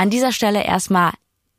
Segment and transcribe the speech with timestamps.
[0.00, 1.12] An dieser Stelle erstmal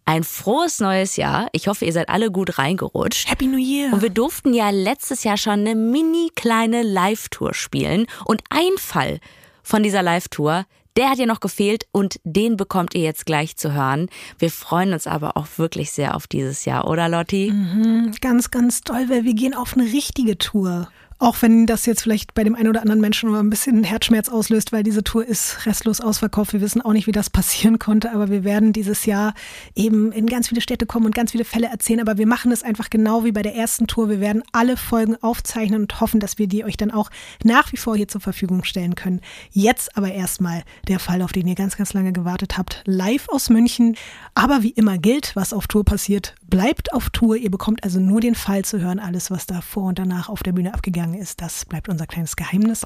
[0.03, 1.47] ein frohes neues Jahr.
[1.51, 3.29] Ich hoffe, ihr seid alle gut reingerutscht.
[3.29, 3.93] Happy New Year.
[3.93, 8.07] Und wir durften ja letztes Jahr schon eine mini kleine Live-Tour spielen.
[8.25, 9.19] Und ein Fall
[9.61, 10.65] von dieser Live-Tour,
[10.97, 14.09] der hat ja noch gefehlt und den bekommt ihr jetzt gleich zu hören.
[14.39, 17.51] Wir freuen uns aber auch wirklich sehr auf dieses Jahr, oder Lotti?
[17.51, 20.89] Mhm, ganz, ganz toll, weil wir gehen auf eine richtige Tour.
[21.21, 24.71] Auch wenn das jetzt vielleicht bei dem einen oder anderen Menschen ein bisschen Herzschmerz auslöst,
[24.71, 26.51] weil diese Tour ist restlos ausverkauft.
[26.51, 29.35] Wir wissen auch nicht, wie das passieren konnte, aber wir werden dieses Jahr
[29.75, 31.99] eben in ganz viele Städte kommen und ganz viele Fälle erzählen.
[31.99, 34.09] Aber wir machen es einfach genau wie bei der ersten Tour.
[34.09, 37.11] Wir werden alle Folgen aufzeichnen und hoffen, dass wir die euch dann auch
[37.43, 39.21] nach wie vor hier zur Verfügung stellen können.
[39.51, 42.81] Jetzt aber erstmal der Fall, auf den ihr ganz, ganz lange gewartet habt.
[42.87, 43.95] Live aus München.
[44.33, 47.35] Aber wie immer gilt, was auf Tour passiert, bleibt auf Tour.
[47.35, 48.97] Ihr bekommt also nur den Fall zu hören.
[48.97, 52.07] Alles, was da vor und danach auf der Bühne abgegangen gegangen ist, das bleibt unser
[52.07, 52.83] kleines Geheimnis.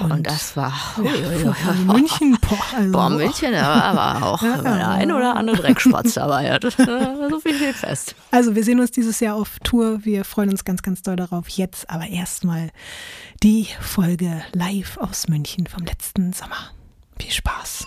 [0.00, 0.72] Und, und das war
[1.02, 2.38] ja, München.
[2.40, 6.58] Boah, also, boah, München, da war auch ja, der ein oder andere Dreckspatz dabei.
[6.58, 8.14] Das, so viel steht fest.
[8.30, 10.04] Also wir sehen uns dieses Jahr auf Tour.
[10.04, 11.48] Wir freuen uns ganz, ganz doll darauf.
[11.48, 12.70] Jetzt aber erstmal
[13.42, 16.70] die Folge live aus München vom letzten Sommer.
[17.18, 17.86] Viel Spaß.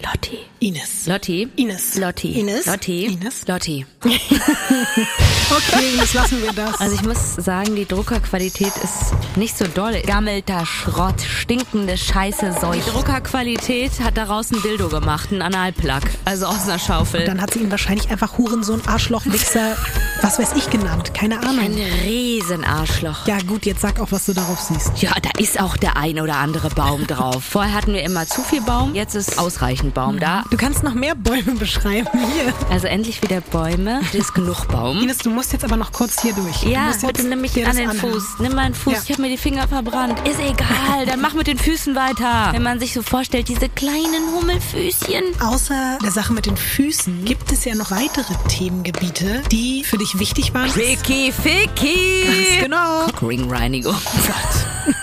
[0.00, 0.38] Lotti.
[0.60, 1.06] Ines.
[1.06, 1.48] Lotti.
[1.56, 1.96] Ines.
[1.96, 2.38] Lotti.
[2.38, 2.66] Ines.
[2.66, 3.06] Lotti.
[3.06, 3.48] Ines.
[3.48, 3.86] Lotti.
[4.04, 6.80] okay, Ines, lassen wir das.
[6.80, 10.00] Also ich muss sagen, die Druckerqualität ist nicht so doll.
[10.06, 12.84] Gammelter Schrott, stinkende Scheiße, Seuch.
[12.84, 16.02] Die Druckerqualität hat daraus ein Dildo gemacht, ein Analplug.
[16.24, 17.20] Also aus einer Schaufel.
[17.20, 19.76] Und dann hat sie ihn wahrscheinlich einfach Hurensohn, Arschloch, Wichser,
[20.22, 21.12] was weiß ich genannt.
[21.12, 21.58] Keine Ahnung.
[21.58, 21.74] Ein
[22.04, 23.26] Riesenarschloch.
[23.26, 25.02] Ja gut, jetzt sag auch, was du darauf siehst.
[25.02, 27.42] Ja, da ist auch der ein oder andere Baum drauf.
[27.42, 30.44] Vorher hatten wir immer zu viel Baum, jetzt ist ausreichend Baum da.
[30.50, 32.52] Du kannst noch mehr Bäume beschreiben hier.
[32.70, 34.00] Also endlich wieder Bäume.
[34.08, 34.98] Das ist genug Baum.
[35.02, 36.62] Ines, du musst jetzt aber noch kurz hier durch.
[36.64, 38.38] Ja, bitte nimm mich an den Fuß.
[38.40, 38.92] Nimm meinen Fuß.
[38.92, 39.00] Ja.
[39.04, 40.18] Ich habe mir die Finger verbrannt.
[40.26, 42.48] Ist egal, dann mach mit den Füßen weiter.
[42.52, 45.22] Wenn man sich so vorstellt, diese kleinen Hummelfüßchen.
[45.40, 50.18] Außer der Sache mit den Füßen gibt es ja noch weitere Themengebiete, die für dich
[50.18, 50.68] wichtig waren.
[50.70, 52.24] Ficky, Ficky.
[52.24, 53.04] Ganz genau.
[53.06, 53.94] Cockringreinigung.
[53.94, 54.98] Oh Gott.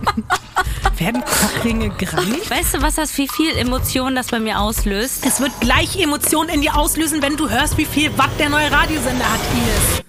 [1.01, 2.51] Werden Cockringe greif?
[2.51, 5.25] Weißt du, was das, wie viel Emotionen das bei mir auslöst?
[5.25, 8.71] Es wird gleich Emotionen in dir auslösen, wenn du hörst, wie viel Watt der neue
[8.71, 10.03] Radiosender hat, Ines.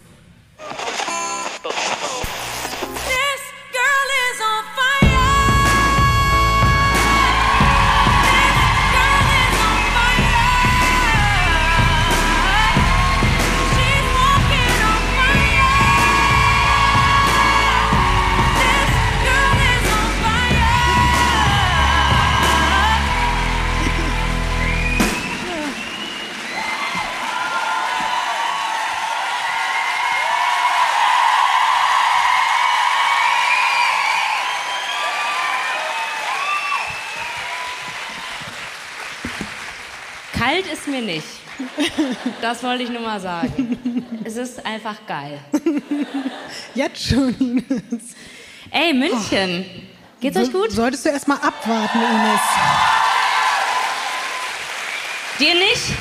[40.43, 41.27] Kalt ist mir nicht.
[42.41, 44.23] Das wollte ich nur mal sagen.
[44.25, 45.39] Es ist einfach geil.
[46.75, 47.65] Jetzt schon.
[48.73, 49.89] Ey, München.
[50.21, 50.73] Geht's so, euch gut?
[50.73, 52.41] Solltest du erst mal abwarten, Ines.
[55.39, 55.93] Dir nicht?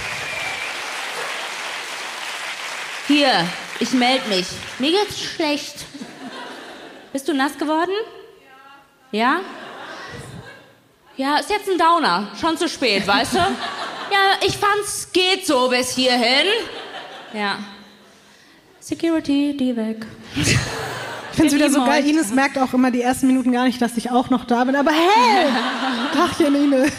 [3.08, 3.48] Hier,
[3.80, 4.48] ich melde mich.
[4.80, 5.86] Mir geht's schlecht.
[7.14, 7.94] Bist du nass geworden?
[9.12, 9.20] Ja.
[9.20, 9.42] Ja?
[11.18, 12.30] Ja, ist jetzt ein Downer.
[12.40, 13.40] Schon zu spät, weißt du?
[14.12, 16.48] Ja, ich fand's geht so bis hierhin.
[17.34, 17.60] Ja.
[18.80, 20.06] Security, die weg.
[20.36, 22.06] Ich finde es wieder so geil.
[22.06, 24.76] Ines merkt auch immer die ersten Minuten gar nicht, dass ich auch noch da bin.
[24.76, 25.48] Aber hey!
[26.14, 26.92] Tachchen, Ines.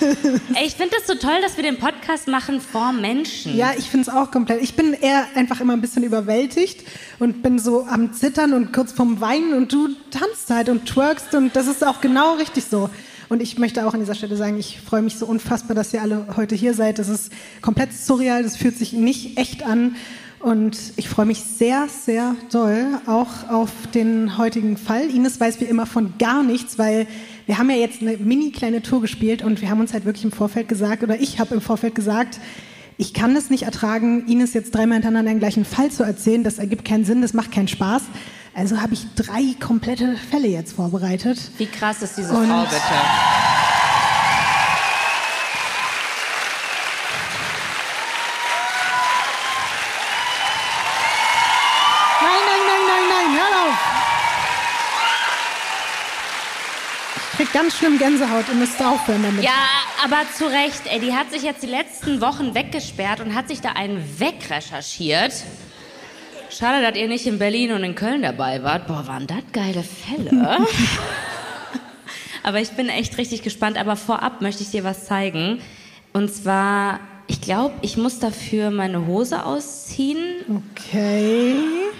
[0.54, 3.54] Ey, ich finde das so toll, dass wir den Podcast machen vor Menschen.
[3.54, 4.62] Ja, ich finde es auch komplett.
[4.62, 6.86] Ich bin eher einfach immer ein bisschen überwältigt
[7.18, 11.34] und bin so am Zittern und kurz vorm Weinen und du tanzt halt und twerkst
[11.34, 12.88] und das ist auch genau richtig so.
[13.32, 16.02] Und ich möchte auch an dieser Stelle sagen, ich freue mich so unfassbar, dass ihr
[16.02, 16.98] alle heute hier seid.
[16.98, 17.32] Das ist
[17.62, 19.96] komplett surreal, das fühlt sich nicht echt an.
[20.40, 25.08] Und ich freue mich sehr, sehr doll auch auf den heutigen Fall.
[25.08, 27.06] Ines weiß wie immer von gar nichts, weil
[27.46, 30.24] wir haben ja jetzt eine mini kleine Tour gespielt und wir haben uns halt wirklich
[30.24, 32.38] im Vorfeld gesagt, oder ich habe im Vorfeld gesagt,
[33.02, 36.44] ich kann es nicht ertragen, Ines jetzt dreimal hintereinander den gleichen Fall zu erzählen.
[36.44, 38.02] Das ergibt keinen Sinn, das macht keinen Spaß.
[38.54, 41.36] Also habe ich drei komplette Fälle jetzt vorbereitet.
[41.58, 42.76] Wie krass ist diese Und Frau bitte?
[52.20, 54.02] Nein, nein, nein, nein, nein, hör auf!
[57.42, 59.42] Ich krieg ganz schlimm Gänsehaut, ihr müsst aufhören damit.
[59.42, 59.50] Ja,
[60.04, 63.60] aber zu Recht, ey, die hat sich jetzt die letzten Wochen weggesperrt und hat sich
[63.60, 65.32] da einen wegrecherchiert.
[66.50, 68.86] Schade, dass ihr nicht in Berlin und in Köln dabei wart.
[68.86, 70.58] Boah, waren das geile Fälle.
[72.44, 73.76] Aber ich bin echt richtig gespannt.
[73.76, 75.60] Aber vorab möchte ich dir was zeigen.
[76.12, 80.18] Und zwar, ich glaube, ich muss dafür meine Hose ausziehen.
[80.48, 81.54] Okay.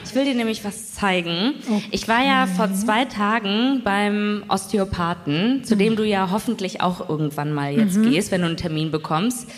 [0.05, 1.55] Ich will dir nämlich was zeigen.
[1.69, 1.83] Okay.
[1.91, 7.53] Ich war ja vor zwei Tagen beim Osteopathen, zu dem du ja hoffentlich auch irgendwann
[7.53, 8.11] mal jetzt mhm.
[8.11, 9.49] gehst, wenn du einen Termin bekommst.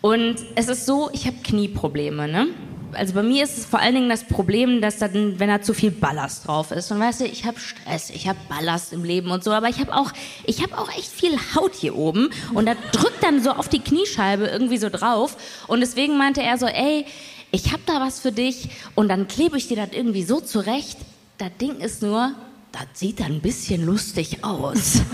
[0.00, 2.46] Und es ist so, ich habe Knieprobleme, ne?
[2.92, 5.74] Also bei mir ist es vor allen Dingen das Problem, dass dann, wenn da zu
[5.74, 6.90] viel Ballast drauf ist.
[6.90, 9.78] Und weißt du, ich habe Stress, ich habe Ballast im Leben und so, aber ich
[9.78, 10.12] habe auch,
[10.44, 13.80] ich habe auch echt viel Haut hier oben und da drückt dann so auf die
[13.80, 15.36] Kniescheibe irgendwie so drauf.
[15.66, 17.06] Und deswegen meinte er so, ey,
[17.50, 20.98] ich habe da was für dich und dann klebe ich dir das irgendwie so zurecht.
[21.38, 22.32] Das Ding ist nur,
[22.72, 25.02] das sieht dann ein bisschen lustig aus.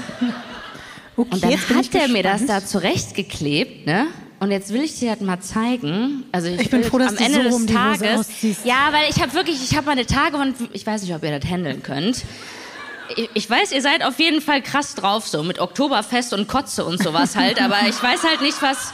[1.18, 4.08] Okay, und dann hat er mir das da zurechtgeklebt, ne?
[4.38, 6.24] Und jetzt will ich dir das mal zeigen.
[6.30, 8.28] Also ich, ich bin froh, dass am Ende so des Tages.
[8.64, 11.38] Ja, weil ich habe wirklich, ich habe meine Tage und ich weiß nicht, ob ihr
[11.38, 12.22] das handeln könnt.
[13.16, 16.84] Ich, ich weiß, ihr seid auf jeden Fall krass drauf, so mit Oktoberfest und Kotze
[16.84, 18.92] und sowas halt, aber ich weiß halt nicht, was.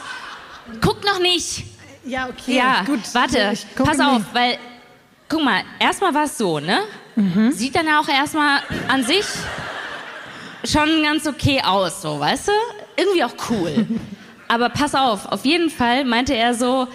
[0.79, 1.65] Guck noch nicht!
[2.05, 2.55] Ja, okay.
[2.55, 3.01] Ja, gut.
[3.13, 4.33] Warte, pass auf, nicht.
[4.33, 4.57] weil,
[5.27, 6.79] guck mal, erstmal war es so, ne?
[7.15, 7.51] Mhm.
[7.51, 9.25] Sieht dann ja auch erstmal an sich
[10.63, 12.51] schon ganz okay aus, so, weißt du?
[12.95, 13.87] Irgendwie auch cool.
[14.47, 16.87] Aber pass auf, auf jeden Fall meinte er so,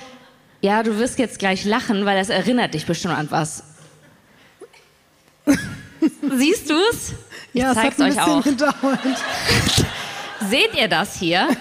[0.60, 3.62] ja, du wirst jetzt gleich lachen, weil das erinnert dich bestimmt an was.
[6.36, 7.12] Siehst du's?
[7.52, 8.42] Ich ja, zeig's euch auch.
[8.42, 9.00] Gedauert.
[10.48, 11.48] Seht ihr das hier?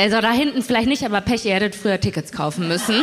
[0.00, 3.02] Also da hinten vielleicht nicht, aber Pech, ihr hättet früher Tickets kaufen müssen.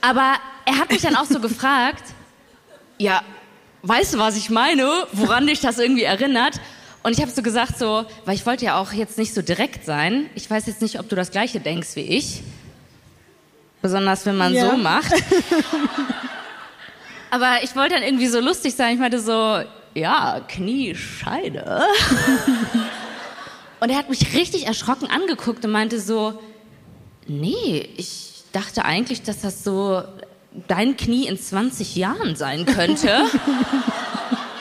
[0.00, 2.02] Aber er hat mich dann auch so gefragt,
[2.98, 3.22] ja,
[3.82, 4.88] weißt du, was ich meine?
[5.12, 6.60] Woran dich das irgendwie erinnert?
[7.06, 9.84] Und ich habe so gesagt, so, weil ich wollte ja auch jetzt nicht so direkt
[9.84, 10.28] sein.
[10.34, 12.42] Ich weiß jetzt nicht, ob du das Gleiche denkst wie ich.
[13.80, 14.70] Besonders wenn man ja.
[14.70, 15.12] so macht.
[17.30, 18.94] Aber ich wollte dann irgendwie so lustig sein.
[18.94, 19.60] Ich meinte so,
[19.94, 21.80] ja, Kniescheide.
[23.78, 26.42] und er hat mich richtig erschrocken angeguckt und meinte so,
[27.28, 30.02] nee, ich dachte eigentlich, dass das so
[30.66, 33.26] dein Knie in 20 Jahren sein könnte.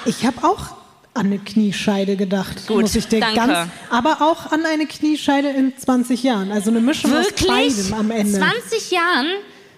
[0.07, 0.74] Ich habe auch
[1.15, 2.67] an eine Kniescheide gedacht.
[2.67, 3.35] Gut, muss ich dir danke.
[3.35, 6.51] Ganz, aber auch an eine Kniescheide in 20 Jahren.
[6.51, 7.49] Also eine Mischung Wirklich?
[7.49, 8.37] aus beidem am Ende.
[8.37, 9.27] 20 Jahren?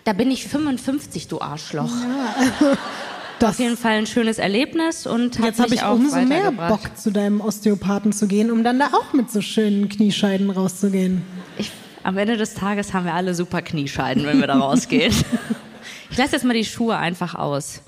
[0.03, 1.91] Da bin ich 55, du Arschloch.
[1.91, 2.77] Ja, also
[3.39, 7.11] das Auf jeden Fall ein schönes Erlebnis und jetzt habe ich umso mehr Bock zu
[7.11, 11.21] deinem Osteopathen zu gehen, um dann da auch mit so schönen Kniescheiden rauszugehen.
[11.59, 11.71] Ich,
[12.03, 15.13] am Ende des Tages haben wir alle super Kniescheiden, wenn wir da rausgehen.
[16.09, 17.81] ich lasse jetzt mal die Schuhe einfach aus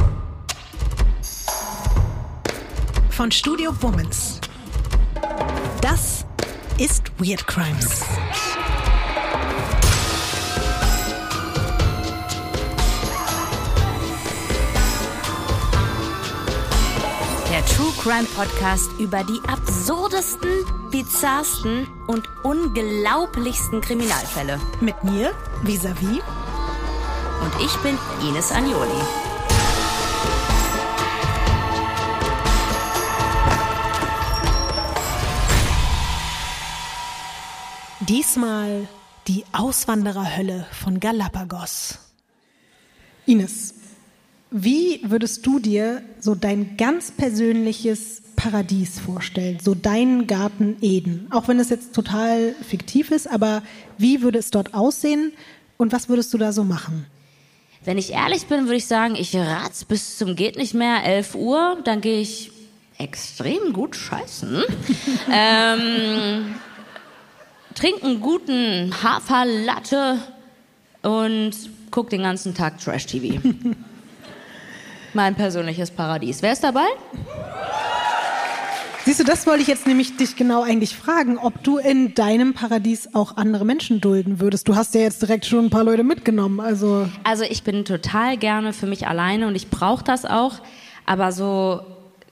[3.20, 4.40] von Studio Womans.
[5.82, 6.26] Das
[6.78, 8.06] ist Weird Crimes.
[17.52, 20.50] Der True Crime Podcast über die absurdesten,
[20.90, 24.62] bizarrsten und unglaublichsten Kriminalfälle.
[24.80, 25.34] Mit mir,
[25.64, 26.22] Visavi.
[27.42, 29.29] Und ich bin Ines Agnoli.
[38.10, 38.88] Diesmal
[39.28, 42.00] die Auswandererhölle von Galapagos.
[43.28, 43.76] Ines,
[44.50, 49.60] wie würdest du dir so dein ganz persönliches Paradies vorstellen?
[49.62, 51.28] So deinen Garten Eden?
[51.30, 53.62] Auch wenn es jetzt total fiktiv ist, aber
[54.00, 55.32] wie würde es dort aussehen
[55.78, 57.06] und was würdest du da so machen?
[57.86, 61.36] Wenn ich ehrlich bin, würde ich sagen, ich ratz bis zum geht nicht mehr 11
[61.36, 62.52] Uhr, dann gehe ich
[62.98, 64.64] extrem gut scheißen.
[65.32, 66.56] ähm,
[67.76, 70.20] trinke einen guten Haferlatte
[71.02, 71.52] und
[71.92, 73.40] gucke den ganzen Tag Trash-TV.
[75.14, 76.42] mein persönliches Paradies.
[76.42, 76.88] Wer ist dabei?
[79.06, 82.54] Siehst du, das wollte ich jetzt nämlich dich genau eigentlich fragen, ob du in deinem
[82.54, 84.68] Paradies auch andere Menschen dulden würdest.
[84.68, 87.08] Du hast ja jetzt direkt schon ein paar Leute mitgenommen, also.
[87.24, 90.60] Also ich bin total gerne für mich alleine und ich brauche das auch,
[91.06, 91.82] aber so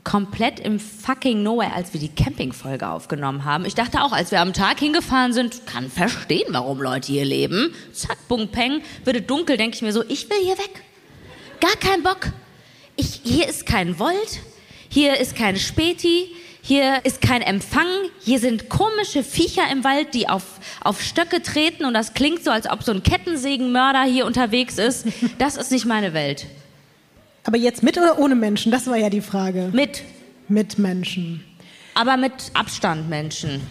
[0.08, 3.66] komplett im fucking Nowhere, als wir die Campingfolge aufgenommen haben.
[3.66, 7.76] Ich dachte auch, als wir am Tag hingefahren sind, kann verstehen, warum Leute hier leben.
[7.92, 10.82] Zack, bung, peng, würde dunkel, denke ich mir so, ich will hier weg.
[11.60, 12.30] Gar kein Bock.
[12.96, 14.40] Ich, hier ist kein Volt,
[14.88, 16.30] hier ist kein Späti,
[16.62, 17.88] hier ist kein Empfang,
[18.22, 20.44] hier sind komische Viecher im Wald, die auf,
[20.82, 25.06] auf Stöcke treten und das klingt so, als ob so ein Kettensägenmörder hier unterwegs ist.
[25.38, 26.48] Das ist nicht meine Welt.
[27.48, 28.74] Aber jetzt mit oder ohne Menschen?
[28.74, 29.70] Das war ja die Frage.
[29.72, 30.04] Mit.
[30.50, 31.46] Mit Menschen.
[31.94, 33.62] Aber mit Abstand Menschen.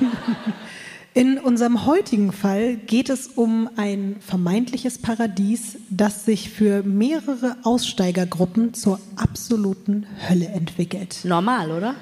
[1.12, 8.72] In unserem heutigen Fall geht es um ein vermeintliches Paradies, das sich für mehrere Aussteigergruppen
[8.72, 11.18] zur absoluten Hölle entwickelt.
[11.24, 11.96] Normal, oder?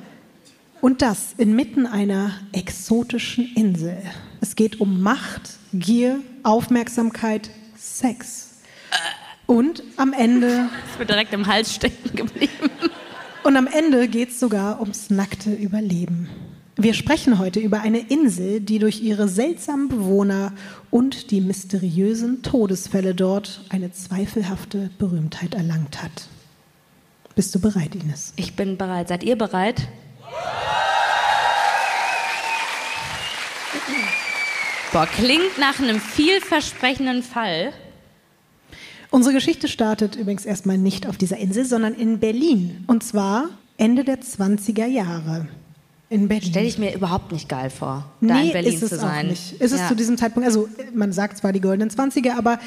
[0.81, 3.99] Und das inmitten einer exotischen Insel.
[4.41, 8.51] Es geht um Macht, Gier, Aufmerksamkeit, Sex.
[9.49, 10.69] Und am Ende.
[10.91, 12.71] Ist mir direkt im Hals stecken geblieben.
[13.45, 16.29] Und am Ende geht es sogar ums nackte Überleben.
[16.77, 20.53] Wir sprechen heute über eine Insel, die durch ihre seltsamen Bewohner
[20.91, 26.29] und die mysteriösen Todesfälle dort eine zweifelhafte Berühmtheit erlangt hat.
[27.35, 28.35] Bist du bereit, Ines?
[28.37, 29.09] Ich bin bereit.
[29.09, 29.89] Seid ihr bereit?
[34.93, 37.73] Boah, klingt nach einem vielversprechenden Fall.
[39.11, 42.85] Unsere Geschichte startet übrigens erstmal nicht auf dieser Insel, sondern in Berlin.
[42.87, 43.49] Und zwar
[43.79, 45.49] Ende der 20er Jahre.
[46.11, 46.51] In Berlin.
[46.51, 49.27] Stelle ich mir überhaupt nicht geil vor, da nee, in Berlin ist es zu sein.
[49.27, 49.53] Auch nicht.
[49.61, 49.89] Ist es Ja.
[49.89, 52.59] zu diesem Zeitpunkt, also man sagt zwar die goldenen 20er, aber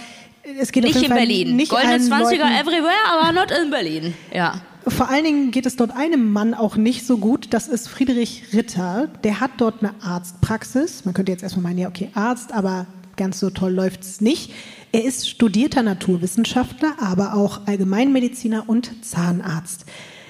[0.59, 1.55] es geht auf Nicht jeden in Fall Berlin.
[1.55, 4.13] Nicht Goldene allen 20er Leuten, everywhere, aber not in Berlin.
[4.33, 4.61] Ja.
[4.87, 7.47] Vor allen Dingen geht es dort einem Mann auch nicht so gut.
[7.51, 9.09] Das ist Friedrich Ritter.
[9.23, 11.05] Der hat dort eine Arztpraxis.
[11.05, 14.53] Man könnte jetzt erstmal meinen, ja, okay, Arzt, aber ganz so toll läuft es nicht.
[14.91, 19.85] Er ist studierter Naturwissenschaftler, aber auch Allgemeinmediziner und Zahnarzt.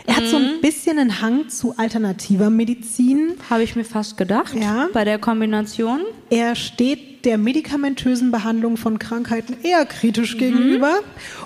[0.06, 0.46] Er hat so Mhm.
[0.46, 3.34] ein bisschen einen Hang zu alternativer Medizin.
[3.50, 4.54] Habe ich mir fast gedacht.
[4.56, 4.90] Ja.
[4.94, 6.02] Bei der Kombination.
[6.30, 10.92] Er steht der medikamentösen Behandlung von Krankheiten eher kritisch gegenüber.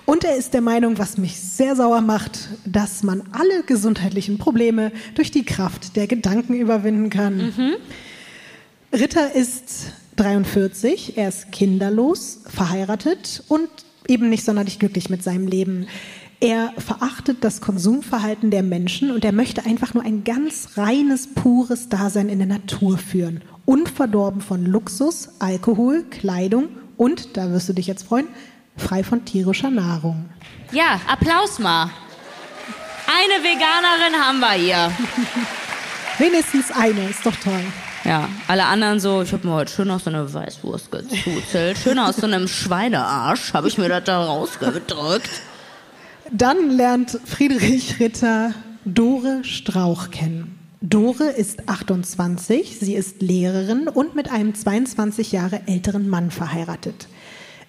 [0.05, 4.93] Und er ist der Meinung, was mich sehr sauer macht, dass man alle gesundheitlichen Probleme
[5.15, 7.53] durch die Kraft der Gedanken überwinden kann.
[8.93, 13.69] Ritter ist 43, er ist kinderlos, verheiratet und
[14.07, 15.87] eben nicht sonderlich glücklich mit seinem Leben.
[16.39, 21.89] Er verachtet das Konsumverhalten der Menschen und er möchte einfach nur ein ganz reines, pures
[21.89, 23.41] Dasein in der Natur führen.
[23.65, 26.67] Unverdorben von Luxus, Alkohol, Kleidung
[26.97, 28.27] und, da wirst du dich jetzt freuen,
[28.77, 30.29] frei von tierischer Nahrung.
[30.71, 31.89] Ja, Applaus mal.
[33.07, 34.91] Eine Veganerin haben wir hier.
[36.17, 37.63] Wenigstens eine, ist doch toll.
[38.05, 41.75] Ja, alle anderen so, ich habe mir heute schön aus so einer Weißwurst gezuzelt.
[41.75, 45.29] Schön aus so einem Schweinearsch habe ich mir das da rausgedrückt.
[46.31, 48.53] Dann lernt Friedrich Ritter
[48.85, 50.59] Dore Strauch kennen.
[50.81, 57.07] Dore ist 28, sie ist Lehrerin und mit einem 22 Jahre älteren Mann verheiratet.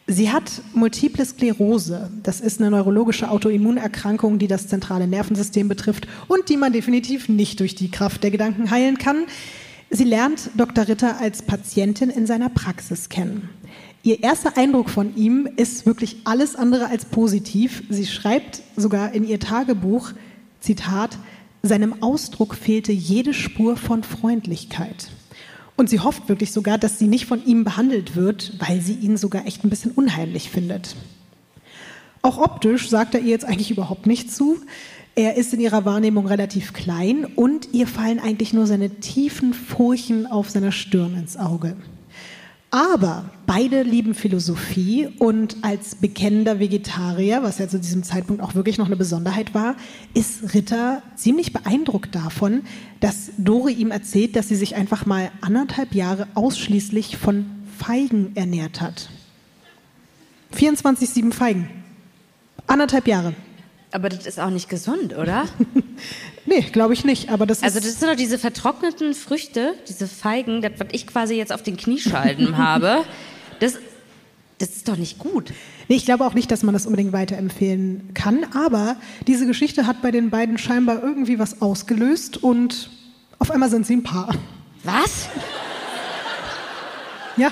[0.06, 2.10] Sie hat Multiple Sklerose.
[2.22, 7.58] Das ist eine neurologische Autoimmunerkrankung, die das zentrale Nervensystem betrifft und die man definitiv nicht
[7.58, 9.24] durch die Kraft der Gedanken heilen kann.
[9.90, 10.88] Sie lernt Dr.
[10.88, 13.48] Ritter als Patientin in seiner Praxis kennen.
[14.02, 17.82] Ihr erster Eindruck von ihm ist wirklich alles andere als positiv.
[17.88, 20.12] Sie schreibt sogar in ihr Tagebuch,
[20.60, 21.18] Zitat,
[21.62, 25.10] seinem Ausdruck fehlte jede Spur von Freundlichkeit.
[25.76, 29.16] Und sie hofft wirklich sogar, dass sie nicht von ihm behandelt wird, weil sie ihn
[29.16, 30.96] sogar echt ein bisschen unheimlich findet.
[32.22, 34.58] Auch optisch sagt er ihr jetzt eigentlich überhaupt nicht zu.
[35.18, 40.26] Er ist in ihrer Wahrnehmung relativ klein und ihr fallen eigentlich nur seine tiefen Furchen
[40.26, 41.74] auf seiner Stirn ins Auge.
[42.70, 48.76] Aber beide lieben Philosophie und als bekennender Vegetarier, was ja zu diesem Zeitpunkt auch wirklich
[48.76, 49.76] noch eine Besonderheit war,
[50.12, 52.60] ist Ritter ziemlich beeindruckt davon,
[53.00, 57.46] dass Dore ihm erzählt, dass sie sich einfach mal anderthalb Jahre ausschließlich von
[57.78, 59.08] Feigen ernährt hat.
[60.54, 61.70] 24-7 Feigen.
[62.66, 63.32] Anderthalb Jahre.
[63.92, 65.46] Aber das ist auch nicht gesund, oder?
[66.48, 67.28] Nee, glaube ich nicht.
[67.30, 71.34] Aber das Also das sind doch diese vertrockneten Früchte, diese Feigen, das, was ich quasi
[71.34, 73.04] jetzt auf den Knieschalten habe.
[73.58, 73.74] Das,
[74.58, 75.52] das ist doch nicht gut.
[75.88, 78.94] Nee, ich glaube auch nicht, dass man das unbedingt weiterempfehlen kann, aber
[79.26, 82.90] diese Geschichte hat bei den beiden scheinbar irgendwie was ausgelöst und
[83.40, 84.32] auf einmal sind sie ein Paar.
[84.84, 85.28] Was?
[87.36, 87.50] Ja,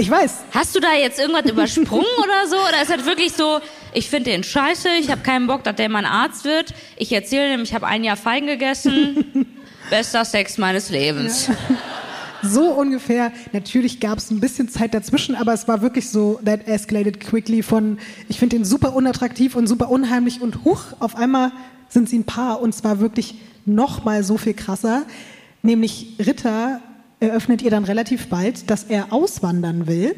[0.00, 0.38] ich weiß.
[0.52, 2.56] Hast du da jetzt irgendwas übersprungen oder so?
[2.56, 3.60] Oder ist das wirklich so,
[3.92, 6.74] ich finde den scheiße, ich habe keinen Bock, dass der mein Arzt wird.
[6.96, 9.46] Ich erzähle ihm, ich habe ein Jahr Feigen gegessen.
[9.90, 11.50] Bester Sex meines Lebens.
[12.42, 13.32] So ungefähr.
[13.52, 17.62] Natürlich gab es ein bisschen Zeit dazwischen, aber es war wirklich so, that escalated quickly
[17.62, 21.52] von, ich finde ihn super unattraktiv und super unheimlich und huch, auf einmal
[21.88, 23.34] sind sie ein Paar und zwar wirklich
[23.66, 25.02] noch mal so viel krasser.
[25.62, 26.80] Nämlich Ritter
[27.20, 30.14] eröffnet ihr dann relativ bald, dass er auswandern will.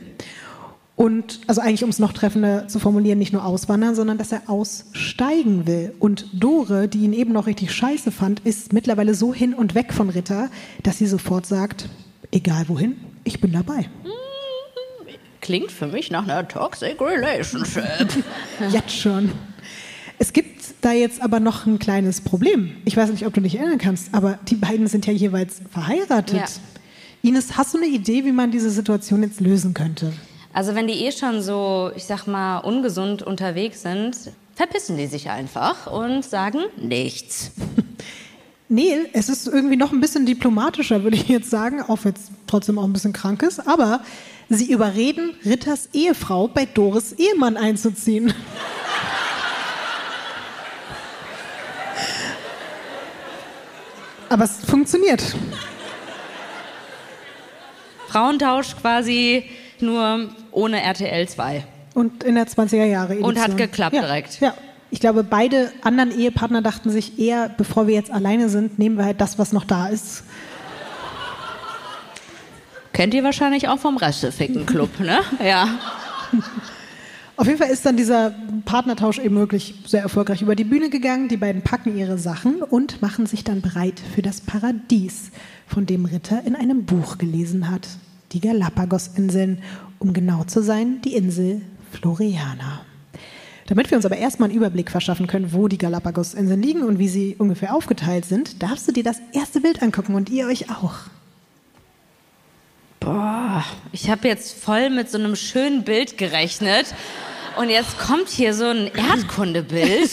[0.94, 4.42] Und also eigentlich, um es noch treffender zu formulieren, nicht nur auswandern, sondern dass er
[4.46, 5.94] aussteigen will.
[5.98, 9.92] Und Dore, die ihn eben noch richtig scheiße fand, ist mittlerweile so hin und weg
[9.92, 10.50] von Ritter,
[10.82, 11.88] dass sie sofort sagt,
[12.30, 13.88] egal wohin, ich bin dabei.
[15.40, 18.08] Klingt für mich nach einer toxic relationship.
[18.70, 19.32] Jetzt schon.
[20.20, 22.76] Es gibt da jetzt aber noch ein kleines Problem.
[22.84, 26.36] Ich weiß nicht, ob du dich erinnern kannst, aber die beiden sind ja jeweils verheiratet.
[26.36, 26.46] Ja.
[27.22, 30.12] Ines, hast du eine Idee, wie man diese Situation jetzt lösen könnte?
[30.52, 34.16] Also wenn die eh schon so, ich sag mal, ungesund unterwegs sind,
[34.56, 37.52] verpissen die sich einfach und sagen nichts.
[38.68, 42.30] Nee, es ist irgendwie noch ein bisschen diplomatischer, würde ich jetzt sagen, auch wenn es
[42.46, 43.68] trotzdem auch ein bisschen krank ist.
[43.68, 44.00] Aber
[44.48, 48.32] sie überreden Ritters Ehefrau bei Doris Ehemann einzuziehen.
[54.30, 55.36] Aber es funktioniert.
[58.12, 59.44] Frauentausch quasi
[59.80, 61.64] nur ohne RTL 2.
[61.94, 63.30] Und in der 20er Jahre Edition.
[63.30, 64.02] Und hat geklappt ja.
[64.02, 64.40] direkt.
[64.40, 64.54] Ja.
[64.90, 69.06] Ich glaube, beide anderen Ehepartner dachten sich eher, bevor wir jetzt alleine sind, nehmen wir
[69.06, 70.24] halt das, was noch da ist.
[72.92, 75.20] Kennt ihr wahrscheinlich auch vom Resteficken-Club, ne?
[75.42, 75.68] Ja.
[77.36, 78.34] Auf jeden Fall ist dann dieser
[78.66, 81.28] Partnertausch eben wirklich sehr erfolgreich über die Bühne gegangen.
[81.28, 85.30] Die beiden packen ihre Sachen und machen sich dann bereit für das Paradies,
[85.66, 87.88] von dem Ritter in einem Buch gelesen hat.
[88.32, 89.62] Die Galapagos-Inseln,
[89.98, 92.82] um genau zu sein, die Insel Floriana.
[93.66, 97.08] Damit wir uns aber erstmal einen Überblick verschaffen können, wo die Galapagos-Inseln liegen und wie
[97.08, 100.94] sie ungefähr aufgeteilt sind, darfst du dir das erste Bild angucken und ihr euch auch.
[103.04, 106.86] Boah, ich habe jetzt voll mit so einem schönen Bild gerechnet.
[107.58, 110.10] Und jetzt kommt hier so ein Erdkundebild.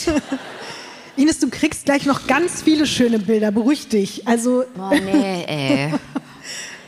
[1.16, 4.28] Ines, du kriegst gleich noch ganz viele schöne Bilder, beruhig dich.
[4.28, 4.64] Also.
[4.76, 5.94] Boah, nee, ey.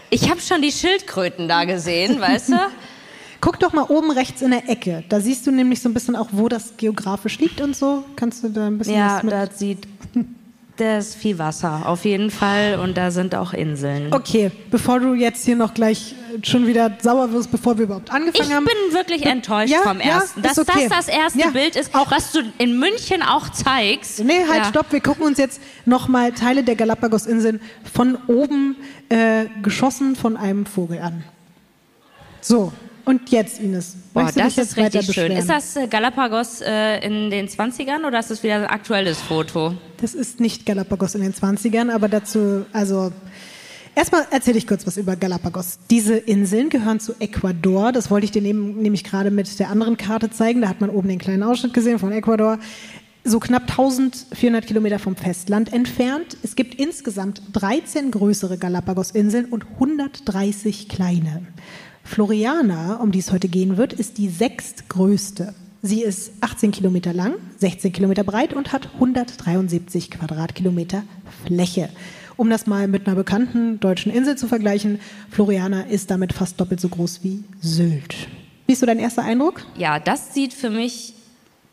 [0.09, 2.59] Ich habe schon die Schildkröten da gesehen, weißt du?
[3.41, 5.03] Guck doch mal oben rechts in der Ecke.
[5.09, 8.03] Da siehst du nämlich so ein bisschen auch, wo das geografisch liegt und so.
[8.15, 9.33] Kannst du da ein bisschen Ja, was mit?
[9.33, 9.87] da sieht.
[10.77, 12.79] Da ist viel Wasser, auf jeden Fall.
[12.81, 14.13] Und da sind auch Inseln.
[14.13, 18.09] Okay, bevor du jetzt hier noch gleich äh, schon wieder sauer wirst, bevor wir überhaupt
[18.11, 18.65] angefangen Ich haben.
[18.65, 20.39] bin wirklich enttäuscht Ja, vom ja, ersten.
[20.39, 20.87] ist Dass okay.
[20.89, 24.23] das das erste Ja, Bild ist, auch- was du in München auch zeigst.
[24.23, 24.65] Nee, halt, Ja.
[24.65, 24.91] stopp.
[24.91, 27.59] Wir gucken uns jetzt nochmal Teile der Galapagos-Inseln
[27.93, 28.77] von oben
[29.09, 31.23] äh, geschossen von einem Vogel an.
[32.39, 32.71] So,
[33.11, 33.97] und jetzt, Ines.
[34.13, 35.33] Boah, das dich jetzt ist richtig schön.
[35.33, 39.75] Ist das äh, Galapagos äh, in den 20ern oder ist das wieder ein aktuelles Foto?
[39.97, 43.11] Das ist nicht Galapagos in den 20ern, aber dazu, also
[43.95, 45.79] erstmal erzähle ich kurz was über Galapagos.
[45.89, 47.91] Diese Inseln gehören zu Ecuador.
[47.91, 50.61] Das wollte ich dir neben, nämlich gerade mit der anderen Karte zeigen.
[50.61, 52.59] Da hat man oben den kleinen Ausschnitt gesehen von Ecuador.
[53.25, 56.37] So knapp 1400 Kilometer vom Festland entfernt.
[56.43, 61.45] Es gibt insgesamt 13 größere Galapagos-Inseln und 130 kleine.
[62.11, 65.53] Floriana, um die es heute gehen wird, ist die sechstgrößte.
[65.81, 71.03] Sie ist 18 Kilometer lang, 16 Kilometer breit und hat 173 Quadratkilometer
[71.45, 71.87] Fläche.
[72.35, 76.81] Um das mal mit einer bekannten deutschen Insel zu vergleichen, Floriana ist damit fast doppelt
[76.81, 78.27] so groß wie Sylt.
[78.67, 79.65] Wie ist so dein erster Eindruck?
[79.77, 81.13] Ja, das sieht für mich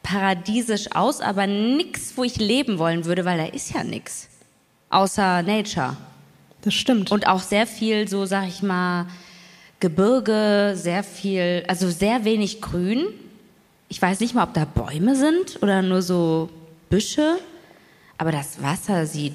[0.04, 4.28] paradiesisch aus, aber nix, wo ich leben wollen würde, weil da ist ja nix.
[4.90, 5.96] Außer Nature.
[6.62, 7.10] Das stimmt.
[7.10, 9.06] Und auch sehr viel, so sag ich mal,
[9.80, 13.06] Gebirge, sehr viel, also sehr wenig Grün.
[13.88, 16.50] Ich weiß nicht mal, ob da Bäume sind oder nur so
[16.90, 17.38] Büsche.
[18.18, 19.34] Aber das Wasser sieht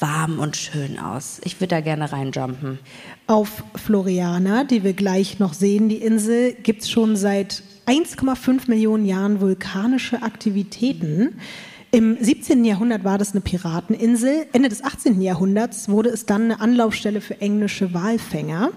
[0.00, 1.40] warm und schön aus.
[1.44, 2.78] Ich würde da gerne reinjumpen.
[3.26, 9.04] Auf Floriana, die wir gleich noch sehen, die Insel, gibt es schon seit 1,5 Millionen
[9.04, 11.38] Jahren vulkanische Aktivitäten.
[11.92, 12.64] Im 17.
[12.64, 14.46] Jahrhundert war das eine Pirateninsel.
[14.52, 15.20] Ende des 18.
[15.20, 18.70] Jahrhunderts wurde es dann eine Anlaufstelle für englische Walfänger.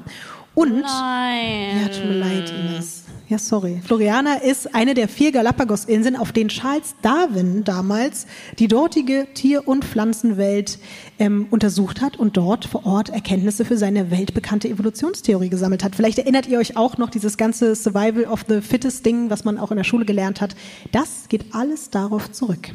[0.56, 1.82] Und Nein.
[1.82, 3.04] ja, tut mir leid, Ines.
[3.28, 3.82] Ja, sorry.
[3.84, 8.28] Floriana ist eine der vier Galapagos-Inseln, auf denen Charles Darwin damals
[8.60, 10.78] die dortige Tier- und Pflanzenwelt
[11.18, 15.96] ähm, untersucht hat und dort vor Ort Erkenntnisse für seine weltbekannte Evolutionstheorie gesammelt hat.
[15.96, 19.58] Vielleicht erinnert ihr euch auch noch dieses ganze Survival of the Fittest Ding, was man
[19.58, 20.56] auch in der Schule gelernt hat.
[20.92, 22.70] Das geht alles darauf zurück.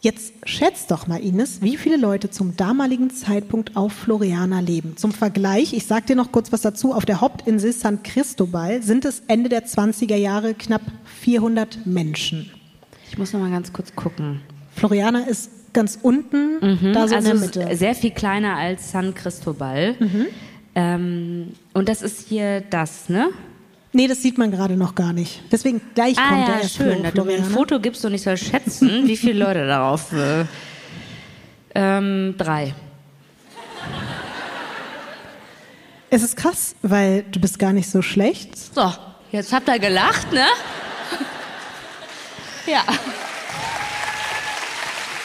[0.00, 4.96] Jetzt schätzt doch mal, Ines, wie viele Leute zum damaligen Zeitpunkt auf Floriana leben.
[4.96, 9.04] Zum Vergleich, ich sag dir noch kurz was dazu, auf der Hauptinsel San Cristobal sind
[9.04, 10.82] es Ende der 20er Jahre knapp
[11.20, 12.48] 400 Menschen.
[13.10, 14.40] Ich muss noch mal ganz kurz gucken.
[14.76, 17.76] Floriana ist ganz unten, da so also in der Mitte.
[17.76, 19.96] sehr viel kleiner als San Cristobal.
[20.76, 23.30] Ähm, und das ist hier das, ne?
[23.92, 25.42] Nee, das sieht man gerade noch gar nicht.
[25.50, 27.44] Deswegen gleich Ah kommt ja, er erst schön, dass du mir ein.
[27.44, 30.12] Foto gibst und ich soll schätzen, wie viele Leute darauf.
[30.12, 30.44] Äh,
[31.74, 32.74] ähm, drei.
[36.10, 38.56] Es ist krass, weil du bist gar nicht so schlecht.
[38.74, 38.92] So,
[39.30, 40.46] jetzt habt ihr gelacht, ne?
[42.66, 42.82] ja.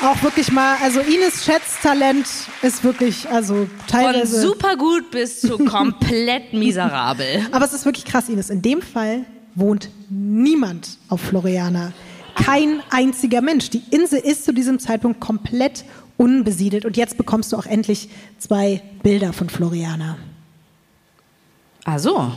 [0.03, 2.27] Auch wirklich mal, also Ines Schätztalent
[2.61, 4.41] ist wirklich, also Von teilweise.
[4.41, 7.47] super gut bis zu komplett miserabel.
[7.53, 8.49] Aber es ist wirklich krass, Ines.
[8.49, 9.23] In dem Fall
[9.55, 11.93] wohnt niemand auf Floriana.
[12.35, 13.69] Kein einziger Mensch.
[13.69, 15.85] Die Insel ist zu diesem Zeitpunkt komplett
[16.17, 16.83] unbesiedelt.
[16.83, 20.17] Und jetzt bekommst du auch endlich zwei Bilder von Floriana.
[21.85, 22.31] Ach so.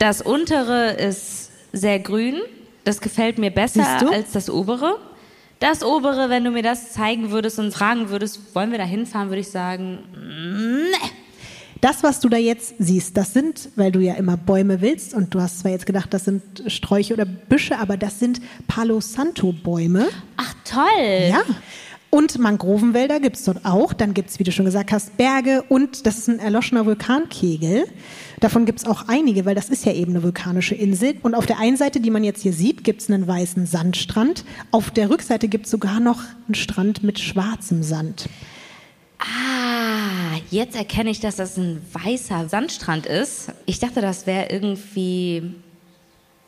[0.00, 2.40] Das untere ist sehr grün.
[2.82, 4.98] Das gefällt mir besser als das obere.
[5.60, 9.28] Das obere, wenn du mir das zeigen würdest und fragen würdest, wollen wir da hinfahren,
[9.28, 11.08] würde ich sagen, nee.
[11.82, 15.34] Das, was du da jetzt siehst, das sind, weil du ja immer Bäume willst und
[15.34, 19.52] du hast zwar jetzt gedacht, das sind Sträuche oder Büsche, aber das sind Palo Santo
[19.52, 20.08] Bäume.
[20.36, 21.28] Ach toll.
[21.30, 21.42] Ja.
[22.10, 23.92] Und Mangrovenwälder gibt es dort auch.
[23.92, 27.86] Dann gibt es, wie du schon gesagt hast, Berge und das ist ein erloschener Vulkankegel.
[28.40, 31.16] Davon gibt es auch einige, weil das ist ja eben eine vulkanische Insel.
[31.22, 34.44] Und auf der einen Seite, die man jetzt hier sieht, gibt es einen weißen Sandstrand.
[34.70, 38.28] Auf der Rückseite gibt es sogar noch einen Strand mit schwarzem Sand.
[39.18, 43.52] Ah, jetzt erkenne ich, dass das ein weißer Sandstrand ist.
[43.66, 45.54] Ich dachte, das wäre irgendwie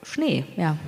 [0.02, 0.78] Schnee, ja.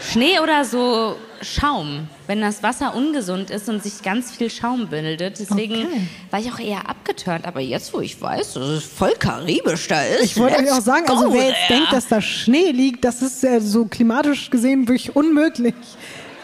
[0.00, 5.38] Schnee oder so Schaum, wenn das Wasser ungesund ist und sich ganz viel Schaum bildet.
[5.40, 6.08] Deswegen Okay.
[6.30, 7.44] war ich auch eher abgeturnt.
[7.44, 10.24] Aber jetzt, wo ich weiß, dass es voll karibisch da ist.
[10.24, 11.78] Ich wollte euch auch sagen, also wer jetzt there.
[11.80, 15.74] denkt, dass da Schnee liegt, das ist ja so klimatisch gesehen wirklich unmöglich.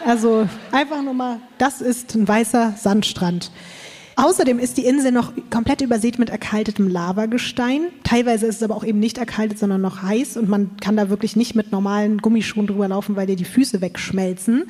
[0.05, 3.51] Also einfach nur mal, das ist ein weißer Sandstrand.
[4.21, 7.83] Außerdem ist die Insel noch komplett übersät mit erkaltetem Lavagestein.
[8.03, 11.09] Teilweise ist es aber auch eben nicht erkaltet, sondern noch heiß und man kann da
[11.09, 14.65] wirklich nicht mit normalen Gummischuhen drüber laufen, weil dir die Füße wegschmelzen.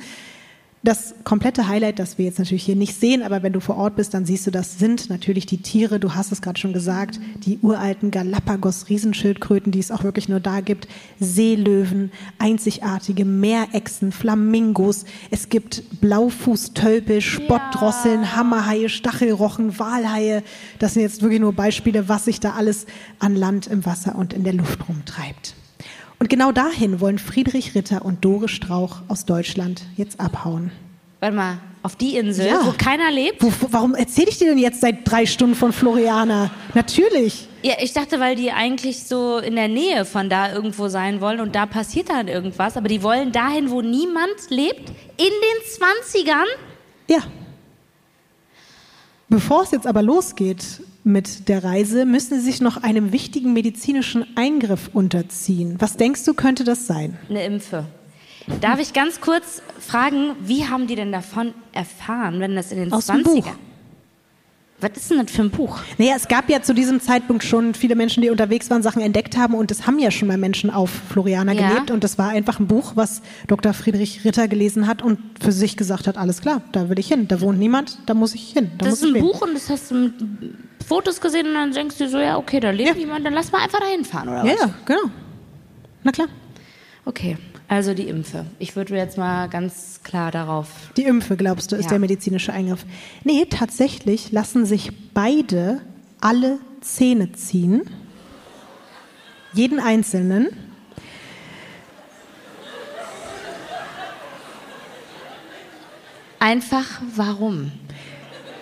[0.82, 3.96] Das komplette Highlight, das wir jetzt natürlich hier nicht sehen, aber wenn du vor Ort
[3.96, 6.00] bist, dann siehst du, das sind natürlich die Tiere.
[6.00, 10.60] Du hast es gerade schon gesagt, die uralten Galapagos-Riesenschildkröten, die es auch wirklich nur da
[10.60, 10.88] gibt.
[11.18, 15.04] Seelöwen, einzigartige Meerechsen, Flamingos.
[15.30, 20.42] Es gibt Blaufußtölpel, Spottdrosseln, Hammerhaie, Stachelrochen, Walhaie.
[20.78, 22.86] Das sind jetzt wirklich nur Beispiele, was sich da alles
[23.18, 25.56] an Land, im Wasser und in der Luft rumtreibt.
[26.20, 30.70] Und genau dahin wollen Friedrich Ritter und Dore Strauch aus Deutschland jetzt abhauen.
[31.18, 32.60] Warte mal, auf die Insel, Ja.
[32.64, 33.42] wo keiner lebt?
[33.42, 36.50] Wo, warum erzähle ich dir denn jetzt seit drei Stunden von Floriana?
[36.74, 37.48] Natürlich.
[37.62, 41.40] Ja, ich dachte, weil die eigentlich so in der Nähe von da irgendwo sein wollen
[41.40, 42.76] und da passiert dann irgendwas.
[42.76, 46.46] Aber die wollen dahin, wo niemand lebt, in den 20ern.
[47.08, 47.18] Ja.
[49.30, 54.26] Bevor es jetzt aber losgeht mit der Reise, müssen Sie sich noch einem wichtigen medizinischen
[54.36, 55.76] Eingriff unterziehen.
[55.78, 57.16] Was denkst du, könnte das sein?
[57.28, 57.86] Eine Impfe.
[58.60, 62.92] Darf ich ganz kurz fragen, wie haben die denn davon erfahren, wenn das in den
[62.92, 63.22] Aus dem 20ern?
[63.22, 63.46] Buch.
[64.80, 65.78] Was ist denn das für ein Buch?
[65.98, 69.36] Naja, es gab ja zu diesem Zeitpunkt schon viele Menschen, die unterwegs waren, Sachen entdeckt
[69.36, 71.68] haben und es haben ja schon mal Menschen auf Floriana Ja.
[71.68, 73.74] gelebt und das war einfach ein Buch, was Dr.
[73.74, 77.28] Friedrich Ritter gelesen hat und für sich gesagt hat, alles klar, da will ich hin,
[77.28, 78.70] da wohnt niemand, da muss ich hin.
[78.78, 79.26] Da Das ist ein leben.
[79.26, 80.14] Buch und das hast du mit
[80.86, 82.94] Fotos gesehen und dann denkst du so, ja, okay, da lebt Ja.
[82.96, 84.60] jemand, dann lass mal einfach dahin fahren, oder Ja, was?
[84.60, 85.10] ja, genau.
[86.04, 86.28] Na klar.
[87.04, 87.36] Okay,
[87.70, 88.46] also die Impfe.
[88.58, 90.66] Ich würde jetzt mal ganz klar darauf.
[90.96, 91.90] Die Impfe, glaubst du, ist Ja.
[91.90, 92.84] der medizinische Eingriff?
[93.22, 95.80] Nee, tatsächlich lassen sich beide
[96.20, 97.82] alle Zähne ziehen.
[99.54, 100.48] Jeden einzelnen.
[106.38, 107.70] Einfach warum?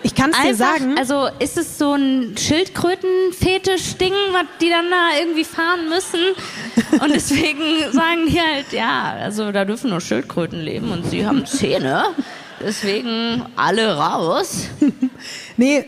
[0.09, 0.97] Ich kann es dir sagen.
[0.97, 6.21] also ist es so ein Schildkröten-Fetisch-Ding, was die dann da irgendwie fahren müssen?
[7.03, 7.61] Und deswegen
[7.93, 12.05] sagen die halt, ja, also da dürfen nur Schildkröten leben und sie haben Zähne.
[12.59, 14.69] Deswegen alle raus.
[15.59, 15.85] Nee, äh,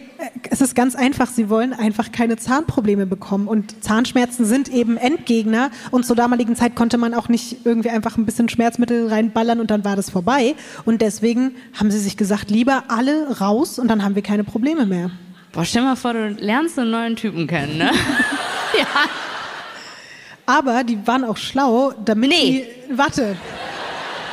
[0.51, 1.29] es ist ganz einfach.
[1.29, 3.49] Sie wollen einfach keine Zahnprobleme bekommen.
[3.49, 5.71] Und Zahnschmerzen sind eben Endgegner.
[5.91, 9.71] Und zur damaligen Zeit konnte man auch nicht irgendwie einfach ein bisschen Schmerzmittel reinballern und
[9.71, 10.55] dann war das vorbei.
[10.85, 14.85] Und deswegen haben sie sich gesagt, lieber alle raus und dann haben wir keine Probleme
[14.87, 15.11] mehr.
[15.53, 17.91] Boah, stell mal vor, du lernst einen neuen Typen kennen, ne?
[18.79, 18.87] ja.
[20.47, 22.67] Aber die waren auch schlau, damit Nee.
[22.91, 22.99] die.
[22.99, 23.37] Warte.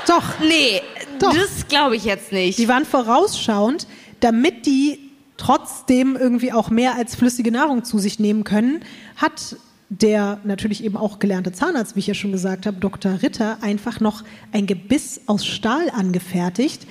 [0.08, 0.24] Doch.
[0.40, 0.82] Nee,
[1.20, 1.34] Doch.
[1.34, 2.58] das glaube ich jetzt nicht.
[2.58, 3.88] Die waren vorausschauend,
[4.20, 5.07] damit die
[5.38, 8.82] trotzdem irgendwie auch mehr als flüssige Nahrung zu sich nehmen können,
[9.16, 9.56] hat
[9.90, 13.22] der natürlich eben auch gelernte Zahnarzt, wie ich ja schon gesagt habe, Dr.
[13.22, 16.86] Ritter, einfach noch ein Gebiss aus Stahl angefertigt.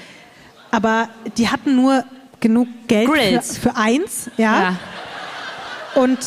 [0.71, 2.05] Aber die hatten nur
[2.41, 4.63] genug Geld für, für eins, ja.
[4.63, 4.77] ja.
[5.95, 6.19] Und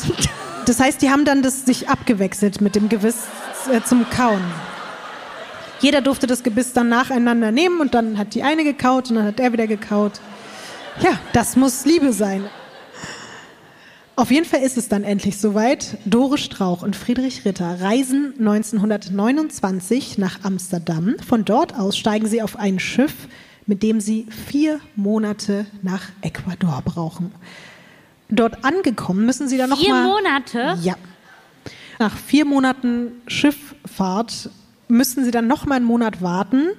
[0.66, 3.28] das heißt, die haben dann das sich abgewechselt mit dem Gebiss
[3.72, 4.42] äh, zum Kauen.
[5.80, 9.26] Jeder durfte das Gebiss dann nacheinander nehmen und dann hat die eine gekaut und dann
[9.26, 10.20] hat er wieder gekaut.
[11.02, 12.44] Ja, das muss Liebe sein.
[14.16, 15.98] Auf jeden Fall ist es dann endlich soweit.
[16.06, 21.16] Dore Strauch und Friedrich Ritter reisen 1929 nach Amsterdam.
[21.26, 23.14] Von dort aus steigen sie auf ein Schiff,
[23.66, 27.32] mit dem sie vier Monate nach Ecuador brauchen.
[28.30, 30.78] Dort angekommen müssen sie dann noch Vier mal Monate?
[30.82, 30.96] ja.
[31.98, 34.50] Nach vier Monaten Schifffahrt
[34.88, 36.70] müssen sie dann noch mal einen Monat warten,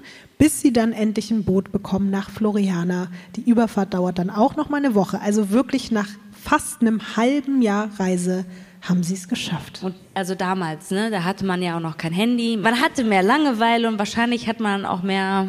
[0.40, 3.08] bis sie dann endlich ein Boot bekommen nach Floriana.
[3.36, 5.20] Die Überfahrt dauert dann auch noch mal eine Woche.
[5.20, 8.46] Also wirklich nach fast einem halben Jahr Reise
[8.80, 9.80] haben sie es geschafft.
[9.82, 12.56] Und also damals, ne, da hatte man ja auch noch kein Handy.
[12.56, 15.48] Man hatte mehr Langeweile und wahrscheinlich hat man auch mehr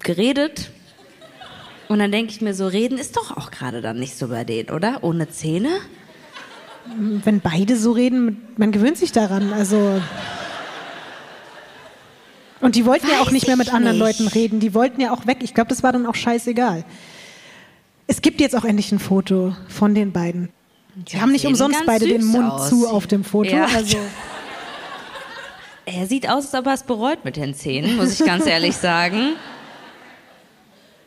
[0.00, 0.72] geredet.
[1.86, 4.42] Und dann denke ich mir so, reden ist doch auch gerade dann nicht so bei
[4.42, 5.04] denen, oder?
[5.04, 5.70] Ohne Zähne?
[6.98, 9.52] Wenn beide so reden, man gewöhnt sich daran.
[9.52, 10.02] Also.
[12.64, 14.18] Und die wollten ja auch Weiß nicht mehr mit anderen nicht.
[14.18, 14.58] Leuten reden.
[14.60, 15.38] Die wollten ja auch weg.
[15.42, 16.84] Ich glaube, das war dann auch scheißegal.
[18.06, 20.48] Es gibt jetzt auch endlich ein Foto von den beiden.
[21.08, 22.68] Sie haben nicht umsonst beide den Mund aus.
[22.68, 23.50] zu auf dem Foto.
[23.50, 23.66] Ja.
[23.66, 23.98] Also,
[25.86, 28.76] Er sieht aus, als ob er es bereut mit den Zähnen, muss ich ganz ehrlich
[28.76, 29.34] sagen.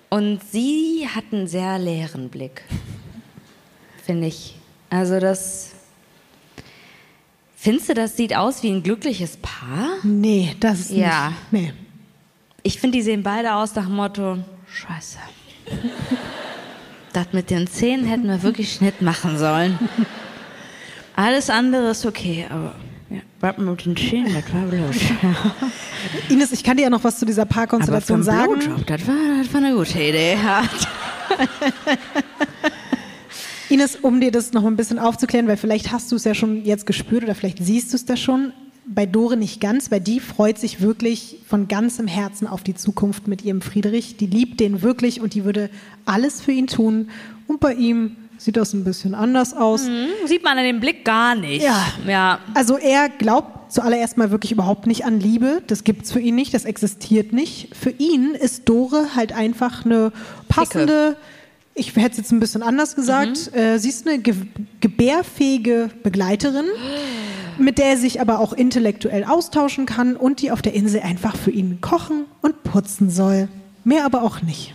[0.09, 2.63] Und sie hat einen sehr leeren Blick,
[4.05, 4.55] finde ich.
[4.89, 5.71] Also das.
[7.67, 9.89] Findest du, das sieht aus wie ein glückliches Paar?
[10.01, 11.33] nee, das ist Ja.
[11.51, 11.51] nicht.
[11.51, 11.73] Nee.
[12.63, 14.37] Ich finde, die sehen beide aus nach dem Motto:
[14.69, 15.17] Scheiße.
[17.11, 19.77] Das mit den Zähnen hätten wir wirklich Schnitt machen sollen.
[21.15, 22.73] Alles andere ist okay, aber
[23.09, 24.95] ja, was mit den Zähnen, das war blöd.
[26.29, 28.59] Ines, ich kann dir ja noch was zu dieser Paarkonstellation sagen.
[28.59, 30.37] Blowjob, das war, das war eine gute Idee.
[33.69, 36.63] Ines, um dir das noch ein bisschen aufzuklären, weil vielleicht hast du es ja schon
[36.65, 38.53] jetzt gespürt oder vielleicht siehst du es da schon.
[38.85, 43.27] Bei Dore nicht ganz, weil die freut sich wirklich von ganzem Herzen auf die Zukunft
[43.27, 44.15] mit ihrem Friedrich.
[44.15, 45.69] Die liebt den wirklich und die würde
[46.05, 47.09] alles für ihn tun.
[47.47, 49.87] Und bei ihm sieht das ein bisschen anders aus.
[50.25, 51.63] Sieht man an dem Blick gar nicht.
[51.63, 51.85] Ja.
[52.07, 52.39] ja.
[52.53, 55.61] Also er glaubt zuallererst mal wirklich überhaupt nicht an Liebe.
[55.67, 57.75] Das gibt's für ihn nicht, das existiert nicht.
[57.75, 60.11] Für ihn ist Dore halt einfach eine
[60.47, 61.17] passende,
[61.77, 64.35] ich hätte es jetzt ein bisschen anders gesagt, äh, sie ist eine ge
[64.81, 66.65] gebärfähige Begleiterin,
[67.57, 71.35] mit der er sich aber auch intellektuell austauschen kann und die auf der Insel einfach
[71.35, 73.47] für ihn kochen und putzen soll.
[73.83, 74.73] Mehr aber auch nicht.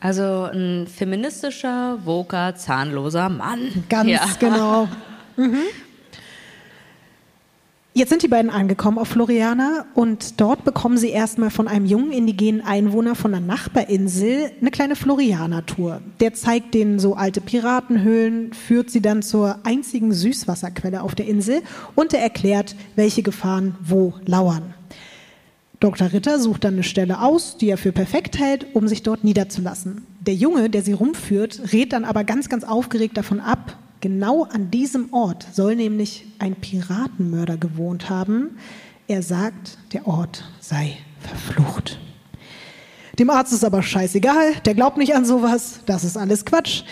[0.00, 3.84] Also ein feministischer, woker, zahnloser Mann.
[3.88, 4.26] Ganz ja.
[4.38, 4.88] genau.
[5.36, 5.60] Mhm.
[7.98, 12.12] Jetzt sind die beiden angekommen auf Floriana und dort bekommen sie erstmal von einem jungen
[12.12, 16.00] indigenen Einwohner von der Nachbarinsel eine kleine Floriana-Tour.
[16.20, 21.62] Der zeigt denen so alte Piratenhöhlen, führt sie dann zur einzigen Süßwasserquelle auf der Insel
[21.96, 24.74] und er erklärt, welche Gefahren wo lauern.
[25.80, 26.12] Dr.
[26.12, 30.06] Ritter sucht dann eine Stelle aus, die er für perfekt hält, um sich dort niederzulassen.
[30.20, 33.76] Der Junge, der sie rumführt, rät dann aber ganz, ganz aufgeregt davon ab.
[34.00, 38.56] Genau an diesem Ort soll nämlich ein Piratenmörder gewohnt haben.
[39.08, 41.98] Er sagt, der Ort sei verflucht.
[43.18, 46.82] Dem Arzt ist aber scheißegal, der glaubt nicht an sowas, das ist alles Quatsch.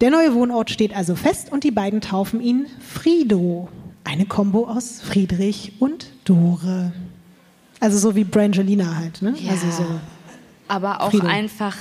[0.00, 3.68] Der neue Wohnort steht also fest und die beiden taufen ihn Frido.
[4.04, 6.92] Eine Kombo aus Friedrich und Dore.
[7.80, 9.34] Also so wie Brangelina halt, ne?
[9.38, 9.52] Ja.
[9.52, 9.86] Also so.
[10.68, 11.26] Aber auch Friede.
[11.26, 11.76] einfach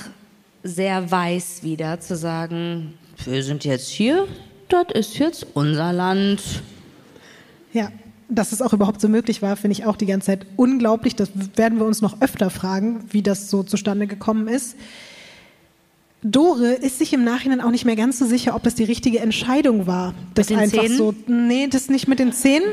[0.64, 2.94] sehr weiß wieder zu sagen,
[3.26, 4.28] wir sind jetzt hier,
[4.70, 6.42] das ist jetzt unser Land.
[7.74, 7.92] Ja,
[8.30, 11.16] dass es auch überhaupt so möglich war, finde ich auch die ganze Zeit unglaublich.
[11.16, 14.76] Das werden wir uns noch öfter fragen, wie das so zustande gekommen ist.
[16.24, 19.20] Dore ist sich im Nachhinein auch nicht mehr ganz so sicher, ob das die richtige
[19.20, 20.14] Entscheidung war.
[20.36, 20.98] Das einfach Zähnen?
[20.98, 22.68] so, nee, das nicht mit den Zähnen.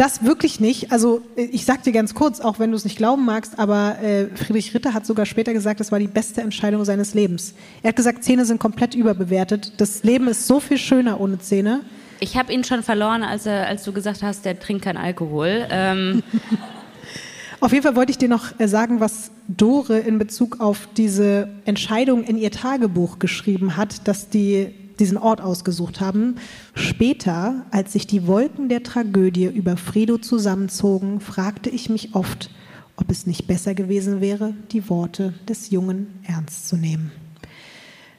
[0.00, 0.92] Das wirklich nicht.
[0.92, 4.28] Also ich sag dir ganz kurz, auch wenn du es nicht glauben magst, aber äh,
[4.34, 7.52] Friedrich Ritter hat sogar später gesagt, das war die beste Entscheidung seines Lebens.
[7.82, 9.74] Er hat gesagt, Zähne sind komplett überbewertet.
[9.76, 11.82] Das Leben ist so viel schöner ohne Zähne.
[12.18, 15.66] Ich habe ihn schon verloren, als, er, als du gesagt hast, der trinkt keinen Alkohol.
[15.68, 16.22] Ähm,
[17.60, 21.48] Auf jeden Fall wollte ich dir noch äh, sagen, was Dore in Bezug auf diese
[21.66, 24.68] Entscheidung in ihr Tagebuch geschrieben hat, dass die
[25.00, 26.36] diesen Ort ausgesucht haben.
[26.74, 32.50] Später, als sich die Wolken der Tragödie über Fredo zusammenzogen, fragte ich mich oft,
[32.96, 37.10] ob es nicht besser gewesen wäre, die Worte des Jungen ernst zu nehmen.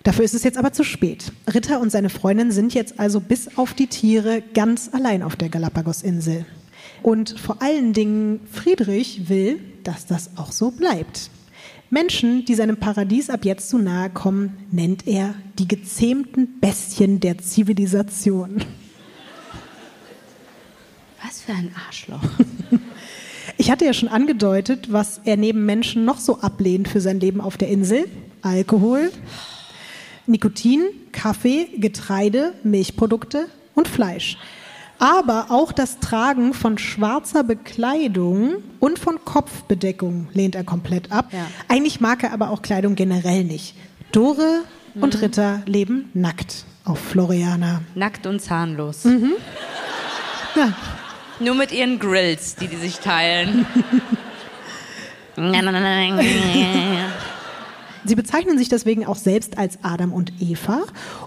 [0.03, 1.31] Dafür ist es jetzt aber zu spät.
[1.53, 5.49] Ritter und seine Freundin sind jetzt also bis auf die Tiere ganz allein auf der
[5.49, 6.45] Galapagos-Insel.
[7.03, 11.29] Und vor allen Dingen Friedrich will, dass das auch so bleibt.
[11.91, 17.37] Menschen, die seinem Paradies ab jetzt zu nahe kommen, nennt er die gezähmten Bestien der
[17.37, 18.63] Zivilisation.
[21.21, 22.23] was für ein Arschloch.
[23.57, 27.41] Ich hatte ja schon angedeutet, was er neben Menschen noch so ablehnt für sein Leben
[27.41, 28.05] auf der Insel.
[28.41, 29.11] Alkohol,
[30.25, 34.37] Nikotin, Kaffee, Getreide, Milchprodukte und Fleisch.
[35.01, 41.29] Aber auch das Tragen von schwarzer Bekleidung und von Kopfbedeckung lehnt er komplett ab.
[41.31, 41.47] Ja.
[41.67, 43.73] Eigentlich mag er aber auch Kleidung generell nicht.
[44.11, 44.61] Dore
[44.93, 47.81] und Ritter leben nackt auf Floriana.
[47.95, 49.03] Nackt und zahnlos.
[50.55, 50.73] Ja.
[51.39, 53.65] Nur mit ihren Grills, die die sich teilen.
[58.05, 60.83] Sie bezeichnen sich deswegen auch selbst als Adam und Eva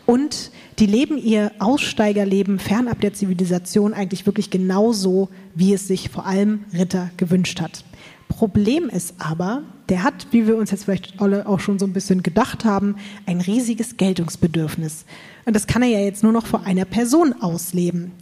[0.06, 6.26] und die leben ihr Aussteigerleben fernab der Zivilisation eigentlich wirklich genauso, wie es sich vor
[6.26, 7.84] allem Ritter gewünscht hat.
[8.28, 11.92] Problem ist aber, der hat, wie wir uns jetzt vielleicht alle auch schon so ein
[11.92, 15.04] bisschen gedacht haben, ein riesiges Geltungsbedürfnis.
[15.44, 18.12] Und das kann er ja jetzt nur noch vor einer Person ausleben.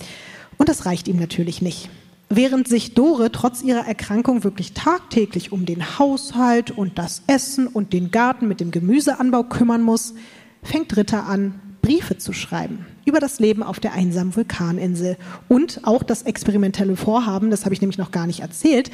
[0.58, 1.88] Und das reicht ihm natürlich nicht.
[2.34, 7.92] Während sich Dore trotz ihrer Erkrankung wirklich tagtäglich um den Haushalt und das Essen und
[7.92, 10.14] den Garten mit dem Gemüseanbau kümmern muss,
[10.62, 15.18] fängt Ritter an, Briefe zu schreiben über das Leben auf der einsamen Vulkaninsel
[15.50, 18.90] und auch das experimentelle Vorhaben, das habe ich nämlich noch gar nicht erzählt,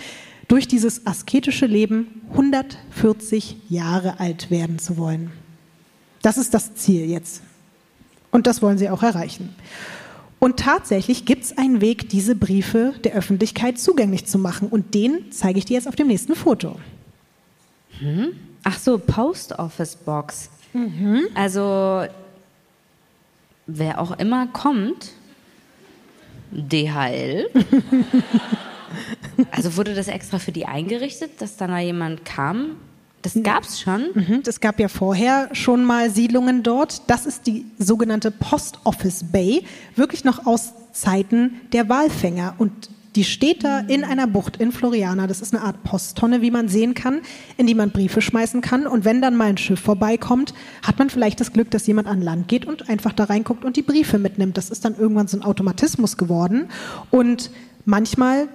[0.49, 5.31] durch dieses asketische Leben 140 Jahre alt werden zu wollen.
[6.23, 7.43] Das ist das Ziel jetzt.
[8.33, 9.55] Und das wollen sie auch erreichen.
[10.39, 14.69] Und tatsächlich gibt es einen Weg, diese Briefe der Öffentlichkeit zugänglich zu machen.
[14.69, 16.77] Und den zeige ich dir jetzt auf dem nächsten Foto.
[17.99, 18.29] Hm?
[18.63, 20.51] Ach so, Post Office Box.
[20.73, 21.23] Mhm.
[21.35, 22.07] Also,
[23.67, 25.13] wer auch immer kommt,
[26.51, 27.51] DHL.
[29.51, 32.77] also wurde das extra für die eingerichtet, dass dann da jemand kam
[33.23, 34.09] das gab es schon.
[34.15, 37.03] Mhm, es gab ja vorher schon mal Siedlungen dort.
[37.09, 39.65] Das ist die sogenannte Post Office Bay,
[39.97, 42.55] wirklich noch aus Zeiten der Walfänger.
[42.59, 45.27] Und die steht da in einer Bucht in Floriana.
[45.27, 47.23] Das ist eine Art Posttonne, wie man sehen kann,
[47.57, 48.87] in die man Briefe schmeißen kann.
[48.87, 52.23] Und wenn dann mal ein Schiff vorbeikommt, hat man vielleicht das Glück, dass jemand an
[52.23, 54.57] Land geht und einfach da reinguckt und die Briefe mitnimmt.
[54.57, 56.69] Das ist dann irgendwann so ein Automatismus geworden.
[57.11, 57.51] Und
[57.85, 58.49] manchmal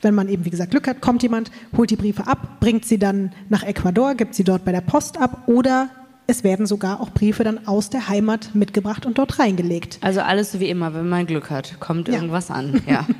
[0.00, 2.98] wenn man eben, wie gesagt, Glück hat, kommt jemand, holt die Briefe ab, bringt sie
[2.98, 5.90] dann nach Ecuador, gibt sie dort bei der Post ab oder
[6.26, 9.98] es werden sogar auch Briefe dann aus der Heimat mitgebracht und dort reingelegt.
[10.02, 12.14] Also alles so wie immer, wenn man Glück hat, kommt ja.
[12.14, 12.82] irgendwas an.
[12.86, 13.06] Ja.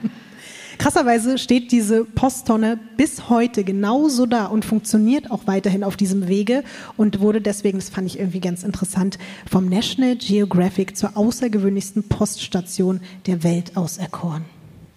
[0.78, 6.62] Krasserweise steht diese Posttonne bis heute genauso da und funktioniert auch weiterhin auf diesem Wege
[6.96, 9.18] und wurde deswegen, das fand ich irgendwie ganz interessant,
[9.50, 14.44] vom National Geographic zur außergewöhnlichsten Poststation der Welt auserkoren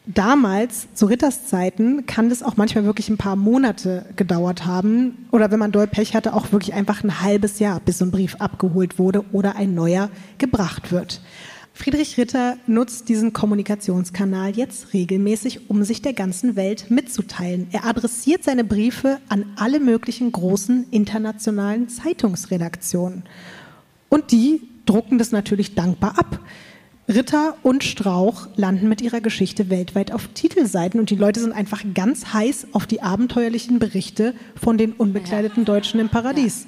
[0.05, 5.27] damals, zu Ritters Zeiten, kann das auch manchmal wirklich ein paar Monate gedauert haben.
[5.31, 8.11] Oder wenn man doll Pech hatte, auch wirklich einfach ein halbes Jahr, bis so ein
[8.11, 11.21] Brief abgeholt wurde oder ein neuer gebracht wird.
[11.73, 17.67] Friedrich Ritter nutzt diesen Kommunikationskanal jetzt regelmäßig, um sich der ganzen Welt mitzuteilen.
[17.71, 23.23] Er adressiert seine Briefe an alle möglichen großen internationalen Zeitungsredaktionen.
[24.09, 26.39] Und die drucken das natürlich dankbar ab.
[27.11, 31.83] Ritter und Strauch landen mit ihrer Geschichte weltweit auf Titelseiten und die Leute sind einfach
[31.93, 36.67] ganz heiß auf die abenteuerlichen Berichte von den unbekleideten Deutschen im Paradies.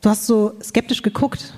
[0.00, 1.54] Du hast so skeptisch geguckt.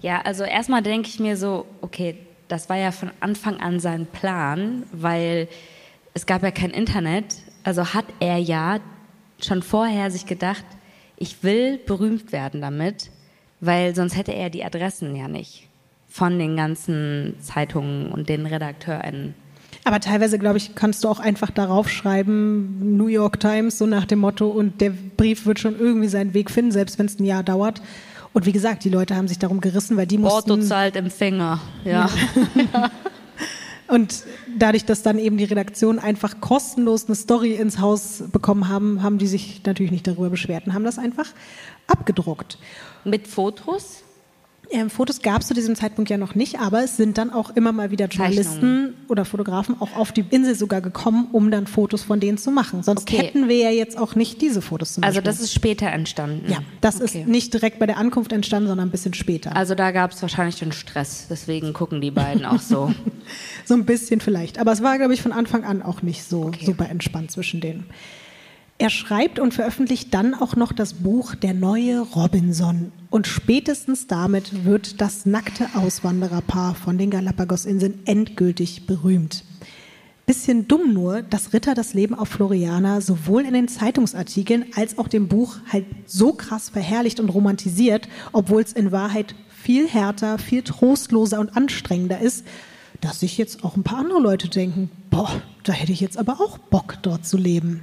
[0.00, 2.16] Ja, also erstmal denke ich mir so, okay,
[2.48, 5.48] das war ja von Anfang an sein Plan, weil
[6.12, 7.36] es gab ja kein Internet.
[7.62, 8.78] Also hat er ja
[9.40, 10.64] schon vorher sich gedacht,
[11.16, 13.10] ich will berühmt werden damit,
[13.60, 15.68] weil sonst hätte er die Adressen ja nicht
[16.14, 19.34] von den ganzen Zeitungen und den RedakteurInnen.
[19.82, 24.04] Aber teilweise, glaube ich, kannst du auch einfach darauf schreiben, New York Times, so nach
[24.04, 27.24] dem Motto, und der Brief wird schon irgendwie seinen Weg finden, selbst wenn es ein
[27.24, 27.82] Jahr dauert.
[28.32, 30.50] Und wie gesagt, die Leute haben sich darum gerissen, weil die mussten...
[30.50, 32.08] Porto zahlt Empfänger, ja.
[32.72, 32.90] ja.
[33.88, 34.22] Und
[34.56, 39.18] dadurch, dass dann eben die Redaktion einfach kostenlos eine Story ins Haus bekommen haben, haben
[39.18, 41.26] die sich natürlich nicht darüber beschwert und haben das einfach
[41.88, 42.56] abgedruckt.
[43.04, 44.03] Mit Fotos?
[44.70, 47.50] Ähm, Fotos gab es zu diesem Zeitpunkt ja noch nicht, aber es sind dann auch
[47.50, 52.02] immer mal wieder Journalisten oder Fotografen auch auf die Insel sogar gekommen, um dann Fotos
[52.02, 52.82] von denen zu machen.
[52.82, 53.18] Sonst okay.
[53.18, 56.50] hätten wir ja jetzt auch nicht diese Fotos zum Also das ist später entstanden?
[56.50, 57.20] Ja, das okay.
[57.20, 59.54] ist nicht direkt bei der Ankunft entstanden, sondern ein bisschen später.
[59.54, 62.92] Also da gab es wahrscheinlich den Stress, deswegen gucken die beiden auch so.
[63.64, 66.44] so ein bisschen vielleicht, aber es war, glaube ich, von Anfang an auch nicht so
[66.44, 66.64] okay.
[66.64, 67.86] super entspannt zwischen denen.
[68.84, 72.92] Er schreibt und veröffentlicht dann auch noch das Buch Der neue Robinson.
[73.08, 79.42] Und spätestens damit wird das nackte Auswandererpaar von den Galapagosinseln endgültig berühmt.
[80.26, 85.08] Bisschen dumm nur, dass Ritter das Leben auf Floriana sowohl in den Zeitungsartikeln als auch
[85.08, 90.60] dem Buch halt so krass verherrlicht und romantisiert, obwohl es in Wahrheit viel härter, viel
[90.60, 92.44] trostloser und anstrengender ist,
[93.00, 96.38] dass sich jetzt auch ein paar andere Leute denken, boah, da hätte ich jetzt aber
[96.38, 97.80] auch Bock, dort zu leben.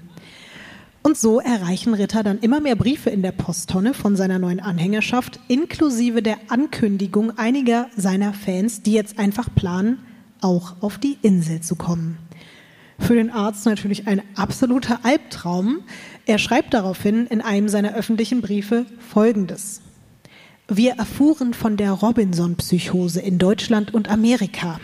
[1.03, 5.39] Und so erreichen Ritter dann immer mehr Briefe in der Posttonne von seiner neuen Anhängerschaft,
[5.47, 9.99] inklusive der Ankündigung einiger seiner Fans, die jetzt einfach planen,
[10.41, 12.19] auch auf die Insel zu kommen.
[12.99, 15.79] Für den Arzt natürlich ein absoluter Albtraum.
[16.27, 19.81] Er schreibt daraufhin in einem seiner öffentlichen Briefe Folgendes.
[20.67, 24.79] Wir erfuhren von der Robinson-Psychose in Deutschland und Amerika.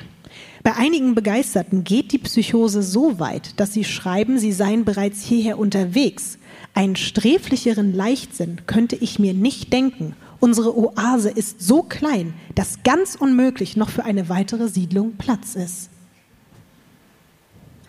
[0.64, 5.60] Bei einigen Begeisterten geht die Psychose so weit, dass sie schreiben, sie seien bereits hierher
[5.60, 6.38] unterwegs.
[6.74, 10.16] Einen sträflicheren Leichtsinn könnte ich mir nicht denken.
[10.40, 15.90] Unsere Oase ist so klein, dass ganz unmöglich noch für eine weitere Siedlung Platz ist.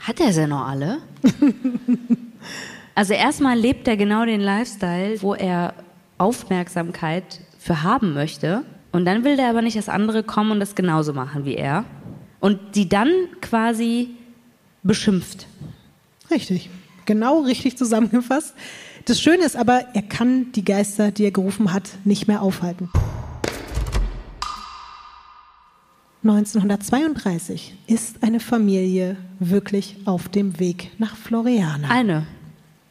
[0.00, 0.98] Hat er sie noch alle?
[2.94, 5.74] also erstmal lebt er genau den Lifestyle, wo er
[6.16, 8.64] Aufmerksamkeit für haben möchte.
[8.92, 11.84] Und dann will der aber nicht, dass andere kommen und das genauso machen wie er.
[12.40, 13.10] Und die dann
[13.40, 14.10] quasi
[14.82, 15.46] beschimpft.
[16.30, 16.70] Richtig.
[17.06, 18.54] Genau richtig zusammengefasst.
[19.06, 22.90] Das Schöne ist aber, er kann die Geister, die er gerufen hat, nicht mehr aufhalten.
[26.24, 31.88] 1932 ist eine Familie wirklich auf dem Weg nach Floriana.
[31.88, 32.26] Eine.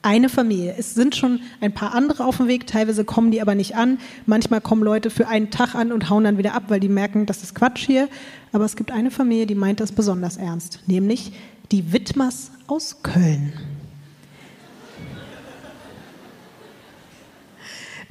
[0.07, 0.73] Eine Familie.
[0.77, 3.99] Es sind schon ein paar andere auf dem Weg, teilweise kommen die aber nicht an.
[4.25, 7.25] Manchmal kommen Leute für einen Tag an und hauen dann wieder ab, weil die merken,
[7.25, 8.07] das ist Quatsch hier.
[8.53, 11.33] Aber es gibt eine Familie, die meint das besonders ernst, nämlich
[11.73, 13.51] die Wittmers aus Köln.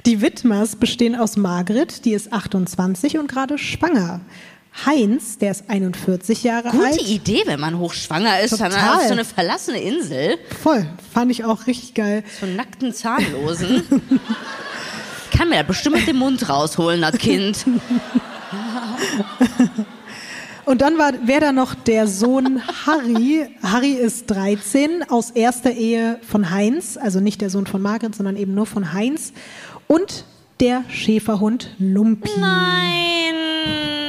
[0.05, 4.21] Die Wittmers bestehen aus Margret, die ist 28 und gerade schwanger.
[4.85, 6.97] Heinz, der ist 41 Jahre Gute alt.
[6.97, 8.69] Gute Idee, wenn man hochschwanger ist, Total.
[8.69, 10.37] dann auf so eine verlassene Insel.
[10.61, 12.23] Voll, fand ich auch richtig geil.
[12.39, 13.83] So einen nackten Zahnlosen.
[15.35, 17.65] Kann mir bestimmt mit dem Mund rausholen, das Kind.
[20.65, 23.47] Und dann wäre da noch der Sohn Harry.
[23.63, 28.35] Harry ist 13 aus erster Ehe von Heinz, also nicht der Sohn von Margret, sondern
[28.35, 29.31] eben nur von Heinz.
[29.87, 30.25] Und
[30.59, 32.29] der Schäferhund Lumpi.
[32.37, 34.06] Nein.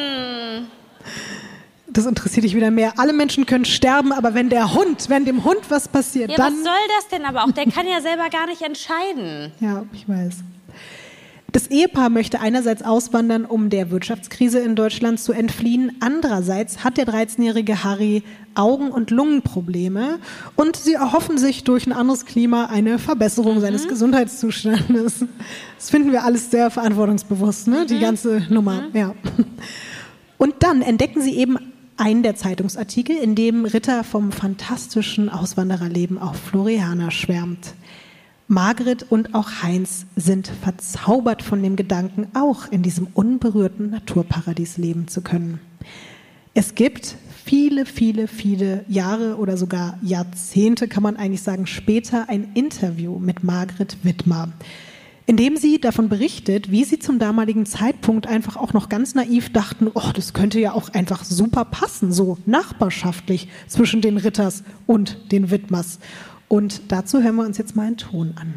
[1.99, 2.93] Das interessiert dich wieder mehr.
[2.97, 6.53] Alle Menschen können sterben, aber wenn der Hund, wenn dem Hund was passiert, Ja, dann.
[6.53, 7.51] was soll das denn aber auch?
[7.51, 9.51] Der kann ja selber gar nicht entscheiden.
[9.59, 10.37] Ja, ich weiß.
[11.51, 15.97] Das Ehepaar möchte einerseits auswandern, um der Wirtschaftskrise in Deutschland zu entfliehen.
[15.99, 18.23] Andererseits hat der 13-jährige Harry
[18.55, 20.21] Augen- und Lungenprobleme
[20.55, 25.25] und sie erhoffen sich durch ein anderes Klima eine Verbesserung seines Gesundheitszustandes.
[25.77, 27.87] Das finden wir alles sehr verantwortungsbewusst, ne?
[27.87, 28.85] die ganze Nummer.
[28.93, 29.17] Ja.
[30.37, 31.57] Und dann entdecken sie eben
[31.99, 37.75] einen der Zeitungsartikel, in dem Ritter vom fantastischen Auswandererleben auf Floriana schwärmt.
[38.47, 45.07] Margret und auch Heinz sind verzaubert von dem Gedanken, auch in diesem unberührten Naturparadies leben
[45.09, 45.61] zu können.
[46.55, 52.53] Es gibt viele, viele, viele Jahre oder sogar Jahrzehnte, kann man eigentlich sagen, später ein
[52.55, 54.49] Interview mit Margret Wittmer,
[55.29, 59.53] in dem sie davon berichtet, wie sie zum damaligen Zeitpunkt einfach auch noch ganz naiv
[59.53, 65.31] dachten, oh, das könnte ja auch einfach super passen, so nachbarschaftlich zwischen den Ritters und
[65.31, 65.99] den Wittmers.
[66.49, 68.55] Und dazu hören wir uns jetzt mal einen Ton an.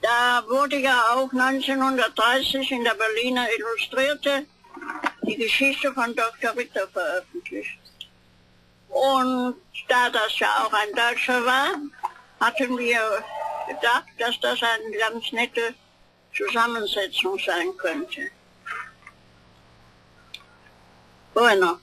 [0.00, 4.46] Da wurde ja auch 1930 in der Berliner Illustrierte
[5.26, 6.56] die Geschichte von Dr.
[6.56, 7.80] Ritter veröffentlicht.
[8.90, 9.56] Und
[9.88, 11.66] da das ja auch ein Deutscher war,
[12.38, 13.00] hatten wir
[13.66, 15.74] gedacht, dass das eine ganz nette
[16.36, 18.30] Zusammensetzung sein könnte.
[21.34, 21.78] Bueno,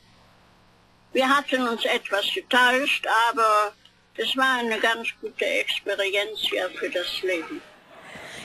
[1.14, 3.74] wir hatten uns etwas getäuscht, aber
[4.16, 7.62] es war eine ganz gute Experienz ja für das Leben.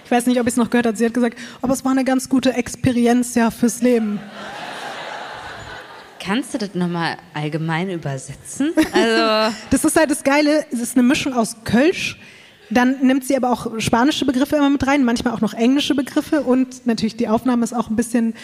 [0.05, 0.97] Ich weiß nicht, ob ich es noch gehört habe.
[0.97, 4.21] Sie hat gesagt, aber es war eine ganz gute Experienz ja fürs Leben.
[6.21, 8.73] Kannst du das nochmal allgemein übersetzen?
[8.93, 12.19] Also das ist halt das Geile, es ist eine Mischung aus Kölsch,
[12.71, 16.43] dann nimmt sie aber auch spanische Begriffe immer mit rein, manchmal auch noch englische Begriffe
[16.43, 18.35] und natürlich die Aufnahme ist auch ein bisschen,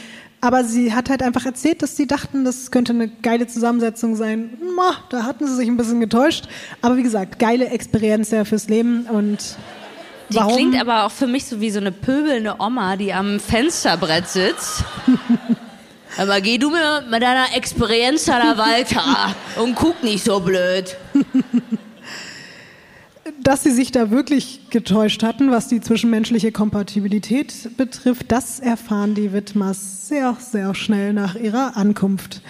[0.40, 4.50] aber sie hat halt einfach erzählt, dass sie dachten, das könnte eine geile Zusammensetzung sein.
[4.76, 6.48] Ma, da hatten sie sich ein bisschen getäuscht,
[6.82, 9.56] aber wie gesagt, geile Experienz ja fürs Leben und
[10.30, 10.54] die warum?
[10.54, 14.84] klingt aber auch für mich so wie so eine pöbelnde Oma, die am Fensterbrett sitzt.
[16.16, 20.96] Aber geh du mir mit deiner Experienz da weiter und guck nicht so blöd.
[23.42, 29.32] Dass sie sich da wirklich getäuscht hatten, was die zwischenmenschliche Kompatibilität betrifft, das erfahren die
[29.32, 32.42] Wittmers sehr, sehr schnell nach ihrer Ankunft.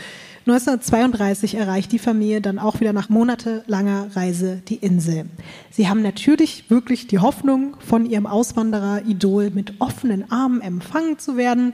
[0.47, 5.27] 1932 erreicht die Familie dann auch wieder nach monatelanger Reise die Insel.
[5.71, 11.73] Sie haben natürlich wirklich die Hoffnung, von ihrem Auswanderer-Idol mit offenen Armen empfangen zu werden.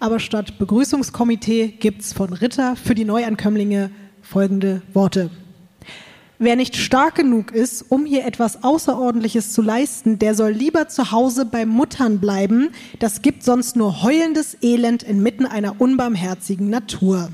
[0.00, 3.90] Aber statt Begrüßungskomitee gibt es von Ritter für die Neuankömmlinge
[4.22, 5.30] folgende Worte.
[6.38, 11.10] Wer nicht stark genug ist, um hier etwas Außerordentliches zu leisten, der soll lieber zu
[11.10, 12.70] Hause bei Muttern bleiben.
[12.98, 17.30] Das gibt sonst nur heulendes Elend inmitten einer unbarmherzigen Natur.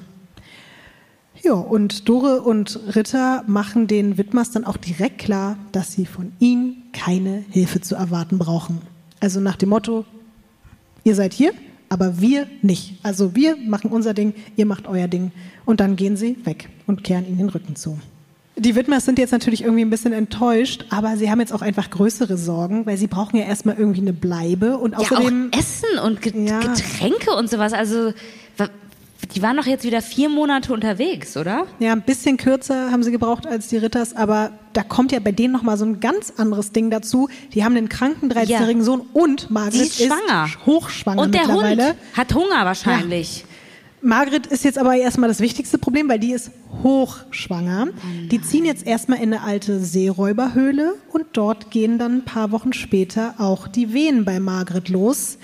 [1.42, 6.30] Ja, und Dore und Ritter machen den Wittmers dann auch direkt klar, dass sie von
[6.38, 8.82] ihnen keine Hilfe zu erwarten brauchen.
[9.18, 10.04] Also nach dem Motto,
[11.02, 11.52] ihr seid hier,
[11.88, 13.00] aber wir nicht.
[13.02, 15.32] Also wir machen unser Ding, ihr macht euer Ding.
[15.64, 17.98] Und dann gehen sie weg und kehren ihnen den Rücken zu.
[18.62, 21.90] Die Widmers sind jetzt natürlich irgendwie ein bisschen enttäuscht, aber sie haben jetzt auch einfach
[21.90, 25.50] größere Sorgen, weil sie brauchen ja erstmal irgendwie eine Bleibe und außerdem.
[25.52, 26.60] Ja, auch Essen und Get Ja.
[26.60, 27.72] Getränke und sowas.
[27.72, 28.12] Also,
[29.34, 31.66] die waren doch jetzt wieder vier Monate unterwegs, oder?
[31.80, 35.32] Ja, ein bisschen kürzer haben sie gebraucht als die Ritters, aber da kommt ja bei
[35.32, 37.28] denen nochmal so ein ganz anderes Ding dazu.
[37.54, 38.84] Die haben einen kranken 13-jährigen Ja.
[38.84, 40.48] Sohn und Margret Sie ist schwanger.
[40.66, 41.84] hochschwanger Und der mittlerweile.
[41.86, 43.44] Hund hat Hunger wahrscheinlich.
[44.02, 46.50] Margret ist jetzt aber erstmal das wichtigste Problem, weil die ist
[46.82, 47.88] hochschwanger.
[48.30, 52.72] Die ziehen jetzt erstmal in eine alte Seeräuberhöhle und dort gehen dann ein paar Wochen
[52.72, 55.38] später auch die Wehen bei Margret los.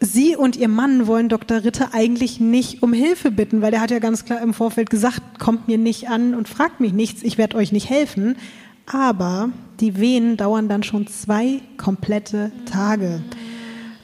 [0.00, 1.64] Sie und ihr Mann wollen Dr.
[1.64, 5.38] Ritter eigentlich nicht um Hilfe bitten, weil der hat ja ganz klar im Vorfeld gesagt,
[5.38, 8.36] kommt mir nicht an und fragt mich nichts, ich werde euch nicht helfen.
[8.86, 13.22] Aber die Wehen dauern dann schon zwei komplette Tage.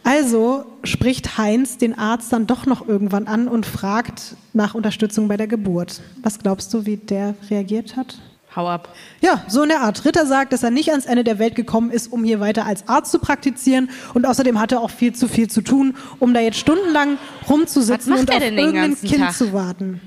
[0.02, 5.36] Also spricht Heinz den Arzt dann doch noch irgendwann an und fragt nach Unterstützung bei
[5.36, 6.00] der Geburt.
[6.22, 8.18] Was glaubst du, wie der reagiert hat?
[8.56, 8.88] Hau ab.
[9.20, 10.04] Ja, so in der Art.
[10.04, 12.88] Ritter sagt, dass er nicht ans Ende der Welt gekommen ist, um hier weiter als
[12.88, 13.90] Arzt zu praktizieren.
[14.12, 18.12] Und außerdem hat er auch viel zu viel zu tun, um da jetzt stundenlang rumzusitzen
[18.14, 19.34] und auf irgendein Kind Tag?
[19.34, 20.00] zu warten.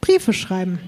[0.00, 0.78] Briefe schreiben.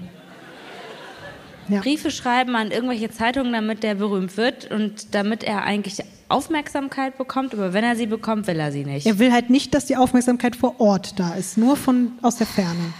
[1.69, 1.81] Ja.
[1.81, 7.53] Briefe schreiben an irgendwelche Zeitungen, damit der berühmt wird und damit er eigentlich Aufmerksamkeit bekommt.
[7.53, 9.05] Aber wenn er sie bekommt, will er sie nicht.
[9.05, 12.47] Er will halt nicht, dass die Aufmerksamkeit vor Ort da ist, nur von aus der
[12.47, 12.93] Ferne.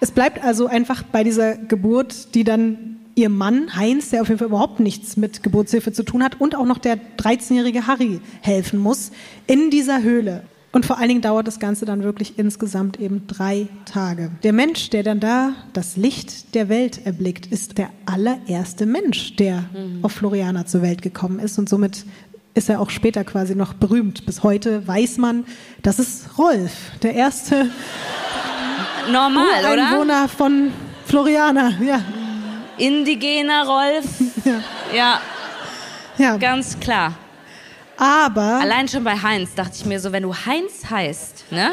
[0.00, 4.38] Es bleibt also einfach bei dieser Geburt, die dann ihr Mann Heinz, der auf jeden
[4.38, 8.78] Fall überhaupt nichts mit Geburtshilfe zu tun hat, und auch noch der 13-jährige Harry helfen
[8.78, 9.10] muss,
[9.46, 10.42] in dieser Höhle.
[10.72, 14.30] Und vor allen Dingen dauert das Ganze dann wirklich insgesamt eben drei Tage.
[14.42, 19.64] Der Mensch, der dann da das Licht der Welt erblickt, ist der allererste Mensch, der
[20.02, 21.58] auf Floriana zur Welt gekommen ist.
[21.58, 22.04] Und somit
[22.54, 24.26] ist er auch später quasi noch berühmt.
[24.26, 25.44] Bis heute weiß man,
[25.82, 27.70] das ist Rolf, der erste
[29.12, 29.92] Normal, oder?
[29.92, 30.72] Einwohner von
[31.06, 31.72] Floriana.
[31.80, 32.02] Ja,
[32.78, 34.04] Indigener Rolf.
[34.44, 34.60] ja,
[34.94, 35.20] Ja,
[36.18, 36.36] ja.
[36.36, 37.14] ganz klar.
[37.98, 41.72] Aber Allein schon bei Heinz dachte ich mir so, wenn du Heinz heißt, ne,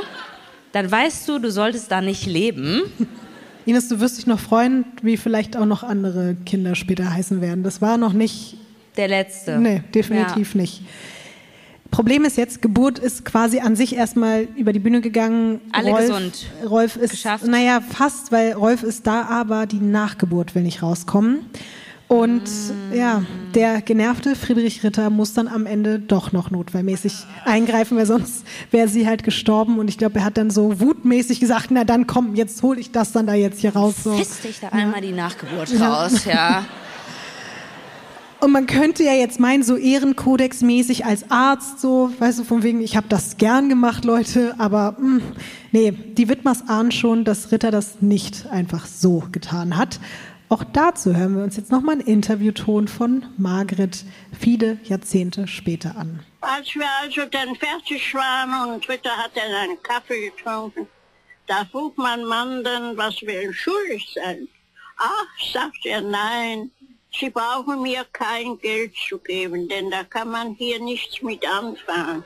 [0.72, 2.82] dann weißt du, du solltest da nicht leben.
[3.66, 7.64] Ines, du wirst dich noch freuen, wie vielleicht auch noch andere Kinder später heißen werden.
[7.64, 8.58] Das war noch nicht,
[8.98, 9.58] Der letzte.
[9.58, 10.82] nee, definitiv nicht.
[11.92, 15.62] Problem ist jetzt, Geburt ist quasi an sich erstmal über die Bühne gegangen.
[15.72, 16.46] Alle Rolf, gesund.
[16.68, 17.46] Rolf ist, Geschafft.
[17.46, 21.46] naja, fast, weil Rolf ist da, aber die Nachgeburt will nicht rauskommen.
[22.08, 22.94] Und Mm.
[22.96, 23.24] ja,
[23.56, 27.14] der genervte Friedrich Ritter muss dann am Ende doch noch notfallmäßig
[27.46, 29.80] eingreifen, weil sonst wäre sie halt gestorben.
[29.80, 32.92] Und ich glaube, er hat dann so wutmäßig gesagt, na dann komm, jetzt hole ich
[32.92, 33.96] das dann da jetzt hier raus.
[34.04, 34.14] So.
[34.14, 36.66] Fist dich da einmal die Nachgeburt raus, ja.
[38.42, 42.82] Und man könnte ja jetzt meinen, so Ehrenkodex-mäßig als Arzt, so, weißt du, von wegen,
[42.82, 45.22] ich habe das gern gemacht, Leute, aber mh,
[45.72, 49.98] nee, die Widmers ahnen schon, dass Ritter das nicht einfach so getan hat.
[50.54, 54.06] Auch dazu hören wir uns jetzt nochmal einen Interviewton von Margret
[54.40, 56.24] viele Jahrzehnte später an.
[56.42, 60.86] Als wir also dann fertig waren und Ritter hat dann einen Kaffee getrunken,
[61.48, 64.48] da frug mein Mann dann, was wir ihm schuldig sind.
[64.98, 66.70] Ach, sagt er, nein,
[67.20, 72.24] Sie brauchen mir kein Geld zu geben, denn da kann man hier nichts mit anfangen.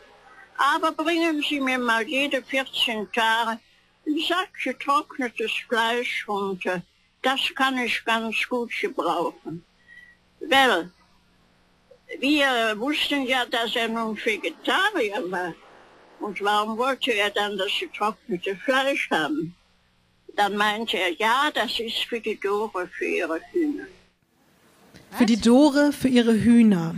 [0.57, 3.57] Aber bringen Sie mir mal jede 14 Tage
[4.05, 6.81] ein Sack getrocknetes Fleisch runter.
[7.21, 9.63] Das kann ich ganz gut gebrauchen.
[10.39, 10.91] Well,
[12.19, 12.47] wir
[12.77, 15.53] wussten ja, dass er nun Vegetarier war.
[16.19, 19.55] Und warum wollte er dann das getrocknete Fleisch haben?
[20.35, 23.85] Dann meinte er, ja, das ist für die Dore, für ihre Hühner.
[25.11, 26.95] Für die Dore, für ihre Hühner.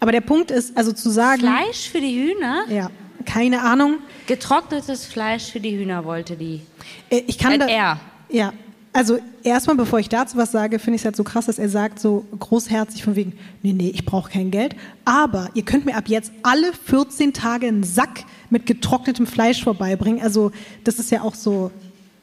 [0.00, 2.64] Aber der Punkt ist, also zu sagen, Fleisch für die Hühner?
[2.68, 2.90] ja,
[3.24, 6.60] keine Ahnung, Getrocknetes Fleisch für die Hühner wollte die.
[7.08, 8.00] Äh, Ich kann da, er.
[8.28, 8.52] Ja,
[8.98, 11.68] also erstmal, bevor ich dazu was sage, finde ich es halt so krass, dass er
[11.68, 14.74] sagt so großherzig von wegen, nee, nee, ich brauche kein Geld,
[15.04, 20.20] aber ihr könnt mir ab jetzt alle 14 Tage einen Sack mit getrocknetem Fleisch vorbeibringen.
[20.20, 20.50] Also
[20.82, 21.70] das ist ja auch so,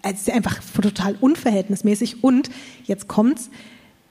[0.04, 2.26] es ist ja einfach total unverhältnismäßig.
[2.26, 2.50] Und
[2.84, 3.50] jetzt kommt's,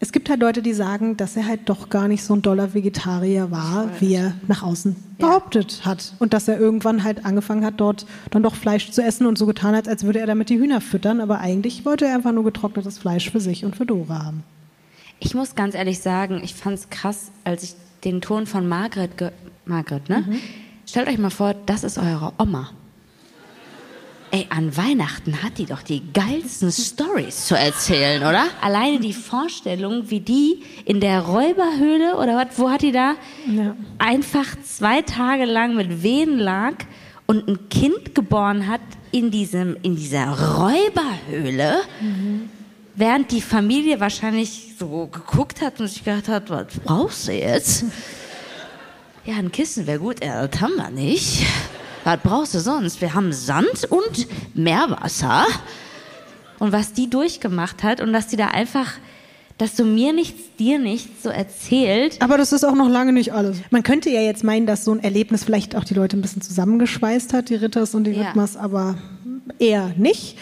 [0.05, 2.75] es gibt halt Leute, die sagen, dass er halt doch gar nicht so ein doller
[2.75, 6.13] Vegetarier war, wie er nach außen behauptet hat.
[6.19, 9.47] Und dass er irgendwann halt angefangen hat, dort dann doch Fleisch zu essen und so
[9.47, 11.23] getan hat, als würde er damit die Hühner füttern.
[11.23, 14.43] Aber eigentlich wollte er einfach nur getrocknetes Fleisch für sich und für Dora haben.
[15.21, 17.75] Ich muss ganz ehrlich sagen, ich fand es krass, als ich
[18.05, 19.31] den Ton von Margret, ge
[19.65, 20.23] Margret, ne?
[20.87, 22.69] Stellt euch mal vor, das ist eure Oma.
[24.35, 28.47] Ey, an Weihnachten hat die doch die geilsten Stories zu erzählen, oder?
[28.61, 33.15] Alleine die Vorstellung, wie die in der Räuberhöhle oder was, wo hat die da?
[33.47, 33.77] Ja.
[33.99, 36.73] Einfach zwei Tage lang mit Wehen lag
[37.27, 38.81] und ein Kind geboren hat
[39.13, 41.83] in diesem, in dieser Räuberhöhle.
[42.97, 47.85] während die Familie wahrscheinlich so geguckt hat und sich gedacht hat, was brauchst du jetzt?
[49.27, 51.47] Ja, ein Kissen wäre gut, ja, das haben wir nicht.
[52.05, 53.01] Was brauchst du sonst?
[53.01, 55.47] Wir haben Sand und Meerwasser.
[56.59, 58.93] Und was die durchgemacht hat und dass die da einfach,
[59.59, 62.21] dass du mir nichts, dir nichts so erzählt.
[62.21, 63.59] Aber das ist auch noch lange nicht alles.
[63.71, 66.43] Man könnte ja jetzt meinen, dass so ein Erlebnis vielleicht auch die Leute ein bisschen
[66.43, 68.33] zusammengeschweißt hat, die Ritters und die Ja.
[68.61, 68.97] Aber
[69.59, 70.39] eher nicht.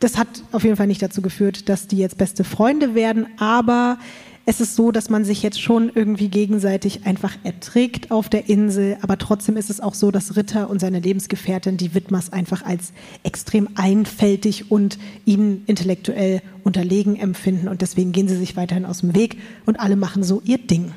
[0.00, 3.98] Das hat auf jeden Fall nicht dazu geführt, dass die jetzt beste Freunde werden, aber
[4.46, 8.98] es ist so, dass man sich jetzt schon irgendwie gegenseitig einfach erträgt auf der Insel,
[9.00, 12.92] aber trotzdem ist es auch so, dass Ritter und seine Lebensgefährtin die Widmers einfach als
[13.22, 19.14] extrem einfältig und ihnen intellektuell unterlegen empfinden und deswegen gehen sie sich weiterhin aus dem
[19.14, 20.92] Weg und alle machen so ihr Ding.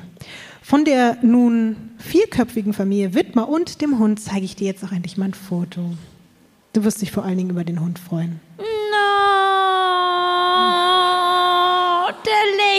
[0.60, 5.16] Von der nun vierköpfigen Familie Widmer und dem Hund zeige ich dir jetzt auch endlich
[5.16, 5.94] mal ein Foto.
[6.74, 8.40] Du wirst dich vor allen Dingen über den Hund freuen.
[8.58, 8.77] No,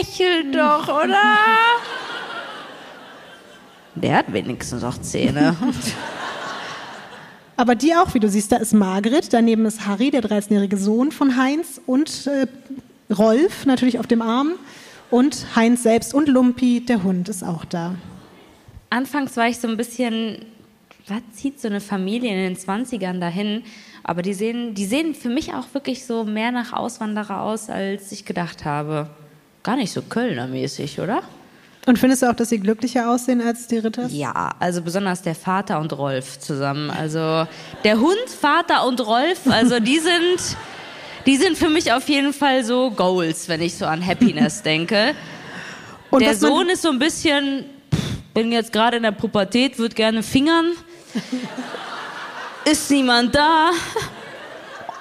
[0.00, 1.22] der lächelt doch, oder?
[3.94, 5.56] Der hat wenigstens auch Zähne.
[7.56, 11.12] Aber die auch, wie du siehst, da ist Margret, daneben ist Harry, der 13-jährige Sohn
[11.12, 12.46] von Heinz und äh,
[13.12, 14.52] Rolf natürlich auf dem Arm
[15.10, 17.96] und Heinz selbst und Lumpi, der Hund, ist auch da.
[18.88, 20.46] Anfangs war ich so ein bisschen,
[21.06, 23.62] was zieht so eine Familie in den 20ern dahin?
[24.04, 28.10] Aber die sehen, die sehen für mich auch wirklich so mehr nach Auswanderer aus, als
[28.10, 29.10] ich gedacht habe.
[29.62, 31.22] Gar nicht so Kölner-mäßig, oder?
[31.86, 34.12] Und findest du auch, dass sie glücklicher aussehen als die Ritters?
[34.12, 36.90] Ja, also besonders der Vater und Rolf zusammen.
[36.90, 37.46] Also
[37.84, 40.56] der Hund, Vater und Rolf, also die sind,
[41.26, 45.14] die sind für mich auf jeden Fall so Goals, wenn ich so an Happiness denke.
[46.10, 47.64] Und der Sohn ist so ein bisschen,
[48.34, 50.72] bin jetzt gerade in der Pubertät, würde gerne fingern.
[52.64, 53.70] Ist niemand da?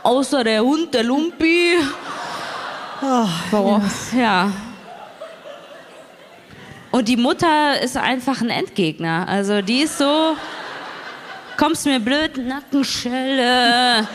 [0.01, 1.74] Außer der Hund, der Lumpi.
[3.02, 3.89] Warum?
[4.18, 4.52] Ja.
[6.91, 9.28] Und die Mutter ist einfach ein Endgegner.
[9.28, 10.36] Also die ist so,
[11.58, 14.08] kommst mir blöd, Nackenschelle.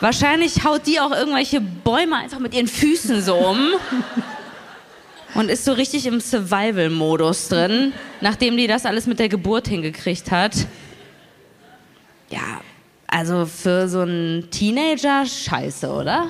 [0.00, 3.58] Wahrscheinlich haut die auch irgendwelche Bäume einfach mit ihren Füßen so um.
[5.34, 10.30] Und ist so richtig im Survival-Modus drin, nachdem die das alles mit der Geburt hingekriegt
[10.30, 10.54] hat.
[12.30, 12.60] Ja,
[13.06, 16.28] also für so einen Teenager scheiße, oder?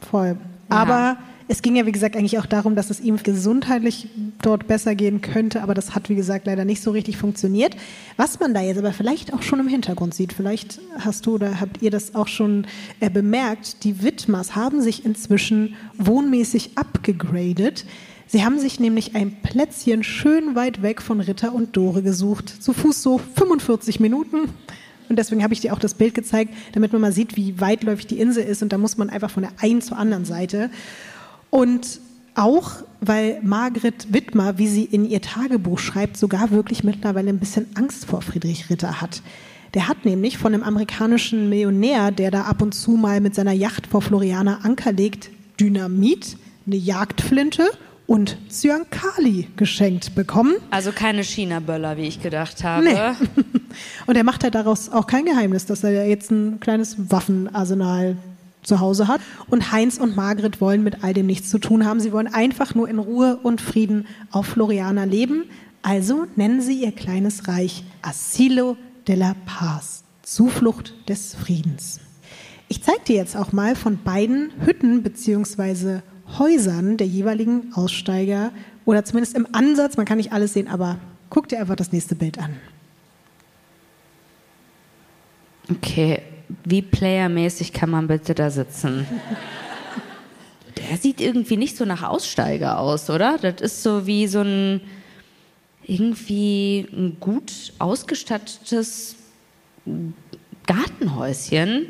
[0.00, 0.36] Voll.
[0.68, 1.16] Aber
[1.50, 4.08] es ging ja, wie gesagt, eigentlich auch darum, dass es ihm gesundheitlich
[4.40, 7.76] dort besser gehen könnte, aber das hat, wie gesagt, leider nicht so richtig funktioniert.
[8.16, 11.60] Was man da jetzt aber vielleicht auch schon im Hintergrund sieht, vielleicht hast du oder
[11.60, 12.68] habt ihr das auch schon
[13.00, 17.84] äh, bemerkt, die Widmers haben sich inzwischen wohnmäßig abgegradet.
[18.28, 22.62] Sie haben sich nämlich ein Plätzchen schön weit weg von Ritter und Dore gesucht.
[22.62, 24.50] Zu Fuß so 45 Minuten.
[25.10, 28.06] Und deswegen habe ich dir auch das Bild gezeigt, damit man mal sieht, wie weitläufig
[28.06, 28.62] die Insel ist.
[28.62, 30.70] Und da muss man einfach von der einen zur anderen Seite.
[31.50, 32.00] Und
[32.36, 37.66] auch, weil Margret Wittmer, wie sie in ihr Tagebuch schreibt, sogar wirklich mittlerweile ein bisschen
[37.74, 39.22] Angst vor Friedrich Ritter hat.
[39.74, 43.52] Der hat nämlich von einem amerikanischen Millionär, der da ab und zu mal mit seiner
[43.52, 46.36] Yacht vor Floriana Anker legt, Dynamit,
[46.66, 47.68] eine Jagdflinte
[48.10, 50.56] und Cyankali geschenkt bekommen.
[50.72, 52.84] Also keine China-Böller, wie ich gedacht habe.
[52.84, 52.96] Nee.
[54.08, 58.16] Und er macht halt daraus auch kein Geheimnis, dass er jetzt ein kleines Waffenarsenal
[58.64, 59.20] zu Hause hat.
[59.48, 62.00] Und Heinz und Margret wollen mit all dem nichts zu tun haben.
[62.00, 65.44] Sie wollen einfach nur in Ruhe und Frieden auf Floriana leben.
[65.82, 72.00] Also nennen sie ihr kleines Reich Asilo de la Paz, Zuflucht des Friedens.
[72.66, 76.00] Ich zeige dir jetzt auch mal von beiden Hütten bzw.
[76.38, 78.52] Häusern der jeweiligen Aussteiger
[78.84, 82.14] oder zumindest im Ansatz, man kann nicht alles sehen, aber guck dir einfach das nächste
[82.14, 82.56] Bild an.
[85.70, 86.22] Okay,
[86.64, 89.06] wie playermäßig kann man bitte da sitzen?
[90.76, 93.38] Der sieht irgendwie nicht so nach Aussteiger aus, oder?
[93.38, 94.80] Das ist so wie so ein
[95.84, 99.16] irgendwie ein gut ausgestattetes
[100.66, 101.86] Gartenhäuschen.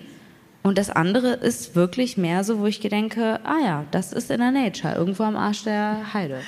[0.63, 4.41] Und das andere ist wirklich mehr so, wo ich denke, ah ja, das ist in
[4.41, 6.41] der Nature, irgendwo am Arsch der Heide.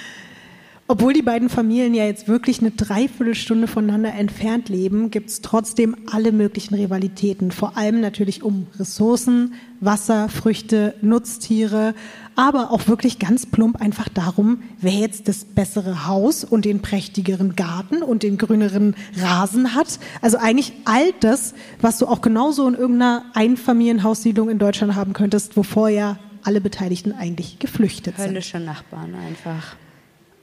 [0.93, 5.97] Obwohl die beiden Familien ja jetzt wirklich eine Dreiviertelstunde voneinander entfernt leben, gibt es trotzdem
[6.13, 7.51] alle möglichen Rivalitäten.
[7.51, 11.95] Vor allem natürlich um Ressourcen, Wasser, Früchte, Nutztiere,
[12.37, 17.57] aber auch wirklich ganz plump einfach darum, wer jetzt das bessere Haus und den prächtigeren
[17.57, 19.99] Garten und den grüneren Rasen hat.
[20.21, 25.57] Also eigentlich all das, was du auch genauso in irgendeiner Einfamilienhaussiedlung in Deutschland haben könntest,
[25.57, 28.29] wo vorher alle Beteiligten eigentlich geflüchtet sind.
[28.29, 29.77] Höllische Nachbarn einfach.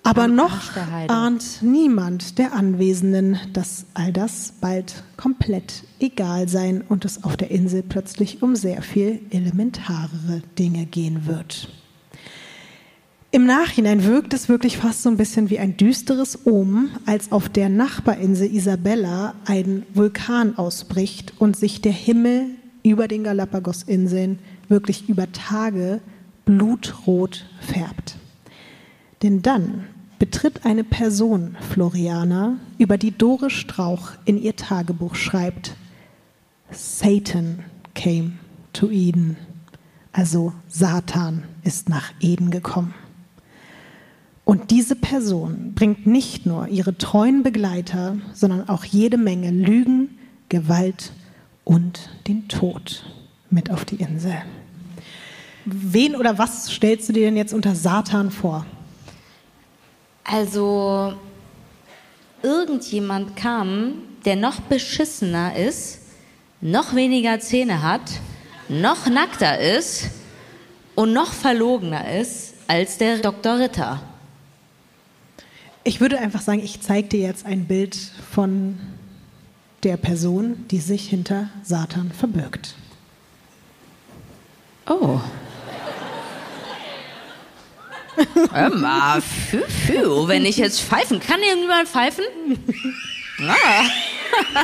[0.10, 0.76] Aber noch
[1.07, 7.51] ahnt niemand der Anwesenden, dass all das bald komplett egal sein und es auf der
[7.51, 11.70] Insel plötzlich um sehr viel elementarere Dinge gehen wird.
[13.30, 17.47] Im Nachhinein wirkt es wirklich fast so ein bisschen wie ein düsteres Omen, als auf
[17.47, 22.47] der Nachbarinsel Isabella ein Vulkan ausbricht und sich der Himmel
[22.82, 24.39] über den Galapagos-Inseln
[24.70, 26.01] wirklich über Tage
[26.45, 28.16] blutrot färbt.
[29.22, 29.86] Denn dann
[30.20, 35.76] betritt eine Person Floriana, über die Dore Strauch in ihr Tagebuch schreibt,
[36.72, 37.63] Satan
[37.95, 38.34] came
[38.74, 39.38] to Eden.
[40.11, 42.93] Also Satan ist nach Eden gekommen.
[44.43, 50.17] Und diese Person bringt nicht nur ihre treuen Begleiter, sondern auch jede Menge Lügen,
[50.49, 51.13] Gewalt
[51.63, 53.05] und den Tod
[53.51, 54.36] mit auf die Insel.
[55.65, 58.65] Wen oder was stellst du dir denn jetzt unter Satan vor?
[60.32, 61.15] Also,
[62.43, 66.01] irgendjemand kam, der noch beschissener ist,
[66.61, 68.01] noch weniger Zähne hat,
[68.67, 70.11] noch nackter ist
[70.93, 73.57] und noch verlogener ist als der Dr.
[73.57, 74.03] Ritter.
[75.84, 77.95] Ich würde einfach sagen, ich zeige dir jetzt ein Bild
[78.32, 78.77] von
[79.82, 82.75] der Person, die sich hinter Satan verbirgt.
[84.88, 85.21] Oh.
[88.51, 92.26] Hör mal, fü, fü, wenn ich jetzt pfeifen, kann irgendjemand pfeifen?
[93.41, 93.84] Ah.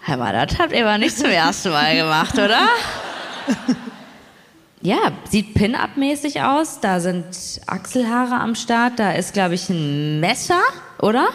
[0.00, 2.68] Hör mal, das habt ihr aber nicht zum ersten Mal gemacht, oder?
[4.80, 6.78] Ja, sieht Pin-Up-mäßig aus.
[6.80, 7.24] Da sind
[7.66, 8.98] Achselhaare am Start.
[9.00, 10.60] Da ist, glaube ich, ein Messer,
[11.02, 11.28] oder?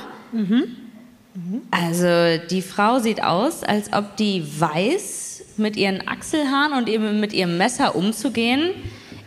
[1.69, 7.33] Also die Frau sieht aus, als ob die weiß, mit ihren Achselhaaren und eben mit
[7.33, 8.71] ihrem Messer umzugehen.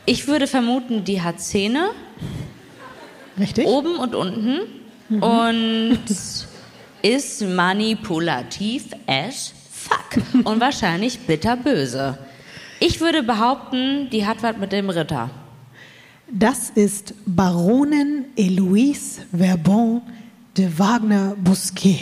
[0.07, 1.91] Ich würde vermuten, die hat Zähne,
[3.39, 3.67] Richtig?
[3.67, 4.61] oben und unten,
[5.09, 5.99] und
[7.03, 12.19] ist manipulativ as fuck und wahrscheinlich bitterböse.
[12.81, 15.31] Ich würde behaupten, die hat was mit dem Ritter.
[16.31, 20.03] Das ist Baronin Eloise Verbon
[20.57, 22.01] de Wagner-Bousquet.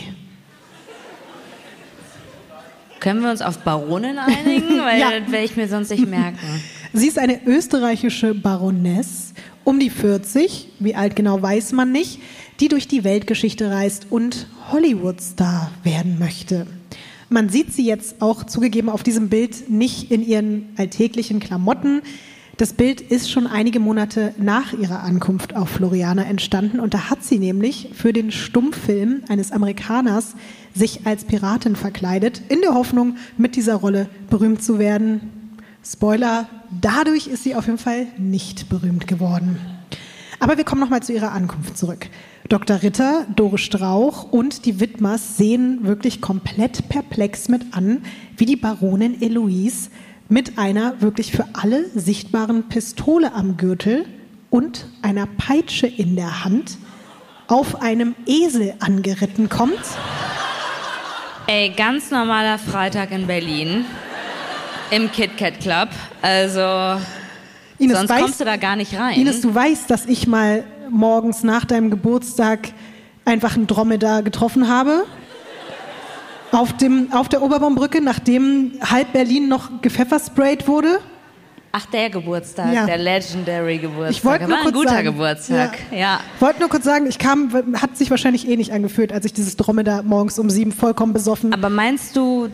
[3.00, 4.78] Können wir uns auf Baronin einigen?
[4.84, 5.10] Weil Ja.
[5.18, 6.62] das werde ich mir sonst nicht merken.
[6.94, 9.32] Sie ist eine österreichische Baroness,
[9.64, 12.20] um die 40, wie alt genau weiß man nicht,
[12.60, 16.66] die durch die Weltgeschichte reist und Hollywood-Star werden möchte.
[17.30, 22.02] Man sieht sie jetzt auch zugegeben auf diesem Bild nicht in ihren alltäglichen Klamotten.
[22.58, 27.24] Das Bild ist schon einige Monate nach ihrer Ankunft auf Floriana entstanden und da hat
[27.24, 30.34] sie nämlich für den Stummfilm eines Amerikaners
[30.74, 35.41] sich als Piratin verkleidet, in der Hoffnung, mit dieser Rolle berühmt zu werden.
[35.84, 36.46] Spoiler,
[36.80, 39.58] dadurch ist sie auf jeden Fall nicht berühmt geworden.
[40.38, 42.08] Aber wir kommen nochmal zu ihrer Ankunft zurück.
[42.48, 42.82] Dr.
[42.82, 48.02] Ritter, Dore Strauch und die Widmers sehen wirklich komplett perplex mit an,
[48.36, 49.90] wie die Baronin Eloise
[50.28, 54.06] mit einer wirklich für alle sichtbaren Pistole am Gürtel
[54.50, 56.78] und einer Peitsche in der Hand
[57.48, 59.80] auf einem Esel angeritten kommt.
[61.48, 63.84] Ey, ganz normaler Freitag in Berlin.
[64.92, 65.88] Im KitKat Club.
[66.20, 67.00] Also,
[67.78, 69.18] Ines, sonst weißt- kommst du da gar nicht rein.
[69.18, 72.68] Ines, du weißt, dass ich mal morgens nach deinem Geburtstag
[73.24, 75.04] einfach einen Dromedar getroffen habe.
[76.50, 80.98] Auf, dem, auf der Oberbaumbrücke, nachdem halb Berlin noch gepfeffersprayt wurde.
[81.74, 82.84] Ach, der Geburtstag, Ja.
[82.84, 84.10] der Legendary Geburtstag.
[84.10, 85.78] Ich wollte nur War ein kurz guter sagen, Geburtstag.
[85.90, 86.20] Ja.
[86.36, 89.32] Ich wollte nur kurz sagen, ich kam, hat sich wahrscheinlich eh nicht angefühlt, als ich
[89.32, 91.54] dieses Dromedar morgens um sieben vollkommen besoffen.
[91.54, 92.48] Aber meinst du,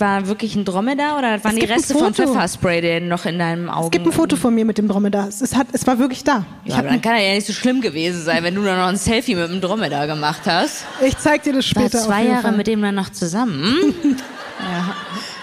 [0.00, 2.14] war wirklich ein Dromedar oder waren die Reste von.
[2.14, 3.86] Pfefferspray, der noch in deinem Auge?
[3.86, 5.28] es gibt ein Foto von mir mit dem Dromedar.
[5.28, 6.44] Es, hat, es war wirklich da.
[6.64, 8.86] Ich, Ja, dann kann er ja nicht so schlimm gewesen sein, wenn du dann noch
[8.88, 10.84] ein Selfie mit dem Dromedar gemacht hast.
[11.04, 11.98] ich zeig dir das War später.
[12.04, 12.56] zwei auf jeden Jahre Fall.
[12.56, 13.94] mit dem dann noch zusammen.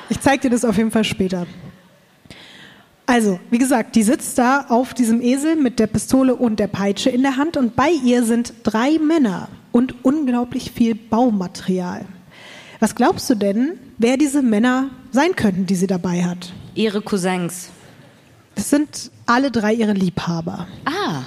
[0.10, 1.48] Ich zeig dir das auf jeden Fall später.
[3.08, 7.10] Also, wie gesagt, die sitzt da auf diesem Esel mit der Pistole und der Peitsche
[7.10, 12.06] in der Hand und bei ihr sind drei Männer und unglaublich viel Baumaterial.
[12.86, 16.54] Was glaubst du denn, wer diese Männer sein könnten, die sie dabei hat?
[16.76, 17.70] Ihre Cousins.
[18.54, 20.68] Das sind alle drei ihre Liebhaber.
[20.86, 21.24] Ah,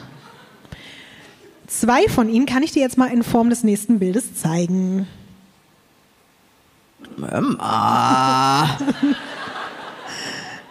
[1.67, 5.09] Zwei von ihnen kann ich dir jetzt mal in Form des nächsten Bildes zeigen.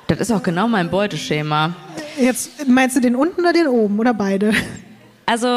[0.07, 1.75] das ist auch genau mein Beuteschema.
[2.17, 4.53] Jetzt meinst du den unten oder den oben oder beide?
[5.25, 5.47] Also,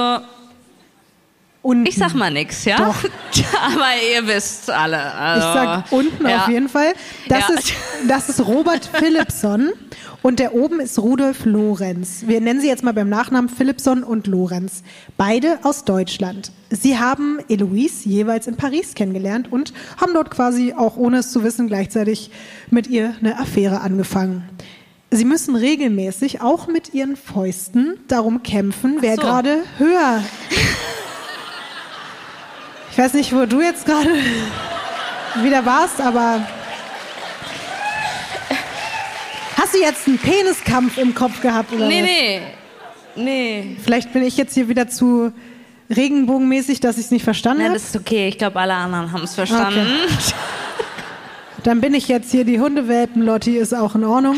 [1.63, 1.87] unten.
[1.87, 2.77] Ich sag mal nix, ja?
[2.79, 3.05] Doch.
[3.75, 5.13] Aber ihr wisst alle.
[5.15, 6.43] Also, Ich sag unten ja.
[6.43, 6.93] auf jeden Fall.
[7.29, 7.55] Das, Ja.
[7.55, 7.73] ist,
[8.09, 9.71] das ist Robert Philipson
[10.23, 12.25] und der oben ist Rudolf Lorenz.
[12.27, 14.83] Wir nennen sie jetzt mal beim Nachnamen Philipson und Lorenz.
[15.17, 16.53] Beide aus Deutschland.
[16.71, 21.43] Sie haben Eloise jeweils in Paris kennengelernt und haben dort quasi auch ohne es zu
[21.43, 22.31] wissen gleichzeitig
[22.71, 24.49] mit ihr eine Affäre angefangen.
[25.13, 29.23] Sie müssen regelmäßig auch mit ihren Fäusten darum kämpfen, wer so.
[29.23, 30.23] gerade höher.
[33.01, 34.11] Ich weiß nicht, wo du jetzt gerade
[35.37, 36.47] wieder warst, aber
[39.57, 42.07] hast du jetzt einen Peniskampf im Kopf gehabt oder Nee, was?
[43.17, 43.65] nee.
[43.65, 43.77] Nee.
[43.83, 45.33] Vielleicht bin ich jetzt hier wieder zu
[45.89, 47.73] regenbogenmäßig, dass ich es nicht verstanden habe.
[47.73, 48.29] das ist okay.
[48.29, 49.87] Ich glaube, alle anderen haben es verstanden.
[51.63, 54.37] Dann bin ich jetzt hier die Hundewelpen, Lotti ist auch in Ordnung.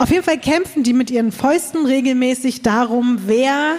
[0.00, 3.76] Auf jeden Fall kämpfen die mit ihren Fäusten regelmäßig darum, wer.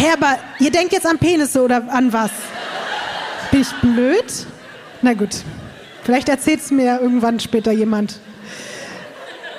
[0.00, 2.30] Herber, ihr denkt jetzt an Penisse oder an was?
[3.50, 4.24] Bin ich blöd?
[5.02, 5.30] Na gut.
[6.04, 8.18] Vielleicht erzählt es mir irgendwann später jemand.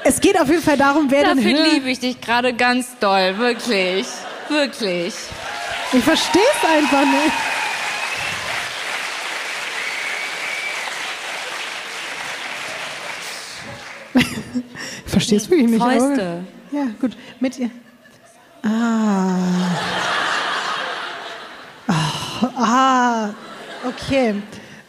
[0.04, 3.38] Es geht auf jeden Fall darum, wer denn Dafür liebe ich dich gerade ganz doll.
[3.38, 4.08] Wirklich.
[4.50, 5.14] Wirklich.
[5.94, 7.34] Ich verstehe es einfach nicht.
[15.06, 15.82] Ich verstehe es wirklich nicht.
[15.82, 16.44] aber- Fäuste.
[16.72, 17.18] Ja, gut.
[17.40, 17.70] Mit ihr.
[18.64, 19.38] Ah.
[21.88, 23.30] Ah, ah.
[23.88, 24.36] Okay.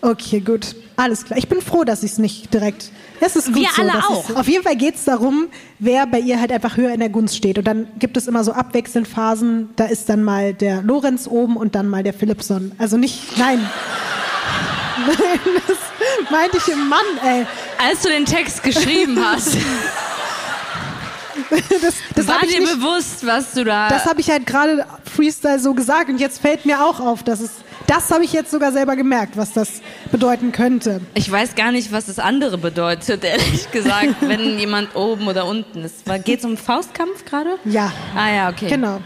[0.00, 0.74] Okay, gut.
[0.96, 1.38] Alles klar.
[1.38, 2.90] Ich bin froh, dass ich es nicht direkt.
[3.20, 4.36] Es ist gut Wir so, alle dass auch.
[4.36, 5.48] Auf jeden Fall geht es darum,
[5.78, 7.56] wer bei ihr halt einfach höher in der Gunst steht.
[7.56, 9.70] Und dann gibt es immer so abwechselnd Phasen.
[9.76, 12.72] Da ist dann mal der Lorenz oben und dann mal der Philipson.
[12.78, 13.60] Also nicht, nein.
[15.06, 15.78] Nein, das
[16.30, 17.46] meinte ich im Mann, ey.
[17.78, 19.56] Als du den Text geschrieben hast,
[21.82, 23.88] Das, das war dir nicht bewusst, was du da.
[23.88, 27.40] Das habe ich halt gerade Freestyle so gesagt und jetzt fällt mir auch auf, dass
[27.40, 27.50] es.
[27.86, 29.80] Das habe ich jetzt sogar selber gemerkt, was das
[30.12, 31.00] bedeuten könnte.
[31.14, 35.82] ich weiß gar nicht, was das andere bedeutet, ehrlich gesagt, wenn jemand oben oder unten
[35.84, 36.04] ist.
[36.24, 37.58] Geht es um Faustkampf gerade?
[37.64, 37.92] Ja.
[38.14, 38.68] Ah ja, okay.
[38.68, 39.00] Genau.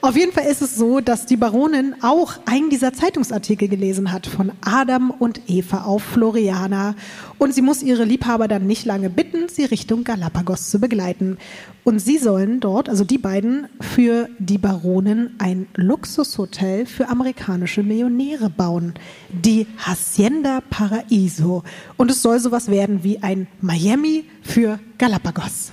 [0.00, 4.28] Auf jeden Fall ist es so, dass die Baronin auch einen dieser Zeitungsartikel gelesen hat
[4.28, 6.94] von Adam und Eva auf Floriana.
[7.38, 11.36] Und sie muss ihre Liebhaber dann nicht lange bitten, sie Richtung Galapagos zu begleiten.
[11.82, 18.50] Und sie sollen dort, also die beiden, für die Baronin ein Luxushotel für amerikanische Millionäre
[18.50, 18.94] bauen.
[19.30, 21.64] Die Hacienda Paraíso.
[21.96, 25.72] Und es soll sowas werden wie ein Miami für Galapagos.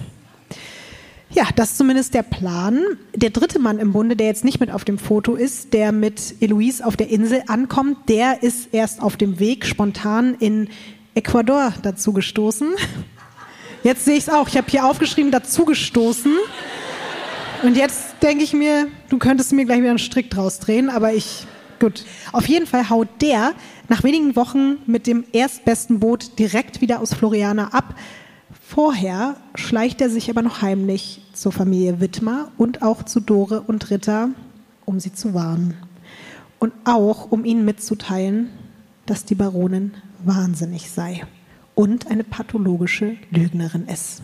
[1.35, 2.81] Ja, das ist zumindest der Plan.
[3.13, 6.35] Der dritte Mann im Bunde, der jetzt nicht mit auf dem Foto ist, der mit
[6.39, 10.69] Eloise auf der Insel ankommt, der ist erst auf dem Weg spontan in
[11.13, 12.69] Ecuador dazu gestoßen.
[13.83, 14.47] Jetzt sehe ich es auch.
[14.47, 16.33] Ich habe hier aufgeschrieben, dazu gestoßen.
[17.63, 21.13] Und jetzt denke ich mir, du könntest mir gleich wieder einen Strick draus drehen, aber
[21.13, 21.45] ich,
[21.81, 22.05] gut.
[22.31, 23.51] Auf jeden Fall haut der
[23.89, 27.93] nach wenigen Wochen mit dem erstbesten Boot direkt wieder aus Floriana ab.
[28.67, 33.91] Vorher schleicht er sich aber noch heimlich zur Familie Wittmer und auch zu Dore und
[33.91, 34.29] Ritter,
[34.85, 35.75] um sie zu warnen.
[36.57, 38.49] Und auch, um ihnen mitzuteilen,
[39.05, 39.93] dass die Baronin
[40.23, 41.21] wahnsinnig sei
[41.75, 44.23] und eine pathologische Lügnerin ist.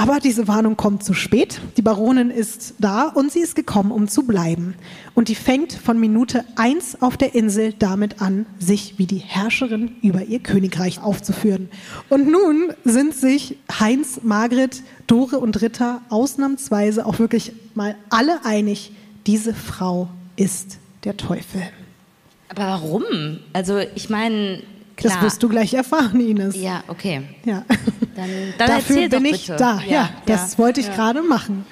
[0.00, 1.60] Aber diese Warnung kommt zu spät.
[1.76, 4.72] Die Baronin ist da und sie ist gekommen, um zu bleiben.
[5.14, 9.96] Und die fängt von Minute eins auf der Insel damit an, sich wie die Herrscherin
[10.00, 11.68] über ihr Königreich aufzuführen.
[12.08, 18.92] Und nun sind sich Heinz, Margret, Dore und Ritter ausnahmsweise auch wirklich mal alle einig,
[19.26, 21.60] diese Frau ist der Teufel.
[22.48, 23.04] Aber warum?
[23.52, 24.62] Also, ich meine,
[25.00, 25.14] klar.
[25.14, 26.56] Das wirst du gleich erfahren, Ines.
[26.56, 27.22] Ja, okay.
[27.44, 27.64] Ja.
[28.16, 28.28] Dann,
[28.58, 29.56] dann Dafür erzähl bin doch ich bitte.
[29.58, 29.80] da.
[29.86, 30.94] Ja, das wollte ich ja.
[30.94, 31.64] gerade machen.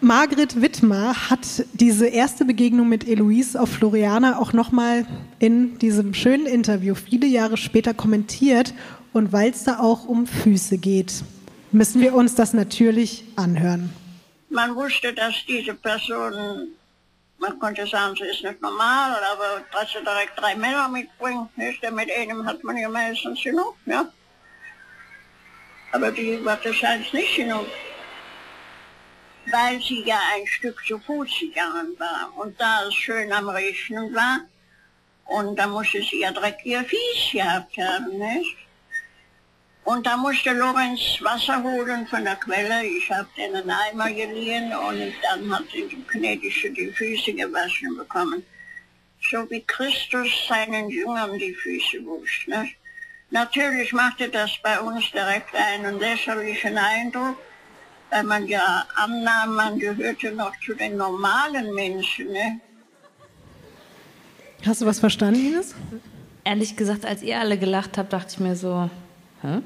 [0.00, 5.06] Margret Wittmer hat diese erste Begegnung mit Eloise auf Floriana auch nochmal
[5.38, 8.74] in diesem schönen Interview viele Jahre später kommentiert.
[9.12, 11.22] Und weil es da auch um Füße geht,
[11.70, 13.90] müssen wir uns das natürlich anhören.
[14.50, 16.32] Man wusste, dass diese Person,
[17.42, 21.82] man konnte sagen, sie ist nicht normal, aber dass sie direkt drei Männer mitbringt, nicht?
[21.90, 24.06] Mit einem hat man ja meistens genug, ja.
[25.90, 27.66] Aber die war wahrscheinlich nicht genug.
[29.50, 32.32] Weil sie ja ein Stück zu Fuß gegangen war.
[32.36, 34.40] Und da es schön am Regnen war,
[35.26, 38.56] und da musste sie ja direkt ihr Fies gehabt haben, nicht?
[39.84, 42.86] Und da musste Lorenz Wasser holen von der Quelle.
[42.86, 48.44] Ich habe den einen Eimer geliehen und dann hat die Gnädige die Füße gewaschen bekommen.
[49.30, 52.46] So wie Christus seinen Jüngern die Füße wusch.
[52.46, 52.70] Ne?
[53.30, 57.36] Natürlich machte das bei uns direkt einen lächerlichen Eindruck.
[58.12, 62.30] weil man ja annahm, man gehörte noch zu den normalen Menschen.
[62.30, 62.60] Ne?
[64.66, 65.74] Hast du was verstanden, Ines?
[66.44, 68.90] Ehrlich gesagt, als ihr alle gelacht habt, dachte ich mir so,
[69.44, 69.60] 어?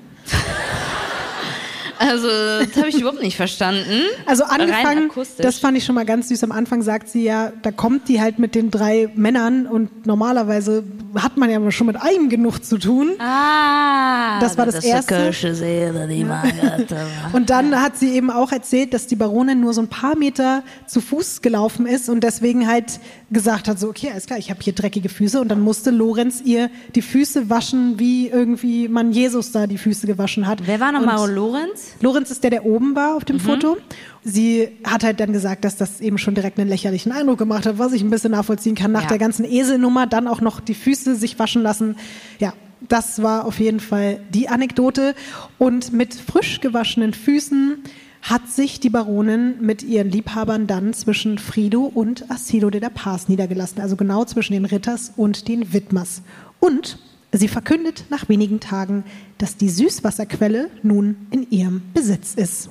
[1.98, 4.02] Also, das habe ich überhaupt nicht verstanden.
[4.26, 6.44] Also angefangen, das fand ich schon mal ganz süß.
[6.44, 10.84] Am Anfang sagt sie ja, da kommt die halt mit den drei Männern und normalerweise
[11.16, 13.12] hat man ja schon mit einem genug zu tun.
[13.18, 15.14] Ah, Das war das Erste.
[15.14, 16.26] Kirsche Seele, die.
[17.32, 20.62] Und dann hat sie eben auch erzählt, dass die Baronin nur so ein paar Meter
[20.86, 24.60] zu Fuß gelaufen ist und deswegen halt gesagt hat, so okay, alles klar, ich habe
[24.62, 29.52] hier dreckige Füße und dann musste Lorenz ihr die Füße waschen, wie irgendwie man Jesus
[29.52, 30.66] da die Füße gewaschen hat.
[30.66, 31.85] Wer war nochmal Lorenz?
[32.00, 33.76] Lorenz ist der, der oben war auf dem Foto.
[34.24, 37.78] Sie hat halt dann gesagt, dass das eben schon direkt einen lächerlichen Eindruck gemacht hat,
[37.78, 38.92] was ich ein bisschen nachvollziehen kann.
[38.92, 39.08] Nach Ja.
[39.08, 41.96] der ganzen Eselnummer dann auch noch die Füße sich waschen lassen.
[42.38, 42.52] Ja,
[42.88, 45.14] das war auf jeden Fall die Anekdote.
[45.58, 47.78] Und mit frisch gewaschenen Füßen
[48.22, 53.28] hat sich die Baronin mit ihren Liebhabern dann zwischen Frido und Asilo de la Paz
[53.28, 56.22] niedergelassen, also genau zwischen den Ritters und den Widmers.
[56.58, 56.98] Und
[57.32, 59.04] sie verkündet nach wenigen Tagen,
[59.38, 62.70] dass die Süßwasserquelle nun in ihrem Besitz ist.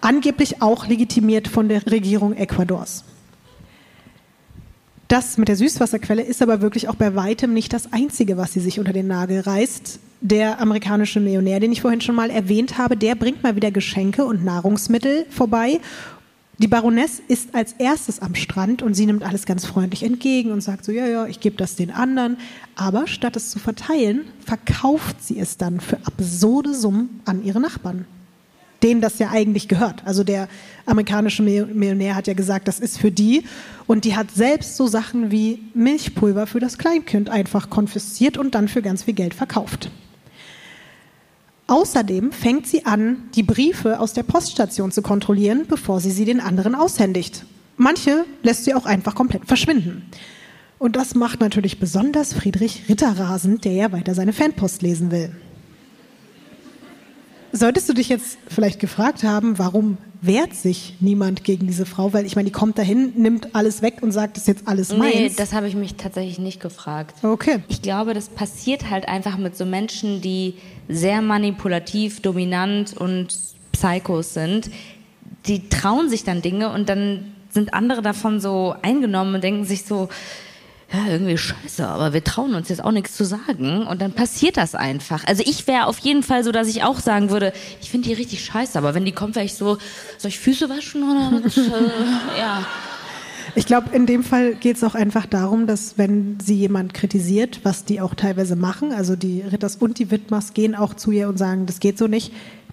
[0.00, 3.04] Angeblich auch legitimiert von der Regierung Ecuadors.
[5.12, 8.60] Das mit der Süßwasserquelle ist aber wirklich auch bei weitem nicht das Einzige, was sie
[8.60, 10.00] sich unter den Nagel reißt.
[10.22, 14.24] Der amerikanische Millionär, den ich vorhin schon mal erwähnt habe, der bringt mal wieder Geschenke
[14.24, 15.80] und Nahrungsmittel vorbei.
[16.62, 20.60] Die Baroness ist als erstes am Strand und sie nimmt alles ganz freundlich entgegen und
[20.60, 22.36] sagt so, ja, ja, ich gebe das den anderen.
[22.76, 28.06] Aber statt es zu verteilen, verkauft sie es dann für absurde Summen an ihre Nachbarn
[28.82, 30.02] denen das ja eigentlich gehört.
[30.04, 30.48] Also der
[30.86, 33.44] amerikanische Mil- Millionär hat ja gesagt, das ist für die.
[33.86, 38.66] Und die hat selbst so Sachen wie Milchpulver für das Kleinkind einfach konfisziert und dann
[38.66, 39.88] für ganz viel Geld verkauft.
[41.66, 46.40] Außerdem fängt sie an, die Briefe aus der Poststation zu kontrollieren, bevor sie sie den
[46.40, 47.44] anderen aushändigt.
[47.76, 50.06] Manche lässt sie auch einfach komplett verschwinden.
[50.78, 55.30] Und das macht natürlich besonders Friedrich Ritter rasend, der ja weiter seine Fanpost lesen will.
[57.52, 62.12] Solltest du dich jetzt vielleicht gefragt haben, warum wehrt sich niemand gegen diese Frau?
[62.14, 64.96] Weil ich meine, die kommt dahin, nimmt alles weg und sagt, das ist jetzt alles
[64.96, 65.14] meins.
[65.14, 67.22] Nee, das habe ich mich tatsächlich nicht gefragt.
[67.22, 67.58] okay.
[67.68, 70.54] Ich glaube, das passiert halt einfach mit so Menschen, die
[70.88, 73.28] sehr manipulativ, dominant und
[73.72, 74.70] Psychos sind.
[75.46, 79.84] Die trauen sich dann Dinge und dann sind andere davon so eingenommen und denken sich
[79.84, 80.08] so,
[80.92, 84.58] ja, irgendwie scheiße, aber wir trauen uns jetzt auch nichts zu sagen und dann passiert
[84.58, 85.24] das einfach.
[85.26, 88.14] Also ich wäre auf jeden Fall so, dass ich auch sagen würde, ich finde die
[88.14, 89.78] richtig scheiße, aber wenn die kommt, wäre ich so,
[90.18, 91.56] soll ich Füße waschen oder was?
[91.56, 92.66] äh, ja.
[93.54, 97.60] Ich glaube, in dem Fall geht es auch einfach darum, dass wenn sie jemand kritisiert,
[97.64, 101.28] was die auch teilweise machen, also die Ritters und die Widmers gehen auch zu ihr
[101.28, 102.32] und sagen, das geht so nicht,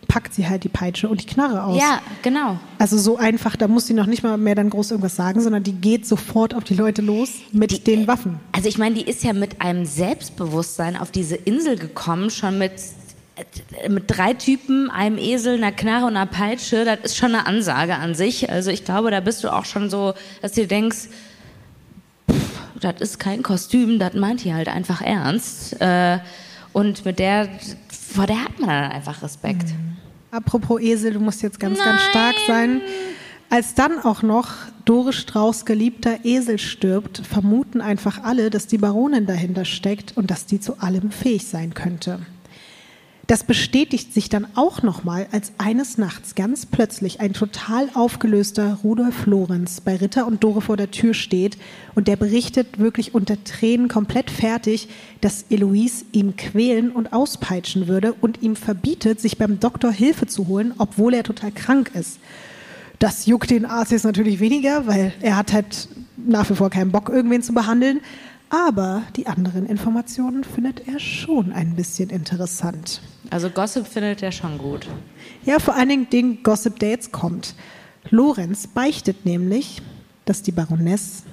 [0.09, 1.79] packt sie halt die Peitsche und die Knarre aus.
[1.79, 2.59] Ja, genau.
[2.79, 5.63] Also so einfach, da muss sie noch nicht mal mehr dann groß irgendwas sagen, sondern
[5.63, 8.39] die geht sofort auf die Leute los mit den Waffen.
[8.51, 12.73] Also ich meine, die ist ja mit einem Selbstbewusstsein auf diese Insel gekommen, schon mit,
[13.81, 16.83] äh, mit drei Typen, einem Esel, einer Knarre und einer Peitsche.
[16.83, 18.49] Das ist schon eine Ansage an sich.
[18.49, 21.07] Also ich glaube, da bist du auch schon so, dass du denkst,
[22.81, 25.79] das ist kein Kostüm, das meint die halt einfach ernst.
[25.81, 26.19] Äh,
[26.71, 27.49] Und mit der,
[27.89, 29.69] vor der hat man dann einfach Respekt.
[30.31, 32.81] Apropos Esel, du musst jetzt ganz, ganz stark sein.
[33.49, 34.49] Als dann auch noch
[34.85, 40.45] Doris Strauß geliebter Esel stirbt, vermuten einfach alle, dass die Baronin dahinter steckt und dass
[40.45, 42.19] die zu allem fähig sein könnte.
[43.29, 49.27] Das bestätigt sich dann auch nochmal, als eines Nachts ganz plötzlich ein total aufgelöster Rudolf
[49.27, 51.55] Lorenz bei Ritter und Dore vor der Tür steht
[51.93, 54.89] und der berichtet wirklich unter Tränen komplett fertig,
[55.21, 60.47] dass Eloise ihm quälen und auspeitschen würde und ihm verbietet, sich beim Doktor Hilfe zu
[60.47, 62.17] holen, obwohl er total krank ist.
[62.97, 66.91] Das juckt den Arzt jetzt natürlich weniger, weil er hat halt nach wie vor keinen
[66.91, 68.01] Bock, irgendwen zu behandeln.
[68.49, 73.01] Aber die anderen Informationen findet er schon ein bisschen interessant.
[73.29, 74.87] Also Gossip findet er schon gut.
[75.45, 77.55] Ja, vor allen Dingen den Gossip, der jetzt kommt.
[78.09, 79.81] Lorenz beichtet nämlich,
[80.25, 81.23] dass die Baroness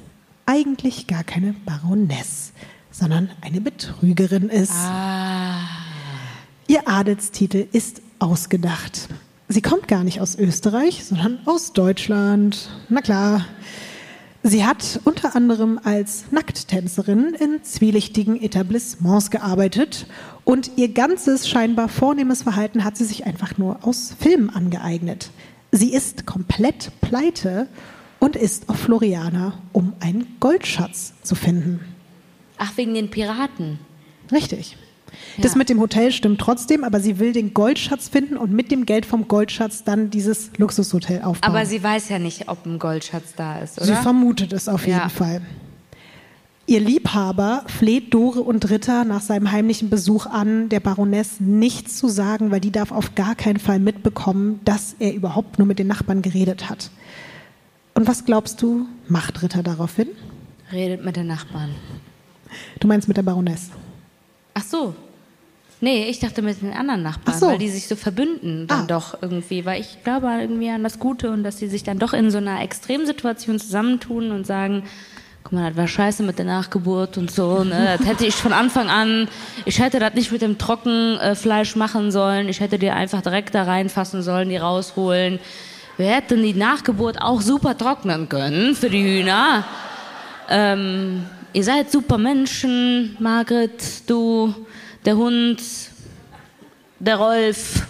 [0.45, 2.53] eigentlich gar keine Baroness,
[2.91, 4.75] sondern eine Betrügerin ist.
[6.69, 9.09] Ihr Adelstitel ist ausgedacht.
[9.49, 12.69] Sie kommt gar nicht aus Österreich, sondern aus Deutschland.
[12.89, 13.45] Na klar.
[14.43, 20.07] Sie hat unter anderem als Nackttänzerin in zwielichtigen Etablissements gearbeitet
[20.47, 25.31] und ihr ganzes scheinbar vornehmes Verhalten hat sie sich einfach nur aus Filmen angeeignet.
[25.73, 27.69] Sie ist komplett pleite
[28.21, 31.81] und ist auf Floriana, um einen Goldschatz zu finden.
[32.59, 33.79] Ach, wegen den Piraten.
[34.33, 34.77] Richtig.
[35.39, 35.59] Das Ja.
[35.59, 39.05] mit dem Hotel stimmt trotzdem, aber sie will den Goldschatz finden und mit dem Geld
[39.05, 41.51] vom Goldschatz dann dieses Luxushotel aufbauen.
[41.51, 44.03] Aber sie weiß ja nicht, ob ein Goldschatz da ist, Sie oder?
[44.03, 45.09] vermutet es auf jeden Ja.
[45.09, 45.43] Fall.
[46.69, 52.09] Ihr Liebhaber fleht Dore und Ritter nach seinem heimlichen Besuch an, der Baroness nichts zu
[52.09, 55.87] sagen, weil die darf auf gar keinen Fall mitbekommen, dass er überhaupt nur mit den
[55.87, 56.91] Nachbarn geredet hat.
[57.95, 60.09] Und was glaubst du, macht Ritter daraufhin?
[60.73, 61.71] Redet mit den Nachbarn.
[62.81, 63.71] Du meinst mit der Baroness?
[64.55, 64.95] Ach so.
[65.81, 67.47] Nee, ich dachte mit den anderen Nachbarn, Ach so.
[67.49, 68.87] weil die sich so verbünden dann Ah.
[68.87, 72.13] doch irgendwie, weil ich glaube irgendwie an das Gute und dass sie sich dann doch
[72.13, 74.83] in so einer Extremsituation zusammentun und sagen,
[75.47, 77.95] guck mal, das war scheiße mit der Nachgeburt und so, ne?
[77.97, 79.29] das hätte ich von Anfang an,
[79.65, 83.63] ich hätte das nicht mit dem Trockenfleisch machen sollen, ich hätte die einfach direkt da
[83.63, 85.39] reinfassen sollen, die rausholen.
[85.99, 89.63] Wir hätten die Nachgeburt auch super trocknen können für die Hühner.
[90.49, 94.53] Ähm, ihr seid super Menschen, Margret, du,
[95.05, 95.63] der Hund,
[96.99, 97.87] der Rolf,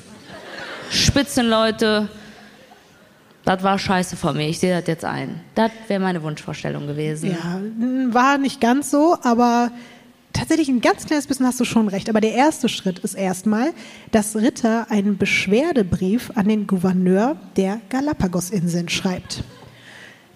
[0.90, 2.10] Spitzenleute.
[3.46, 5.40] Das war scheiße von mir, ich sehe das jetzt ein.
[5.54, 7.30] Das wäre meine Wunschvorstellung gewesen.
[7.30, 7.60] Ja,
[8.12, 9.70] war nicht ganz so, aber
[10.32, 12.10] tatsächlich ein ganz kleines bisschen hast du schon recht.
[12.10, 13.70] Aber der erste Schritt ist erstmal,
[14.10, 19.44] dass Ritter einen Beschwerdebrief an den Gouverneur der Galapagosinseln schreibt.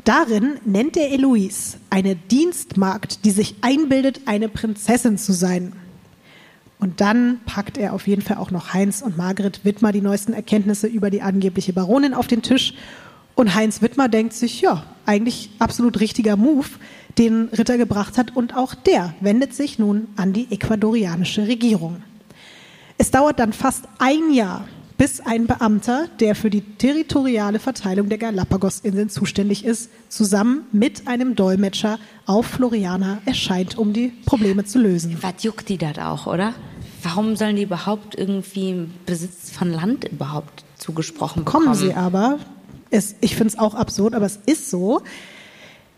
[0.05, 5.73] Darin nennt er Eloise eine Dienstmagd, die sich einbildet, eine Prinzessin zu sein.
[6.81, 10.33] Und dann packt er auf jeden Fall auch noch Heinz und Margret Wittmer die neuesten
[10.33, 12.75] Erkenntnisse über die angebliche Baronin auf den Tisch.
[13.35, 16.67] Und Heinz Wittmer denkt sich, ja, eigentlich absolut richtiger Move,
[17.19, 18.35] den Ritter gebracht hat.
[18.35, 22.03] Und auch der wendet sich nun an die ecuadorianische Regierung.
[22.97, 24.67] Es dauert dann fast ein Jahr,
[24.97, 31.35] bis ein Beamter, der für die territoriale Verteilung der Galapagosinseln zuständig ist, zusammen mit einem
[31.35, 35.17] Dolmetscher auf Floriana erscheint, um die Probleme zu lösen.
[35.23, 36.55] Was juckt die das auch, oder?
[37.03, 41.67] Warum sollen die überhaupt irgendwie Besitz von Land überhaupt zugesprochen bekommen?
[41.67, 42.39] kommen sie aber.
[42.91, 45.03] Es, ich finde es auch absurd, aber es ist so.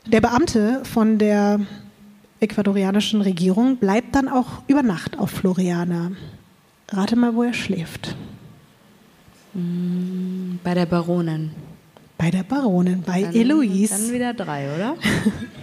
[0.07, 1.61] Der Beamte von der
[2.41, 6.13] ecuadorianischen Regierung bleibt dann auch über Nacht auf Floriana.
[6.91, 8.15] Rate mal, wo er schläft.
[9.55, 11.53] Bei der Baronin.
[12.19, 13.95] Bei der Baronin, bei Dann, Eloise.
[13.95, 14.97] Dann wieder drei, oder?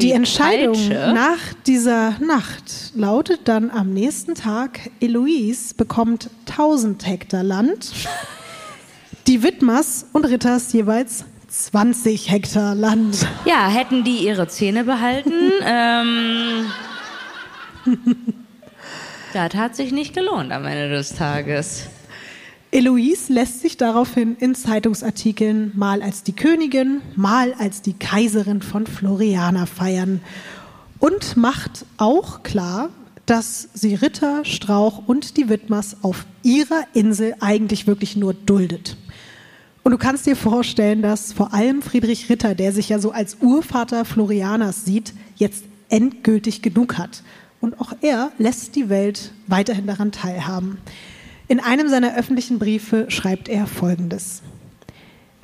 [0.00, 1.12] Die, Die Entscheidung Peitsche?
[1.14, 7.92] nach dieser Nacht lautet dann am nächsten Tag, Eloise bekommt 1000 Hektar Land,
[9.26, 13.26] die Wittmers und Ritters jeweils 20 Hektar Land.
[13.44, 15.32] Ja, hätten die ihre Zähne behalten,
[15.64, 16.66] ähm,
[19.32, 21.88] das hat sich nicht gelohnt am Ende des Tages.
[22.72, 28.86] Eloise lässt sich daraufhin in Zeitungsartikeln mal als die Königin, mal als die Kaiserin von
[28.86, 30.20] Floriana feiern
[31.00, 32.90] und macht auch klar,
[33.26, 38.96] dass sie Ritter, Strauch und die Widmers auf ihrer Insel eigentlich wirklich nur duldet.
[39.82, 43.38] Und du kannst dir vorstellen, dass vor allem Friedrich Ritter, der sich ja so als
[43.40, 47.22] Urvater Florianas sieht, jetzt endgültig genug hat.
[47.60, 50.78] Und auch er lässt die Welt weiterhin daran teilhaben.
[51.50, 54.42] In einem seiner öffentlichen Briefe schreibt er Folgendes.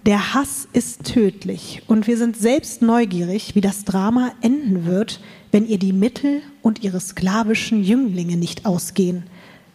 [0.05, 5.19] Der Hass ist tödlich und wir sind selbst neugierig, wie das Drama enden wird,
[5.51, 9.25] wenn ihr die Mittel und ihre sklavischen Jünglinge nicht ausgehen.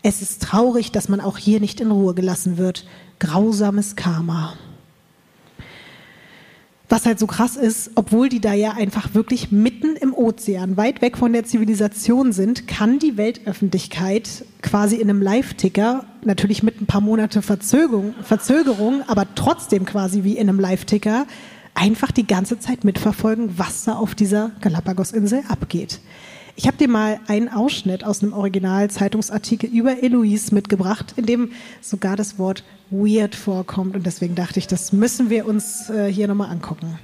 [0.03, 2.87] Es ist traurig, dass man auch hier nicht in Ruhe gelassen wird.
[3.19, 4.53] Grausames Karma.
[6.91, 11.01] Was halt so krass ist, obwohl die da ja einfach wirklich mitten im Ozean, weit
[11.01, 16.87] weg von der Zivilisation sind, kann die Weltöffentlichkeit quasi in einem Live-Ticker, natürlich mit ein
[16.87, 21.27] paar Monate Verzögerung, Verzögerung, aber trotzdem quasi wie in einem Live-Ticker,
[21.75, 26.01] einfach die ganze Zeit mitverfolgen, was da auf dieser Galapagos-Insel abgeht.
[26.55, 32.15] Ich habe dir mal einen Ausschnitt aus einem Original-Zeitungsartikel über Eloise mitgebracht, in dem sogar
[32.15, 33.95] das Wort weird vorkommt.
[33.95, 36.99] Und deswegen dachte ich, das müssen wir uns äh, hier nochmal angucken.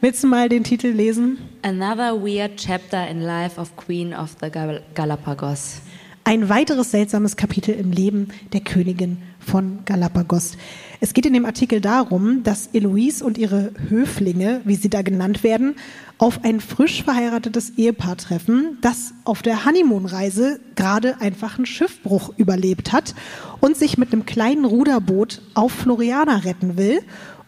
[0.00, 1.38] Willst du mal den Titel lesen?
[1.62, 5.80] Another weird chapter in life of Queen of the Gal Galapagos.
[6.24, 10.56] Ein weiteres seltsames Kapitel im Leben der Königin von Galapagos.
[11.00, 15.44] Es geht in dem Artikel darum, dass Eloise und ihre Höflinge, wie sie da genannt
[15.44, 15.76] werden,
[16.18, 22.92] auf ein frisch verheiratetes Ehepaar treffen, das auf der Honeymoon-Reise gerade einfach einen Schiffbruch überlebt
[22.92, 23.14] hat
[23.60, 27.00] und sich mit einem kleinen Ruderboot auf Floriana retten will.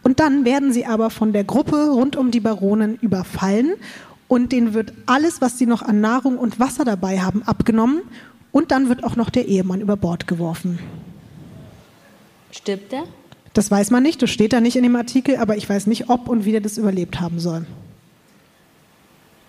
[0.03, 3.73] Und dann werden sie aber von der Gruppe rund um die Baronin überfallen
[4.27, 8.01] und denen wird alles, was sie noch an Nahrung und Wasser dabei haben, abgenommen
[8.51, 10.79] und dann wird auch noch der Ehemann über Bord geworfen.
[12.57, 13.03] Stirbt der?
[13.53, 16.09] Das weiß man nicht, das steht da nicht in dem Artikel, aber ich weiß nicht,
[16.09, 17.65] ob und wie der das überlebt haben soll.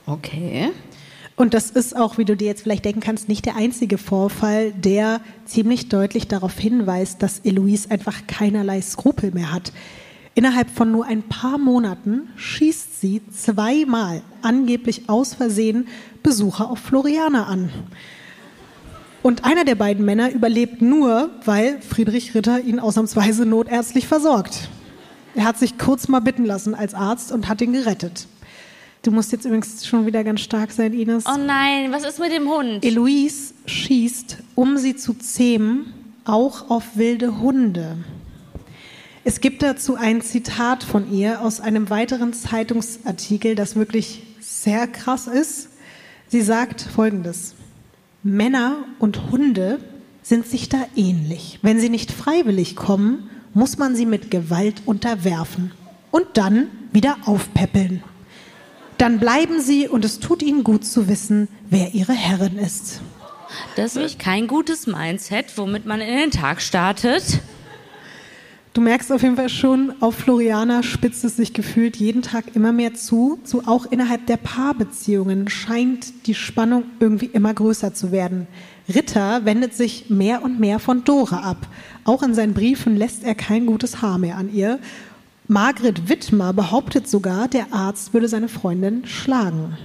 [0.06, 0.70] Okay.
[1.36, 4.72] Und das ist auch, wie du dir jetzt vielleicht denken kannst, nicht der einzige Vorfall,
[4.72, 9.72] der ziemlich deutlich darauf hinweist, dass Eloise einfach keinerlei Skrupel mehr hat.
[10.35, 15.89] Innerhalb von nur ein paar Monaten schießt sie zweimal angeblich aus Versehen
[16.22, 17.70] Besucher auf Floriana an.
[19.23, 24.69] Und einer der beiden Männer überlebt nur, weil Friedrich Ritter ihn ausnahmsweise notärztlich versorgt.
[25.35, 28.27] Er hat sich kurz mal bitten lassen als Arzt und hat ihn gerettet.
[29.03, 31.24] Du musst jetzt übrigens schon wieder ganz stark sein, Ines.
[31.27, 32.85] Oh nein, was ist mit dem Hund?
[32.85, 35.93] Eloise schießt, um sie zu zähmen,
[36.24, 37.99] auch auf wilde Hunde.
[39.24, 45.27] Es gibt dazu ein Zitat von ihr aus einem weiteren Zeitungsartikel, das wirklich sehr krass
[45.27, 45.69] ist.
[46.28, 47.55] Sie sagt Folgendes.
[48.23, 49.78] Männer und Hunde
[50.23, 51.59] sind sich da ähnlich.
[51.62, 55.73] Wenn sie nicht freiwillig kommen, muss man sie mit Gewalt unterwerfen
[56.11, 58.03] und dann wieder aufpäppeln.
[58.99, 63.01] Dann bleiben sie und es tut ihnen gut zu wissen, wer ihre Herrin ist.
[63.77, 67.40] Das ist kein gutes Mindset, womit man in den Tag startet.
[68.74, 72.73] Du merkst auf jeden Fall schon, auf Floriana spitzt es sich gefühlt jeden Tag immer
[72.73, 73.40] mehr zu.
[73.43, 78.47] So auch innerhalb der Paarbeziehungen scheint die Spannung irgendwie immer größer zu werden.
[78.95, 81.66] Ritter wendet sich mehr und mehr von Dora ab.
[82.05, 84.78] Auch in seinen Briefen lässt er kein gutes Haar mehr an ihr.
[85.49, 89.77] Margret Wittmer behauptet sogar, der Arzt würde seine Freundin schlagen.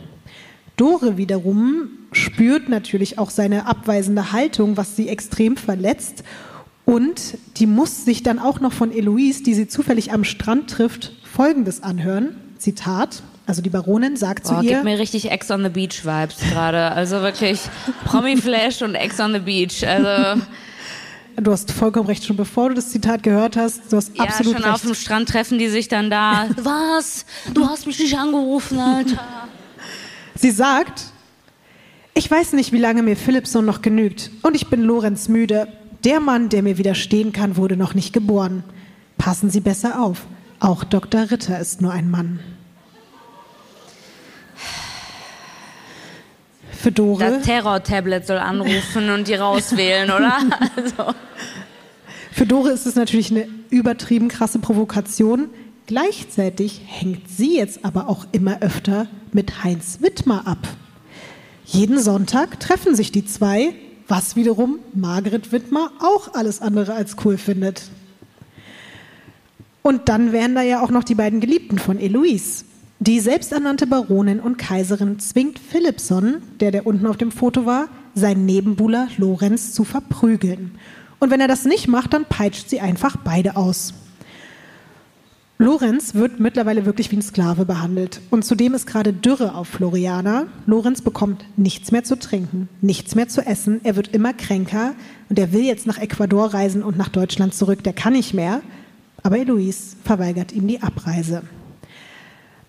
[0.75, 6.23] Dore wiederum spürt natürlich auch seine abweisende Haltung, was sie extrem verletzt.
[6.85, 11.13] Und die muss sich dann auch noch von Eloise, die sie zufällig am Strand trifft,
[11.23, 12.35] Folgendes anhören.
[12.57, 13.23] Zitat.
[13.45, 14.71] Also die Baronin sagt Boah, zu ihr.
[14.73, 16.91] gibt mir richtig Ex on the Beach Vibes gerade.
[16.91, 17.59] Also wirklich
[18.05, 19.85] Promi Flash und Ex on the Beach.
[19.87, 20.41] Also
[21.41, 24.53] Du hast vollkommen recht, schon bevor du das Zitat gehört hast, du hast ja, absolut
[24.53, 24.75] schon recht.
[24.75, 26.47] auf dem Strand treffen die sich dann da.
[26.57, 27.25] Was?
[27.53, 29.19] Du hast mich nicht angerufen, Alter.
[30.35, 31.05] Sie sagt,
[32.13, 35.67] ich weiß nicht, wie lange mir Philipson noch genügt und ich bin Lorenz müde.
[36.03, 38.63] Der Mann, der mir widerstehen kann, wurde noch nicht geboren.
[39.17, 40.25] Passen Sie besser auf.
[40.59, 41.31] Auch Dr.
[41.31, 42.39] Ritter ist nur ein Mann.
[46.71, 47.23] Für Dore.
[47.23, 50.37] Das Terror-Tablet soll anrufen und die rauswählen, oder?
[50.75, 51.15] Also.
[52.33, 55.49] Für Dore ist es natürlich eine übertrieben krasse Provokation.
[55.85, 60.67] Gleichzeitig hängt sie jetzt aber auch immer öfter mit Heinz Wittmer ab.
[61.65, 63.73] Jeden Sonntag treffen sich die zwei,
[64.13, 67.89] was wiederum Margret Wittmer auch alles andere als cool findet.
[69.81, 72.63] Und dann wären da ja auch noch die beiden Geliebten von Eloise.
[72.99, 78.45] Die selbsternannte Baronin und Kaiserin zwingt Philipson, der der unten auf dem Foto war, seinen
[78.45, 80.77] Nebenbuhler Lorenz zu verprügeln.
[81.17, 83.95] Und wenn er das nicht macht, dann peitscht sie einfach beide aus.
[85.63, 88.19] Lorenz wird mittlerweile wirklich wie ein Sklave behandelt.
[88.29, 90.47] Und zudem ist gerade Dürre auf Floriana.
[90.65, 93.79] Lorenz bekommt nichts mehr zu trinken, nichts mehr zu essen.
[93.85, 94.93] Er wird immer kränker
[95.29, 97.81] und er will jetzt nach Ecuador reisen und nach Deutschland zurück.
[97.81, 98.61] Der kann nicht mehr.
[99.21, 101.43] Aber Eloise verweigert ihm die Abreise.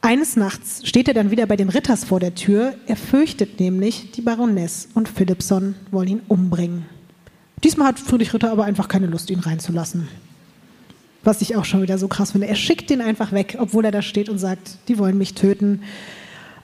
[0.01, 2.75] Eines Nachts steht er dann wieder bei den Ritters vor der Tür.
[2.87, 6.87] Er fürchtet nämlich, die Baroness und Philipson wollen ihn umbringen.
[7.65, 10.07] Diesmal hat Friedrich Ritter aber einfach keine Lust, ihn reinzulassen.
[11.25, 12.47] Was ich auch schon wieder so krass finde.
[12.47, 15.83] Er schickt ihn einfach weg, obwohl er da steht und sagt, die wollen mich töten.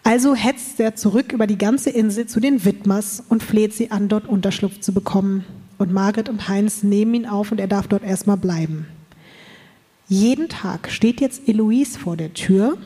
[0.03, 4.09] Also hetzt er zurück über die ganze Insel zu den Widmers und fleht sie an,
[4.09, 5.45] dort Unterschlupf zu bekommen.
[5.79, 8.87] Und Margret und Heinz nehmen ihn auf und er darf dort erstmal bleiben.
[10.09, 12.77] Jeden Tag steht jetzt Eloise vor der Tür,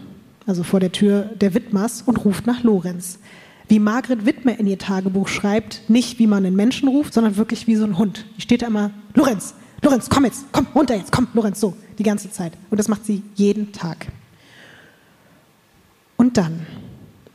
[0.46, 3.18] also vor der Tür der Widmers, und ruft nach Lorenz.
[3.66, 7.66] Wie Margret Wittmer in ihr Tagebuch schreibt, nicht wie man einen Menschen ruft, sondern wirklich
[7.66, 8.26] wie so ein Hund.
[8.36, 12.02] Die steht da immer, Lorenz, Lorenz, komm jetzt, komm runter jetzt, komm, Lorenz, so, die
[12.02, 12.54] ganze Zeit.
[12.70, 14.06] Und das macht sie jeden Tag.
[16.16, 16.66] Und dann,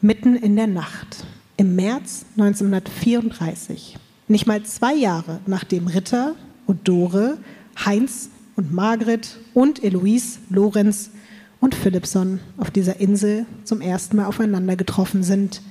[0.02, 1.26] mitten in der Nacht,
[1.58, 6.34] im März 1934, nicht mal zwei Jahre nachdem Ritter
[6.66, 7.38] und Dore,
[7.86, 11.12] Heinz und Margret und Eloise, Lorenz
[11.60, 15.62] und Philipson auf dieser Insel zum ersten Mal aufeinander getroffen sind,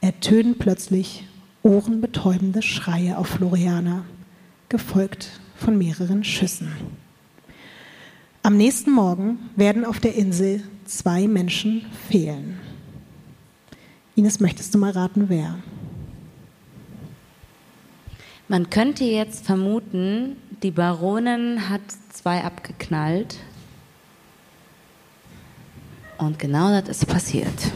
[0.00, 1.26] ertönen plötzlich
[1.64, 4.04] ohrenbetäubende Schreie auf Floriana,
[4.68, 6.72] gefolgt von mehreren Schüssen.
[8.42, 12.58] Am nächsten Morgen werden auf der Insel zwei Menschen fehlen.
[14.16, 15.58] Ines, möchtest du mal raten, wer?
[18.48, 21.80] Man könnte jetzt vermuten, die Baronin hat
[22.12, 23.36] zwei abgeknallt.
[26.18, 27.72] Und genau das ist passiert.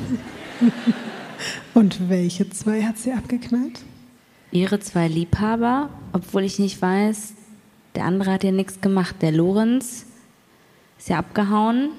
[1.74, 3.80] Und welche zwei hat sie abgeknallt?
[4.50, 7.35] Ihre zwei Liebhaber, obwohl ich nicht weiß,
[7.96, 9.16] der andere hat ja nichts gemacht.
[9.22, 10.06] Der Lorenz
[10.98, 11.90] ist ja abgehauen.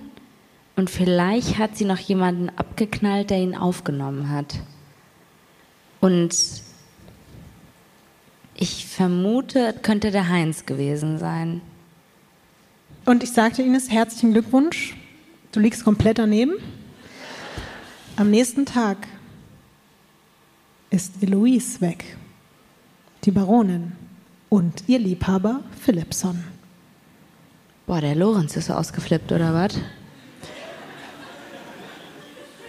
[0.75, 4.59] Und vielleicht hat sie noch jemanden abgeknallt, der ihn aufgenommen hat.
[5.99, 6.35] Und
[8.53, 11.61] ich vermute, es könnte der Heinz gewesen sein.
[13.05, 14.95] Und ich sagte Ines, herzlichen Glückwunsch.
[15.51, 16.53] Du liegst komplett daneben.
[18.15, 19.07] Am nächsten Tag
[20.91, 22.17] ist Eloise weg,
[23.23, 23.93] die Baronin
[24.49, 26.43] und ihr Liebhaber Philipson.
[27.85, 29.79] Boah, der Lorenz ist so ausgeflippt, oder was?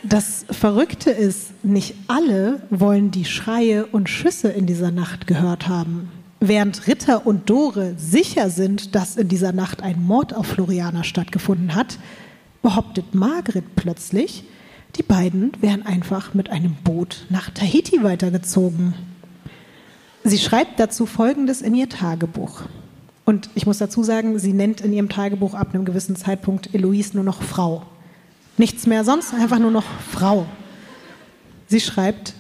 [0.05, 6.11] Das Verrückte ist, nicht alle wollen die Schreie und Schüsse in dieser Nacht gehört haben.
[6.41, 11.75] Während Ritter und Dore sicher sind, dass in dieser Nacht ein Mord auf Floriana stattgefunden
[11.75, 11.99] hat,
[12.63, 14.45] behauptet Margret plötzlich,
[14.97, 18.95] die beiden wären einfach mit einem Boot nach Tahiti weitergezogen.
[20.29, 22.61] Sie schreibt dazu Folgendes in ihr Tagebuch.
[23.25, 27.15] Und ich muss dazu sagen, sie nennt in ihrem Tagebuch ab einem gewissen Zeitpunkt Eloise
[27.15, 27.85] nur noch Frau.
[28.59, 30.45] Nichts mehr sonst, einfach nur noch Frau.
[31.67, 32.35] Sie schreibt,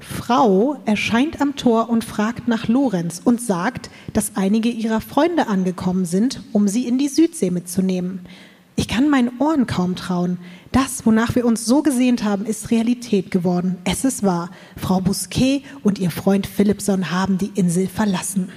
[0.00, 6.06] Frau erscheint am Tor und fragt nach Lorenz und sagt, dass einige ihrer Freunde angekommen
[6.06, 8.26] sind, um sie in die Südsee mitzunehmen.
[8.76, 10.38] Ich kann meinen Ohren kaum trauen.
[10.70, 13.76] Das, wonach wir uns so gesehnt haben, ist Realität geworden.
[13.84, 14.50] Es ist wahr.
[14.76, 18.50] Frau Bousquet und ihr Freund Philipson haben die Insel verlassen.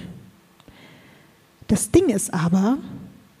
[1.68, 2.78] Das Ding ist aber,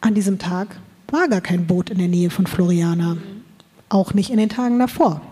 [0.00, 0.76] an diesem Tag
[1.10, 3.16] war gar kein Boot in der Nähe von Floriana.
[3.88, 5.22] Auch nicht in den Tagen davor.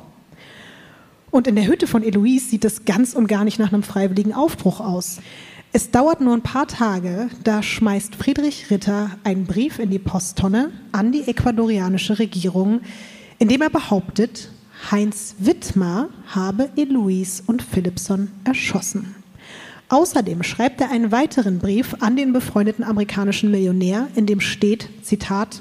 [1.31, 4.33] Und in der Hütte von Eloise sieht es ganz und gar nicht nach einem freiwilligen
[4.33, 5.19] Aufbruch aus.
[5.77, 10.71] Es dauert nur ein paar Tage, da schmeißt Friedrich Ritter einen Brief in die Posttonne
[10.93, 12.83] an die ecuadorianische Regierung,
[13.41, 14.53] in dem er behauptet,
[14.93, 19.17] Heinz Wittmer habe Eloise und Philipson erschossen.
[19.89, 25.61] Außerdem schreibt er einen weiteren Brief an den befreundeten amerikanischen Millionär, in dem steht, Zitat,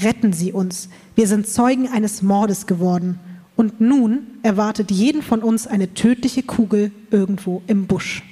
[0.00, 3.20] Retten Sie uns, wir sind Zeugen eines Mordes geworden
[3.54, 8.24] und nun erwartet jeden von uns eine tödliche Kugel irgendwo im Busch.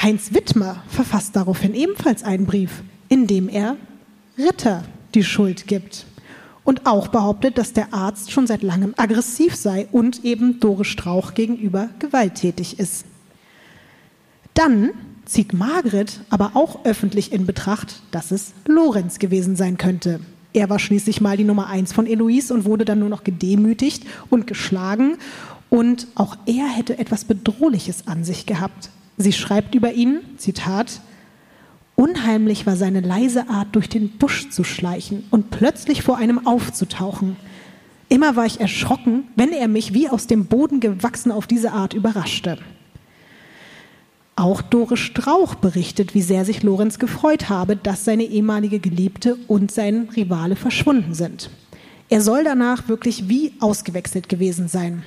[0.00, 3.76] Heinz Wittmer verfasst daraufhin ebenfalls einen Brief, in dem er
[4.38, 6.06] Ritter die Schuld gibt
[6.64, 11.34] und auch behauptet, dass der Arzt schon seit langem aggressiv sei und eben Doris Strauch
[11.34, 13.04] gegenüber gewalttätig ist.
[14.54, 14.90] Dann
[15.24, 20.20] zieht Margret aber auch öffentlich in Betracht, dass es Lorenz gewesen sein könnte.
[20.52, 24.04] Er war schließlich mal die Nummer eins von Eloise und wurde dann nur noch gedemütigt
[24.28, 25.16] und geschlagen.
[25.70, 28.90] Und auch er hätte etwas Bedrohliches an sich gehabt.
[29.16, 31.00] Sie schreibt über ihn, Zitat,
[31.94, 37.36] Unheimlich war seine leise Art, durch den Busch zu schleichen und plötzlich vor einem aufzutauchen.
[38.08, 41.94] Immer war ich erschrocken, wenn er mich wie aus dem Boden gewachsen auf diese Art
[41.94, 42.58] überraschte.
[44.34, 49.70] Auch Doris Strauch berichtet, wie sehr sich Lorenz gefreut habe, dass seine ehemalige Geliebte und
[49.70, 51.50] sein Rivale verschwunden sind.
[52.08, 55.04] Er soll danach wirklich wie ausgewechselt gewesen sein.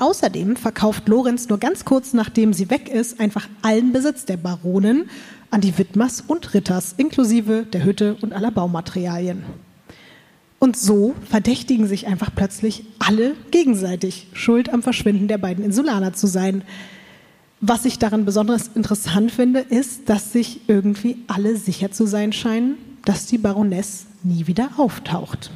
[0.00, 5.10] Außerdem verkauft Lorenz nur ganz kurz nachdem sie weg ist einfach allen Besitz der Baronin
[5.50, 9.44] an die Widmers und Ritters, inklusive der Hütte und aller Baumaterialien.
[10.58, 16.26] Und so verdächtigen sich einfach plötzlich alle gegenseitig, schuld am Verschwinden der beiden Insulaner zu
[16.26, 16.64] sein.
[17.60, 22.76] Was ich daran besonders interessant finde, ist, dass sich irgendwie alle sicher zu sein scheinen,
[23.04, 25.50] dass die Baroness nie wieder auftaucht.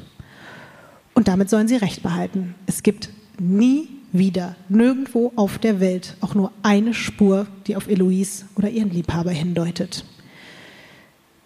[1.14, 2.54] Und damit sollen sie recht behalten.
[2.66, 3.08] Es gibt
[3.38, 8.90] nie wieder nirgendwo auf der Welt auch nur eine Spur, die auf Eloise oder ihren
[8.90, 10.04] Liebhaber hindeutet.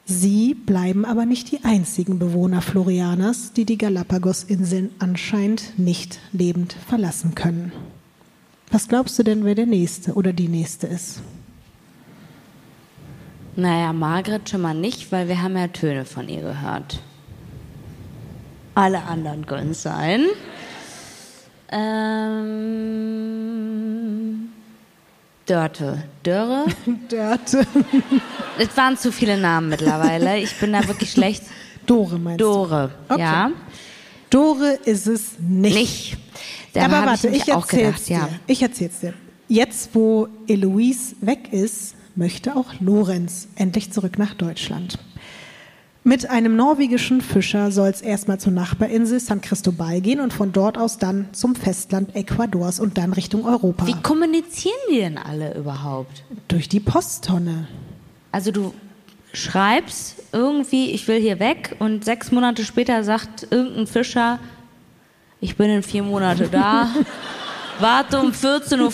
[0.05, 7.35] Sie bleiben aber nicht die einzigen Bewohner Florianas, die die Galapagos-Inseln anscheinend nicht lebend verlassen
[7.35, 7.73] können.
[8.71, 11.23] Was glaubst du denn, wer der Nächste oder die Nächste ist?
[13.57, 17.01] Naja, Margret schon mal nicht, weil wir haben ja Töne von ihr gehört.
[18.75, 20.27] Alle anderen können sein.
[21.71, 23.29] Ähm,
[25.47, 26.05] Dörte.
[26.23, 26.67] Dörre?
[27.09, 27.67] Dörte.
[28.59, 30.39] Es waren zu viele Namen mittlerweile.
[30.39, 31.43] Ich bin da wirklich schlecht.
[31.87, 33.15] Dore meinst Dore, du?
[33.15, 33.23] Okay.
[33.23, 33.51] ja.
[34.31, 35.75] Dore ist es nicht.
[35.75, 36.19] Nicht.
[36.75, 38.27] Da Aber warte, ich, ich, erzähl's gedacht, ja.
[38.27, 38.41] dir.
[38.47, 39.15] Ich erzähl's dir.
[39.49, 44.99] Jetzt, wo Eloise weg ist, möchte auch Lorenz endlich zurück nach Deutschland.
[46.09, 50.79] Mit einem norwegischen Fischer soll es erstmal zur Nachbarinsel San Cristobal gehen und von dort
[50.79, 53.87] aus dann zum Festland Ecuadors und dann Richtung Europa.
[53.87, 56.23] Wie kommunizieren die denn alle überhaupt?
[56.49, 57.69] Durch die Posttonne.
[58.33, 58.73] Also du
[59.35, 64.39] schreibst irgendwie, ich will hier weg und sechs Monate später sagt irgendein Fischer,
[65.43, 66.89] ich bin in vier Monate da.
[67.81, 68.91] Warte um 14.15 Uhr.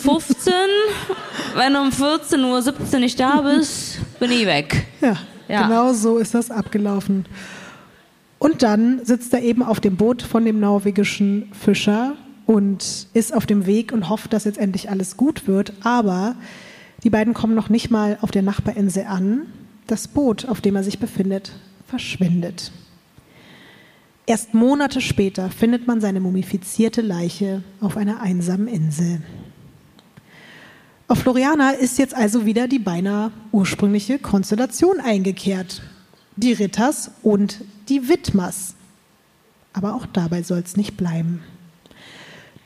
[1.54, 4.84] Wenn du um 14.17 Uhr nicht da bist, bin ich weg.
[5.00, 5.16] Ja,
[5.48, 5.66] Ja.
[5.66, 7.26] genau so ist das abgelaufen.
[8.38, 12.14] Und dann sitzt er eben auf dem Boot von dem norwegischen Fischer
[12.46, 15.72] und ist auf dem Weg und hofft, dass jetzt endlich alles gut wird.
[15.82, 16.34] Aber
[17.02, 19.46] die beiden kommen noch nicht mal auf der Nachbarinsel an.
[19.86, 21.52] Das Boot, auf dem er sich befindet,
[21.86, 22.72] verschwindet.
[24.26, 29.20] Erst Monate später findet man seine mumifizierte Leiche auf einer einsamen Insel.
[31.06, 35.82] Auf Floriana ist jetzt also wieder die beinahe ursprüngliche Konstellation eingekehrt.
[36.36, 37.60] Die Ritters und
[37.90, 38.74] die Widmers.
[39.74, 41.42] Aber auch dabei soll es nicht bleiben.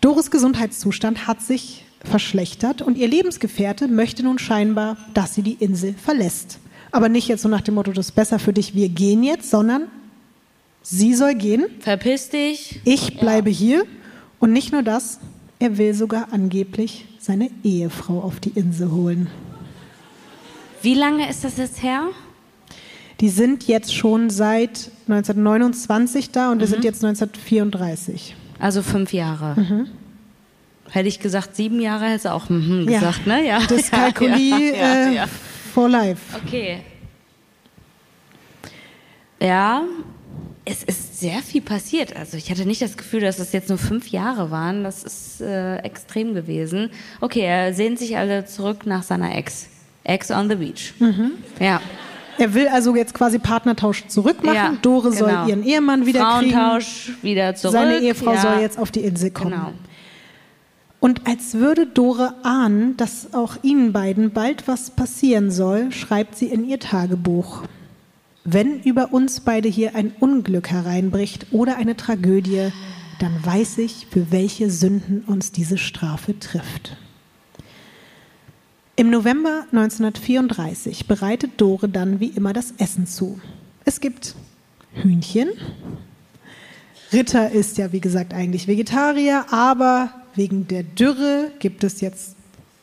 [0.00, 5.94] Doris Gesundheitszustand hat sich verschlechtert und ihr Lebensgefährte möchte nun scheinbar, dass sie die Insel
[5.94, 6.60] verlässt.
[6.92, 9.50] Aber nicht jetzt so nach dem Motto, das ist besser für dich, wir gehen jetzt,
[9.50, 9.88] sondern
[10.80, 11.66] sie soll gehen.
[11.80, 12.80] Verpiss dich.
[12.84, 13.56] Ich bleibe ja.
[13.56, 13.84] hier.
[14.38, 15.18] Und nicht nur das,
[15.58, 19.28] er will sogar angeblich seine Ehefrau auf die Insel holen.
[20.82, 22.08] Wie lange ist das jetzt her?
[23.20, 26.84] Die sind jetzt schon seit 1929 da und wir sind mhm.
[26.84, 28.36] jetzt 1934.
[28.60, 29.60] Also fünf Jahre.
[29.60, 29.88] Mhm.
[30.90, 33.36] Hätte ich gesagt sieben Jahre, hätte es auch mhm gesagt, ja.
[33.36, 33.46] ne?
[33.46, 33.60] Ja.
[33.68, 35.28] Das Kalkuli ja, ja, äh,
[35.74, 36.36] for life.
[36.44, 36.80] Okay.
[39.40, 39.82] Ja,
[40.64, 42.16] es ist sehr viel passiert.
[42.16, 44.84] Also ich hatte nicht das Gefühl, dass es jetzt nur fünf Jahre waren.
[44.84, 46.90] Das ist äh, extrem gewesen.
[47.20, 49.68] Okay, er sehnt sich also zurück nach seiner Ex.
[50.04, 50.94] Ex on the beach.
[50.98, 51.32] Mhm.
[51.60, 51.80] Ja.
[52.38, 54.54] Er will also jetzt quasi Partnertausch zurückmachen.
[54.54, 55.18] Ja, Dore genau.
[55.18, 57.22] soll ihren Ehemann wieder Frauentausch kriegen.
[57.22, 57.72] wieder zurück.
[57.72, 58.40] Seine Ehefrau ja.
[58.40, 59.50] soll jetzt auf die Insel kommen.
[59.50, 59.72] Genau.
[61.00, 66.46] Und als würde Dore ahnen, dass auch ihnen beiden bald was passieren soll, schreibt sie
[66.46, 67.62] in ihr Tagebuch.
[68.50, 72.72] Wenn über uns beide hier ein Unglück hereinbricht oder eine Tragödie,
[73.20, 76.96] dann weiß ich, für welche Sünden uns diese Strafe trifft.
[78.96, 83.38] Im November 1934 bereitet Dore dann wie immer das Essen zu.
[83.84, 84.34] Es gibt
[84.94, 85.50] Hühnchen.
[87.12, 92.37] Ritter ist ja, wie gesagt, eigentlich Vegetarier, aber wegen der Dürre gibt es jetzt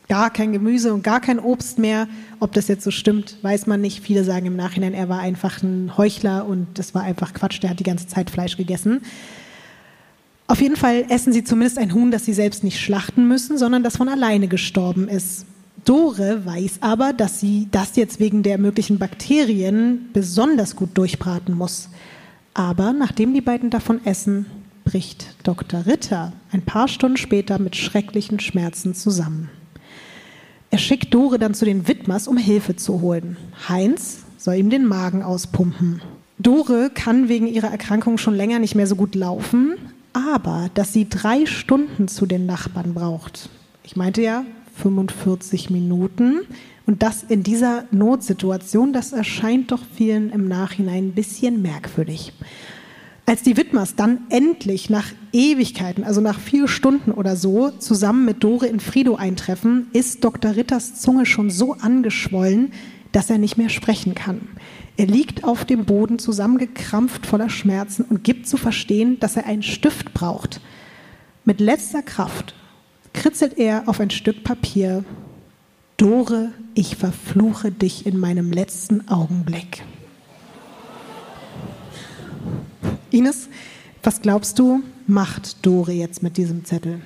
[0.08, 2.08] gar kein Gemüse und gar kein Obst mehr.
[2.40, 4.00] Ob das jetzt so stimmt, weiß man nicht.
[4.00, 7.70] Viele sagen im Nachhinein, er war einfach ein Heuchler und das war einfach Quatsch, der
[7.70, 9.02] hat die ganze Zeit Fleisch gegessen.
[10.48, 13.82] Auf jeden Fall essen sie zumindest ein Huhn, das sie selbst nicht schlachten müssen, sondern
[13.82, 15.46] das von alleine gestorben ist.
[15.84, 21.88] Dore weiß aber, dass sie das jetzt wegen der möglichen Bakterien besonders gut durchbraten muss.
[22.54, 24.46] Aber nachdem die beiden davon essen,
[24.84, 25.84] bricht Dr.
[25.86, 29.50] Ritter ein paar Stunden später mit schrecklichen Schmerzen zusammen.
[30.70, 33.36] Er schickt Dore dann zu den Widmers, um Hilfe zu holen.
[33.68, 36.02] Heinz soll ihm den Magen auspumpen.
[36.38, 39.76] Dore kann wegen ihrer Erkrankung schon länger nicht mehr so gut laufen,
[40.12, 43.48] aber dass sie drei Stunden zu den Nachbarn braucht.
[43.84, 44.44] Ich meinte ja,
[44.82, 46.40] 45 Minuten.
[46.86, 52.32] Und das in dieser Notsituation, das erscheint doch vielen im Nachhinein ein bisschen merkwürdig.
[53.28, 58.44] Als die Widmers dann endlich nach Ewigkeiten, also nach vier Stunden oder so, zusammen mit
[58.44, 60.54] Dore in Frido eintreffen, ist Dr.
[60.54, 62.72] Ritters Zunge schon so angeschwollen,
[63.10, 64.42] dass er nicht mehr sprechen kann.
[64.96, 69.64] Er liegt auf dem Boden zusammengekrampft voller Schmerzen und gibt zu verstehen, dass er einen
[69.64, 70.60] Stift braucht.
[71.44, 72.54] Mit letzter Kraft
[73.12, 75.04] kritzelt er auf ein Stück Papier.
[75.96, 79.82] Dore, ich verfluche dich in meinem letzten Augenblick.
[83.10, 83.48] Ines,
[84.02, 87.00] was glaubst du, macht Dore jetzt mit diesem Zettel?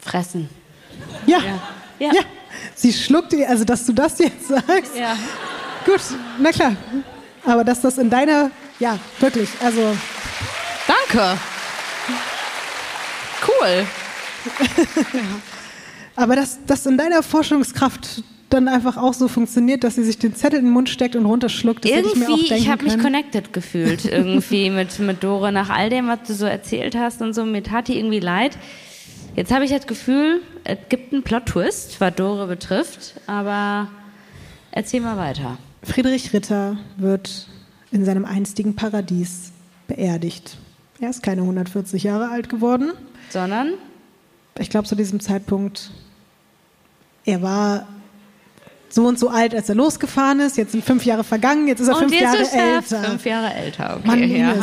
[0.00, 0.48] Fressen.
[1.26, 1.38] Ja.
[1.38, 1.60] Ja.
[1.98, 2.12] ja.
[2.14, 2.22] ja.
[2.74, 4.96] Sie schluckt, also dass du das jetzt sagst.
[4.96, 5.16] Ja.
[5.84, 6.00] Gut,
[6.40, 6.76] na klar.
[7.44, 9.96] Aber dass das in deiner, ja, wirklich, also.
[10.86, 11.38] Danke.
[13.46, 13.86] Cool.
[16.16, 20.34] Aber dass das in deiner Forschungskraft dann einfach auch so funktioniert, dass sie sich den
[20.34, 21.84] Zettel in den Mund steckt und runterschluckt.
[21.84, 25.90] Das irgendwie, ich, mir ich habe mich connected gefühlt irgendwie mit, mit Dore nach all
[25.90, 27.44] dem, was du so erzählt hast und so.
[27.44, 28.56] Mir tat die irgendwie leid.
[29.36, 33.88] Jetzt habe ich das Gefühl, es gibt einen Plot-Twist, was Dore betrifft, aber
[34.72, 35.58] erzähl mal weiter.
[35.82, 37.46] Friedrich Ritter wird
[37.92, 39.52] in seinem einstigen Paradies
[39.86, 40.56] beerdigt.
[41.00, 42.92] Er ist keine 140 Jahre alt geworden.
[43.30, 43.74] Sondern?
[44.58, 45.92] Ich glaube, zu diesem Zeitpunkt,
[47.24, 47.86] er war
[48.88, 50.56] so und so alt, als er losgefahren ist.
[50.56, 53.04] Jetzt sind fünf Jahre vergangen, jetzt ist er und fünf Jahre ist älter.
[53.04, 54.06] Fünf Jahre älter, okay.
[54.06, 54.54] Mann, ja.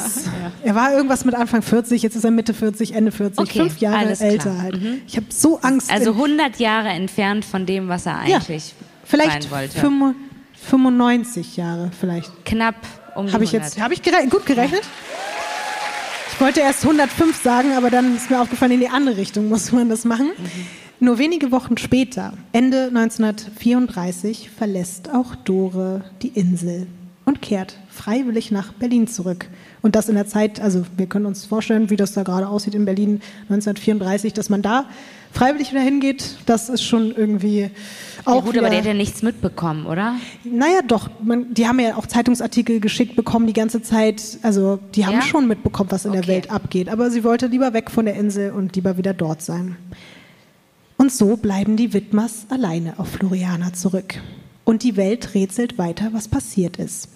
[0.64, 3.78] Er war irgendwas mit Anfang 40, jetzt ist er Mitte 40, Ende 40, okay, fünf
[3.78, 4.82] Jahre älter halt.
[4.82, 5.02] Mhm.
[5.08, 5.92] Ich habe so Angst.
[5.92, 9.80] Also 100 Jahre entfernt von dem, was er eigentlich ja, vielleicht sein wollte.
[10.70, 12.32] 95 Jahre vielleicht.
[12.46, 12.76] Knapp
[13.16, 14.82] um Habe ich jetzt, habe ich gere gut gerechnet?
[16.34, 19.72] Ich wollte erst 105 sagen, aber dann ist mir aufgefallen, in die andere Richtung muss
[19.72, 20.32] man das machen.
[20.38, 20.68] Mhm.
[21.00, 26.88] Nur wenige Wochen später, Ende 1934, verlässt auch Dore die Insel.
[27.28, 29.50] und kehrt freiwillig nach Berlin zurück.
[29.82, 32.76] Und das in der Zeit, also wir können uns vorstellen, wie das da gerade aussieht
[32.76, 33.20] in Berlin
[33.50, 34.86] 1934, dass man da
[35.32, 37.72] freiwillig wieder hingeht, das ist schon irgendwie
[38.26, 38.36] auch.
[38.36, 40.18] Ja, gut, aber der hat ja nichts mitbekommen, oder?
[40.44, 41.10] Naja, doch.
[41.24, 44.38] Man, die haben ja auch Zeitungsartikel geschickt bekommen die ganze Zeit.
[44.44, 45.22] Also die haben Ja?
[45.24, 46.30] schon mitbekommen, was in der Okay.
[46.32, 46.90] Welt abgeht.
[46.90, 49.78] Aber sie wollte lieber weg von der Insel und lieber wieder dort sein.
[50.98, 54.16] Und so bleiben die Widmers alleine auf Floriana zurück.
[54.64, 57.10] Und die Welt rätselt weiter, was passiert ist.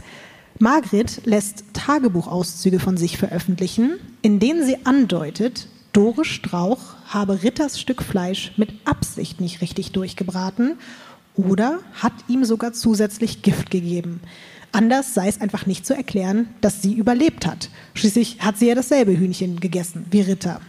[0.59, 8.03] Margret lässt Tagebuchauszüge von sich veröffentlichen, in denen sie andeutet, Dore Strauch habe Ritters Stück
[8.03, 10.77] Fleisch mit Absicht nicht richtig durchgebraten
[11.35, 14.19] oder hat ihm sogar zusätzlich Gift gegeben.
[14.71, 17.69] Anders sei es einfach nicht zu erklären, dass sie überlebt hat.
[17.95, 20.61] Schließlich hat sie ja dasselbe Hühnchen gegessen wie Ritter.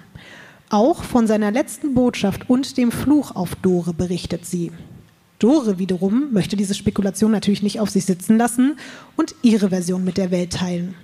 [0.72, 4.70] Auch von seiner letzten Botschaft und dem Fluch auf Dore berichtet sie.
[5.40, 8.76] Dore wiederum möchte diese Spekulation natürlich nicht auf sich sitzen lassen
[9.16, 10.94] und ihre Version mit der Welt teilen.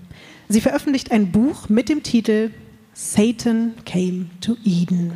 [0.48, 2.52] Sie veröffentlicht ein Buch mit dem Titel
[2.94, 5.14] Satan Came to Eden.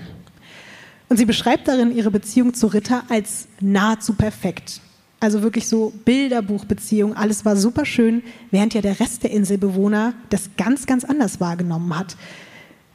[1.09, 4.81] Und sie beschreibt darin ihre Beziehung zu Ritter als nahezu perfekt.
[5.21, 10.51] Also wirklich so Bilderbuchbeziehung, alles war super schön, während ja der Rest der Inselbewohner das
[10.57, 12.17] ganz, ganz anders wahrgenommen hat.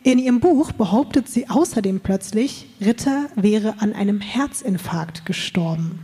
[0.06, 5.98] In ihrem Buch behauptet sie außerdem plötzlich, Ritter wäre an einem Herzinfarkt gestorben.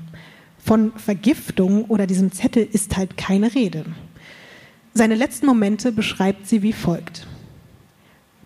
[0.57, 3.85] Von Vergiftung oder diesem Zettel ist halt keine Rede.
[4.95, 7.27] Seine letzten Momente beschreibt sie wie folgt.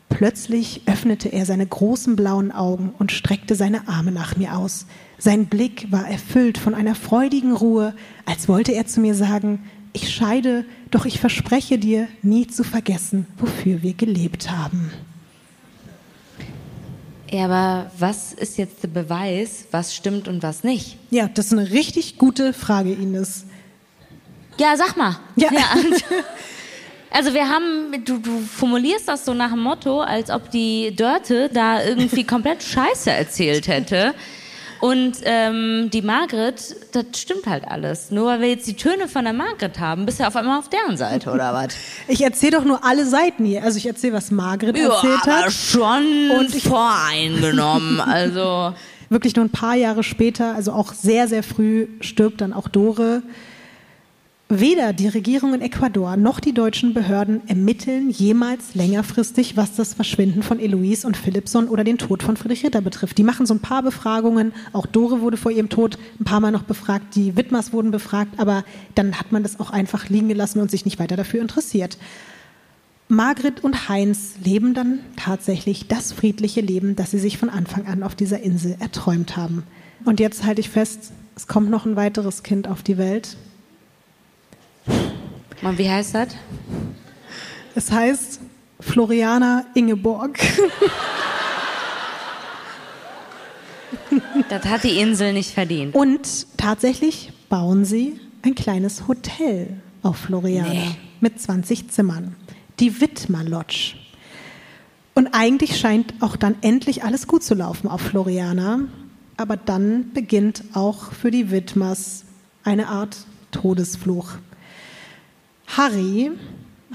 [0.10, 4.88] Plötzlich öffnete er seine großen blauen Augen und streckte seine Arme nach mir aus.
[5.20, 7.96] Sein Blick war erfüllt von einer freudigen Ruhe,
[8.26, 9.60] als wollte er zu mir sagen,
[9.94, 14.92] ich scheide, doch ich verspreche dir, nie zu vergessen, wofür wir gelebt haben.
[17.32, 20.98] Ja, aber was ist jetzt der Beweis, was stimmt und was nicht?
[21.10, 23.46] Ja, das ist eine richtig gute Frage, Ines.
[24.58, 25.18] Ja, sag mal.
[25.36, 25.50] Ja.
[27.12, 31.50] Also wir haben, du, du formulierst das so nach dem Motto, als ob die Dörte
[31.54, 34.14] da irgendwie komplett Scheiße erzählt hätte.
[34.82, 38.12] Und ähm, die Margret, das stimmt halt alles.
[38.12, 40.70] Nur weil wir jetzt die Töne von der Margret haben, bist du auf einmal auf
[40.70, 41.70] deren Seite, oder was?
[42.08, 43.64] Ich erzähle doch nur alle Seiten hier.
[43.64, 45.52] Also ich erzähle, was Margret Ja, erzählt aber hat.
[45.54, 46.04] schon
[46.38, 48.00] Und ich- voreingenommen.
[48.06, 48.74] Also
[49.10, 53.22] Wirklich nur ein paar Jahre später, also auch sehr, sehr früh, stirbt dann auch Dore.
[54.48, 60.44] Weder die Regierung in Ecuador noch die deutschen Behörden ermitteln jemals längerfristig, was das Verschwinden
[60.44, 63.18] von Eloise und Philipson oder den Tod von Friedrich Ritter betrifft.
[63.18, 64.54] Die machen so ein paar Befragungen.
[64.72, 67.16] Auch Dore wurde vor ihrem Tod ein paar Mal noch befragt.
[67.16, 68.40] Die Widmers wurden befragt.
[68.40, 68.64] Aber
[68.94, 71.98] dann hat man das auch einfach liegen gelassen und sich nicht weiter dafür interessiert.
[73.08, 78.04] Margret und Heinz leben dann tatsächlich das friedliche Leben, das sie sich von Anfang an
[78.04, 79.64] auf dieser Insel erträumt haben.
[80.06, 83.38] Und jetzt halte ich fest, es kommt noch ein weiteres Kind auf die Welt.
[85.62, 86.30] Und wie heißt das?
[87.76, 88.40] Es heißt
[88.80, 90.40] Floriana Ingeborg.
[94.50, 95.96] Das hat die Insel nicht verdient.
[95.96, 100.96] Und tatsächlich bauen sie ein kleines Hotel auf Floriana Nee.
[101.20, 102.36] mit 20 Zimmern.
[102.80, 103.96] Die Wittmer Lodge.
[105.16, 108.80] Und eigentlich scheint auch dann endlich alles gut zu laufen auf Floriana.
[109.38, 112.24] Aber dann beginnt auch für die Wittmers
[112.64, 113.18] eine Art
[113.52, 114.34] Todesfluch.
[115.68, 116.32] Harry,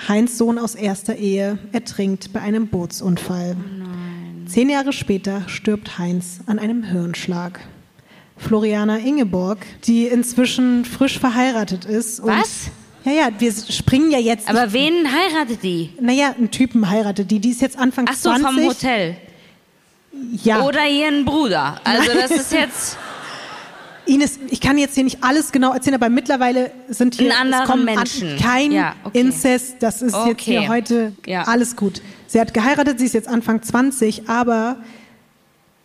[0.09, 3.57] Heinz Sohn aus erster Ehe, ertrinkt bei einem Bootsunfall.
[4.47, 7.61] Zehn Jahre später stirbt Heinz an einem Hirnschlag.
[8.37, 12.21] Floriana Ingeborg, die inzwischen frisch verheiratet ist.
[12.21, 12.71] Und Was?
[13.05, 14.49] Ja, ja, wir springen ja jetzt.
[14.49, 15.91] Aber wen heiratet die?
[16.01, 17.39] naja, einen Typen heiratet die.
[17.39, 18.47] Die ist jetzt Anfang Ach so, 20.
[18.47, 19.17] vom Hotel.
[20.43, 20.63] Ja.
[20.63, 21.81] Oder ihren Bruder.
[21.85, 22.99] Also das ist jetzt
[24.07, 27.63] Ines, ich kann jetzt hier nicht alles genau erzählen, aber mittlerweile sind hier Einen anderen
[27.65, 28.31] es kommen Menschen.
[28.33, 29.21] An, kein Ja, okay.
[29.21, 29.77] Inzest.
[29.81, 30.59] Das ist jetzt Okay.
[30.61, 31.43] hier heute Ja.
[31.45, 32.03] alles gut.
[32.27, 34.77] Sie hat geheiratet, sie ist jetzt Anfang 20, aber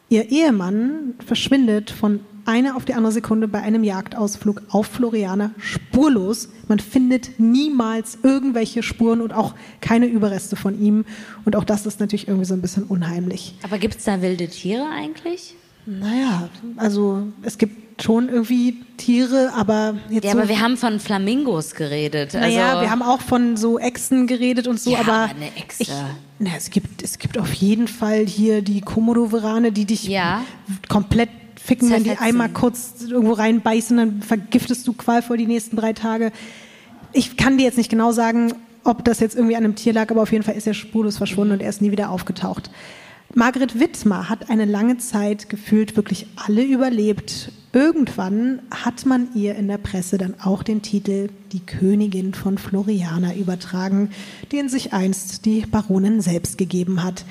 [0.10, 6.50] ihr Ehemann verschwindet von einer auf die andere Sekunde bei einem Jagdausflug auf Floriana spurlos.
[6.68, 11.06] Man findet niemals irgendwelche Spuren und auch keine Überreste von ihm.
[11.44, 13.56] Und auch das ist natürlich irgendwie so ein bisschen unheimlich.
[13.64, 15.56] Aber gibt es da wilde Tiere eigentlich?
[15.88, 21.00] Naja, also es gibt schon irgendwie Tiere, aber jetzt Ja, so, aber wir haben von
[21.00, 22.36] Flamingos geredet.
[22.36, 25.84] Also, naja, wir haben auch von so Echsen geredet und so, Ja, aber eine Echse.
[25.84, 25.92] Ich,
[26.40, 30.42] na, es gibt es gibt auf jeden Fall hier die Komodo-Varane, die dich Ja.
[30.90, 31.30] komplett
[31.64, 32.28] ficken, wenn die Zerfetzen.
[32.28, 36.32] einmal kurz irgendwo reinbeißen, dann vergiftest du qualvoll die nächsten drei Tage.
[37.14, 38.54] Ich kann dir jetzt nicht genau sagen,
[38.84, 41.18] ob das jetzt irgendwie an einem Tier lag, aber auf jeden Fall ist er spurlos
[41.18, 42.70] verschwunden und er ist nie wieder aufgetaucht.
[43.34, 49.68] Margret Wittmer hat eine lange Zeit gefühlt wirklich alle überlebt, irgendwann hat man ihr in
[49.68, 54.12] der Presse dann auch den Titel Die Königin von Floriana übertragen,
[54.54, 57.26] den sich einst die Baronin selbst gegeben hat.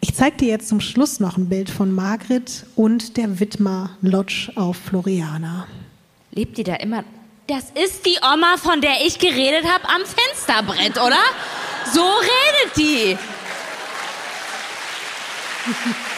[0.00, 4.50] Ich zeige dir jetzt zum Schluss noch ein Bild von Margret und der Widmer Lodge
[4.56, 5.68] auf Floriana.
[6.32, 7.04] Lebt die da immer?
[7.46, 11.22] Das ist die Oma, von der ich geredet habe am Fensterbrett, oder?
[11.92, 13.16] So redet die.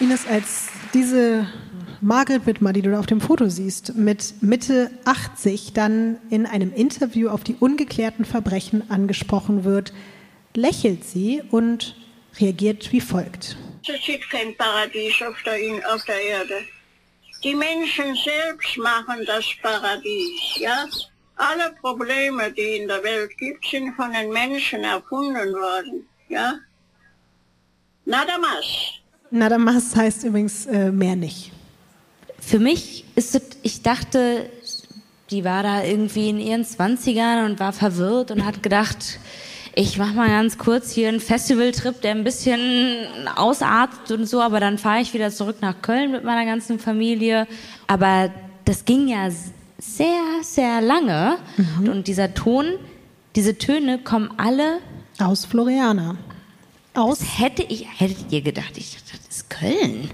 [0.00, 1.48] Ines, als diese
[2.00, 6.72] Margaret Wittmer, die du da auf dem Foto siehst, mit Mitte 80 dann in einem
[6.72, 9.92] Interview auf die ungeklärten Verbrechen angesprochen wird,
[10.54, 11.96] lächelt sie und
[12.38, 13.56] reagiert wie folgt.
[13.82, 15.58] Es gibt kein Paradies auf der,
[15.92, 16.62] auf der Erde.
[17.42, 20.86] Die Menschen selbst machen das Paradies, ja?
[21.34, 26.54] Alle Probleme, die in der Welt gibt, sind von den Menschen erfunden worden, ja?
[28.04, 28.98] Nada más.
[29.30, 31.52] Nada más heißt übrigens äh, mehr nicht.
[32.40, 34.48] Für mich ist es, ich dachte,
[35.30, 39.18] die war da irgendwie in ihren Zwanzigern und war verwirrt und hat gedacht,
[39.74, 43.06] ich mache mal ganz kurz hier einen Festivaltrip, der ein bisschen
[43.36, 47.46] ausartet und so, aber dann fahre ich wieder zurück nach Köln mit meiner ganzen Familie.
[47.86, 48.30] Aber
[48.64, 49.28] das ging ja
[49.78, 51.36] sehr, sehr lange.
[51.56, 51.88] Mhm.
[51.90, 52.64] Und dieser Ton,
[53.36, 54.78] diese Töne kommen alle
[55.20, 56.16] aus Floriana.
[56.98, 60.10] Aus hätte ich, hättet ihr gedacht, ich dachte, das ist Köln.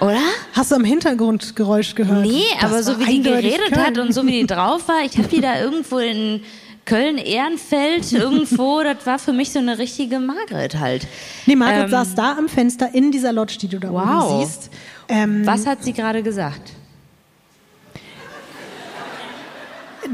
[0.00, 0.18] Oder?
[0.52, 2.26] Hast du am Hintergrund Geräusch gehört?
[2.26, 3.86] Nee, das aber so wie die geredet Köln.
[3.86, 6.42] hat und so wie die drauf war, ich habe die da irgendwo in
[6.84, 11.06] Köln-Ehrenfeld irgendwo, das war für mich so eine richtige Margret halt.
[11.46, 14.32] Nee, Margret ähm, saß da am Fenster in dieser Lodge, die du da wow.
[14.32, 14.70] oben siehst.
[15.08, 16.72] Ähm, Was hat sie gerade gesagt?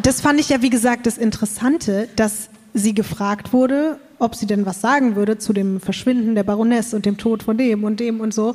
[0.02, 4.66] Das fand ich ja, wie gesagt, das Interessante, dass sie gefragt wurde, ob sie denn
[4.66, 8.20] was sagen würde zu dem Verschwinden der Baroness und dem Tod von dem und dem
[8.20, 8.54] und so.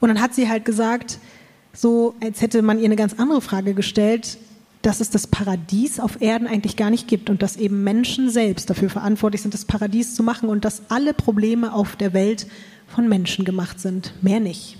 [0.00, 1.18] Und dann hat sie halt gesagt,
[1.72, 4.38] so als hätte man ihr eine ganz andere Frage gestellt,
[4.82, 8.70] dass es das Paradies auf Erden eigentlich gar nicht gibt und dass eben Menschen selbst
[8.70, 12.46] dafür verantwortlich sind, das Paradies zu machen und dass alle Probleme auf der Welt
[12.86, 14.78] von Menschen gemacht sind, mehr nicht.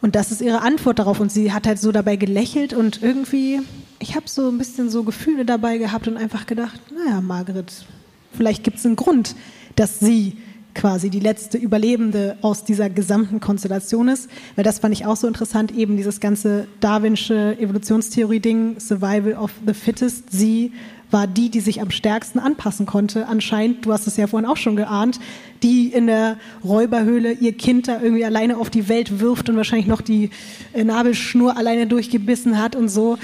[0.00, 3.60] Und das ist ihre Antwort darauf und sie hat halt so dabei gelächelt und irgendwie,
[3.98, 7.84] ich habe so ein bisschen so Gefühle dabei gehabt und einfach gedacht, naja, Margret,
[8.32, 9.34] vielleicht gibt es einen Grund,
[9.76, 10.36] dass sie
[10.78, 14.30] quasi die letzte Überlebende aus dieser gesamten Konstellation ist.
[14.54, 19.74] Weil das fand ich auch so interessant, eben dieses ganze darwinsche Evolutionstheorie-Ding, Survival of the
[19.74, 20.30] Fittest.
[20.30, 20.72] Sie
[21.10, 23.26] war die, die sich am stärksten anpassen konnte.
[23.26, 25.18] Anscheinend, du hast es ja vorhin auch schon geahnt,
[25.62, 29.88] die in der Räuberhöhle ihr Kind da irgendwie alleine auf die Welt wirft und wahrscheinlich
[29.88, 30.30] noch die
[30.74, 33.18] äh, Nabelschnur alleine durchgebissen hat und so.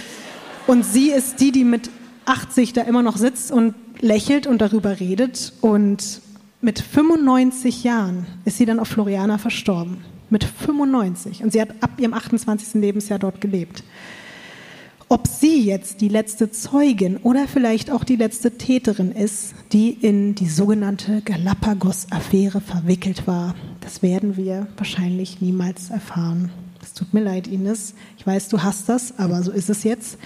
[0.66, 1.90] Und sie ist die, die mit
[2.24, 6.20] 80 da immer noch sitzt und lächelt und darüber redet und
[6.60, 9.98] mit 95 Jahren ist sie dann auf Floriana verstorben.
[10.30, 11.42] Mit 95.
[11.42, 12.80] Und sie hat ab ihrem 28.
[12.80, 13.84] Lebensjahr dort gelebt.
[15.08, 20.34] Ob sie jetzt die letzte Zeugin oder vielleicht auch die letzte Täterin ist, die in
[20.34, 26.50] die sogenannte Galapagos-Affäre verwickelt war, das werden wir wahrscheinlich niemals erfahren.
[26.82, 27.94] Es tut mir leid, Ines.
[28.16, 30.18] Ich weiß, du hast das, aber so ist es jetzt.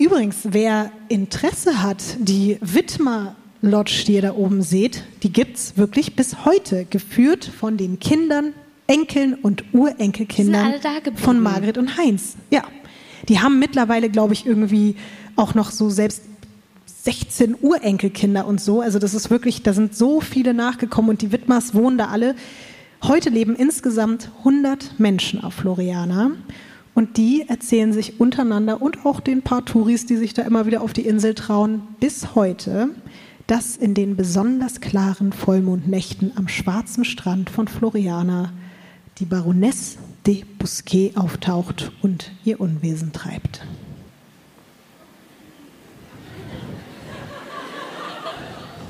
[0.00, 5.76] Übrigens, wer Interesse hat, die Widmer Lodge, die ihr da oben seht, die gibt es
[5.76, 8.54] wirklich bis heute, geführt von den Kindern,
[8.86, 10.72] Enkeln und Urenkelkindern
[11.16, 12.36] von Margret und Heinz.
[12.50, 12.62] Ja,
[13.28, 14.96] die haben mittlerweile, glaube ich, irgendwie
[15.36, 16.22] auch noch so selbst
[17.02, 18.80] 16 Urenkelkinder und so.
[18.80, 22.36] Also das ist wirklich, da sind so viele nachgekommen und die Widmers wohnen da alle.
[23.02, 26.30] Heute leben insgesamt 100 Menschen auf Floriana.
[27.00, 30.82] Und die erzählen sich untereinander und auch den paar Touris, die sich da immer wieder
[30.82, 32.90] auf die Insel trauen, bis heute,
[33.46, 38.52] dass in den besonders klaren Vollmondnächten am schwarzen Strand von Floriana
[39.18, 39.96] die Baroness
[40.26, 43.66] de Bousquet auftaucht und ihr Unwesen treibt.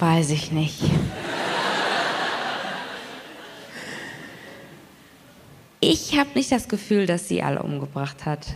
[0.00, 0.82] Weiß ich nicht.
[5.80, 8.46] Ich habe nicht das Gefühl, dass sie alle umgebracht hat.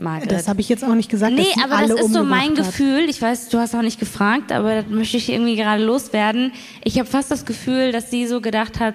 [0.00, 0.32] Margret.
[0.32, 1.34] Das habe ich jetzt auch nicht gesagt.
[1.34, 2.56] Nee, aber das ist so mein hat.
[2.56, 3.08] Gefühl.
[3.08, 6.52] Ich weiß, du hast auch nicht gefragt, aber das möchte ich irgendwie gerade loswerden.
[6.82, 8.94] Ich habe fast das Gefühl, dass sie so gedacht hat,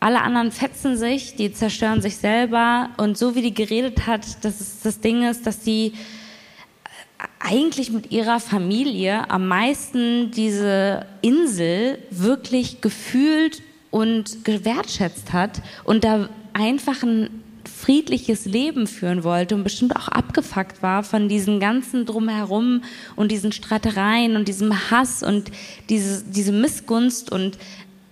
[0.00, 2.88] alle anderen fetzen sich, die zerstören sich selber.
[2.96, 5.92] Und so wie die geredet hat, dass es das Ding ist, dass sie
[7.40, 16.28] eigentlich mit ihrer Familie am meisten diese Insel wirklich gefühlt und gewertschätzt hat und da
[16.58, 17.30] einfach ein
[17.64, 22.82] friedliches Leben führen wollte und bestimmt auch abgefuckt war von diesen ganzen Drumherum
[23.14, 25.50] und diesen Streitereien und diesem Hass und
[25.88, 27.58] diese, diese Missgunst und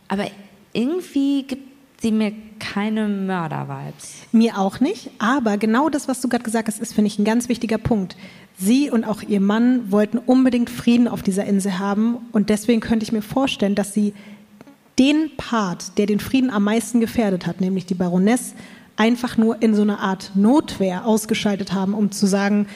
[0.08, 0.26] aber
[0.72, 1.66] irgendwie gibt
[2.00, 4.14] sie mir keine Mörder-Vibes.
[4.32, 7.24] Mir auch nicht, aber genau das, was du gerade gesagt hast, ist, finde ich, ein
[7.24, 8.16] ganz wichtiger Punkt.
[8.58, 13.04] Sie und auch ihr Mann wollten unbedingt Frieden auf dieser Insel haben und deswegen könnte
[13.04, 14.14] ich mir vorstellen, dass sie
[14.98, 18.54] den Part, der den Frieden am meisten gefährdet hat, nämlich die Baroness,
[18.96, 22.66] einfach nur in so einer Art Notwehr ausgeschaltet haben, um zu sagen,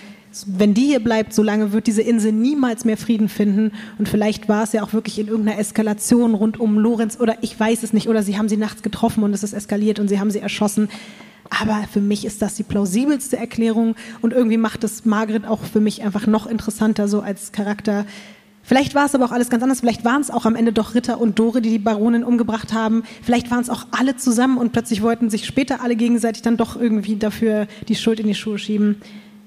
[0.46, 3.72] wenn die hier bleibt, solange wird diese Insel niemals mehr Frieden finden.
[3.98, 7.58] Und vielleicht war es ja auch wirklich in irgendeiner Eskalation rund um Lorenz oder ich
[7.58, 8.08] weiß es nicht.
[8.08, 10.88] Oder sie haben sie nachts getroffen und es ist eskaliert und sie haben sie erschossen.
[11.48, 15.80] Aber für mich ist das die plausibelste Erklärung und irgendwie macht es Margaret auch für
[15.80, 18.06] mich einfach noch interessanter so als Charakter.
[18.70, 19.80] Vielleicht war es aber auch alles ganz anders.
[19.80, 23.02] Vielleicht waren es auch am Ende doch Ritter und Dore, die die Baronin umgebracht haben.
[23.20, 26.80] Vielleicht waren es auch alle zusammen und plötzlich wollten sich später alle gegenseitig dann doch
[26.80, 29.02] irgendwie dafür die Schuld in die Schuhe schieben.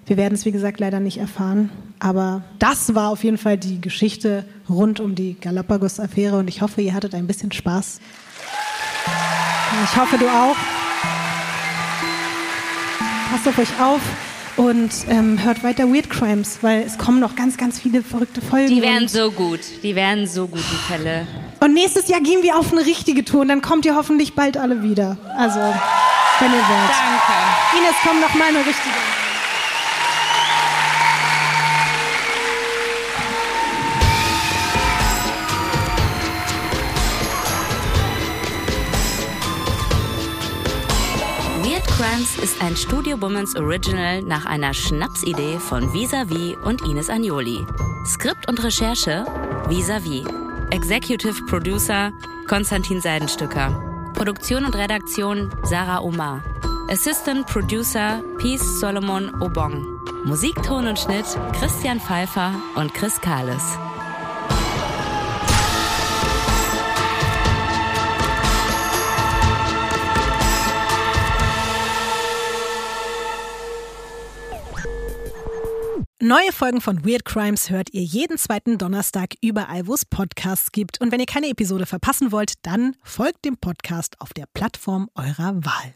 [0.08, 1.70] Wir werden es, wie gesagt, leider nicht erfahren.
[2.00, 6.82] Aber das war auf jeden Fall die Geschichte rund um die Galapagos-Affäre und ich hoffe,
[6.82, 8.02] ihr hattet ein bisschen Spaß.
[9.86, 10.58] Ich hoffe, du auch.
[13.32, 14.02] Passt auf euch auf
[14.58, 18.68] und ähm, hört weiter Weird Crimes, weil es kommen noch ganz, ganz viele verrückte Folgen.
[18.68, 19.60] Die werden so gut.
[19.82, 21.28] Die werden so gut, die Fälle.
[21.60, 24.58] Und nächstes Jahr gehen wir auf eine richtige Tour und dann kommt ihr hoffentlich bald
[24.58, 25.18] alle wieder.
[25.38, 26.92] Also, wenn ihr wollt.
[26.92, 27.78] Danke.
[27.78, 29.23] Ines, komm noch mal eine richtige.
[42.14, 47.66] Crimes ist ein Studio Womans Original nach einer Schnapsidee von Visavi und Ines Agnoli.
[48.06, 49.26] Skript und Recherche
[49.68, 50.24] Visavi.
[50.70, 52.14] Executive Producer
[52.48, 54.12] Konstantin Seidenstücker.
[54.14, 56.44] Produktion und Redaktion Sarah Omar.
[56.88, 59.84] Assistant Producer Peace Solomon Obong.
[60.24, 63.80] Musik, Ton und Schnitt Christian Pfeiffer und Chris Kahles.
[76.26, 81.02] Neue Folgen von Weird Crimes hört ihr jeden zweiten Donnerstag überall, wo es Podcasts gibt.
[81.02, 85.54] Und wenn ihr keine Episode verpassen wollt, dann folgt dem Podcast auf der Plattform eurer
[85.66, 85.94] Wahl.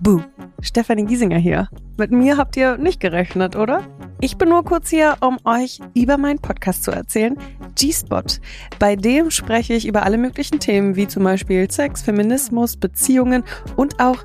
[0.00, 0.22] Buh,
[0.62, 1.68] Stefanie Giesinger hier.
[1.98, 3.84] Mit mir habt ihr nicht gerechnet, oder?
[4.20, 7.36] Ich bin nur kurz hier, um euch über meinen Podcast zu erzählen,
[7.74, 8.22] G-Spot.
[8.78, 13.42] Bei dem spreche ich über alle möglichen Themen, wie zum Beispiel Sex, Feminismus, Beziehungen
[13.74, 14.24] und auch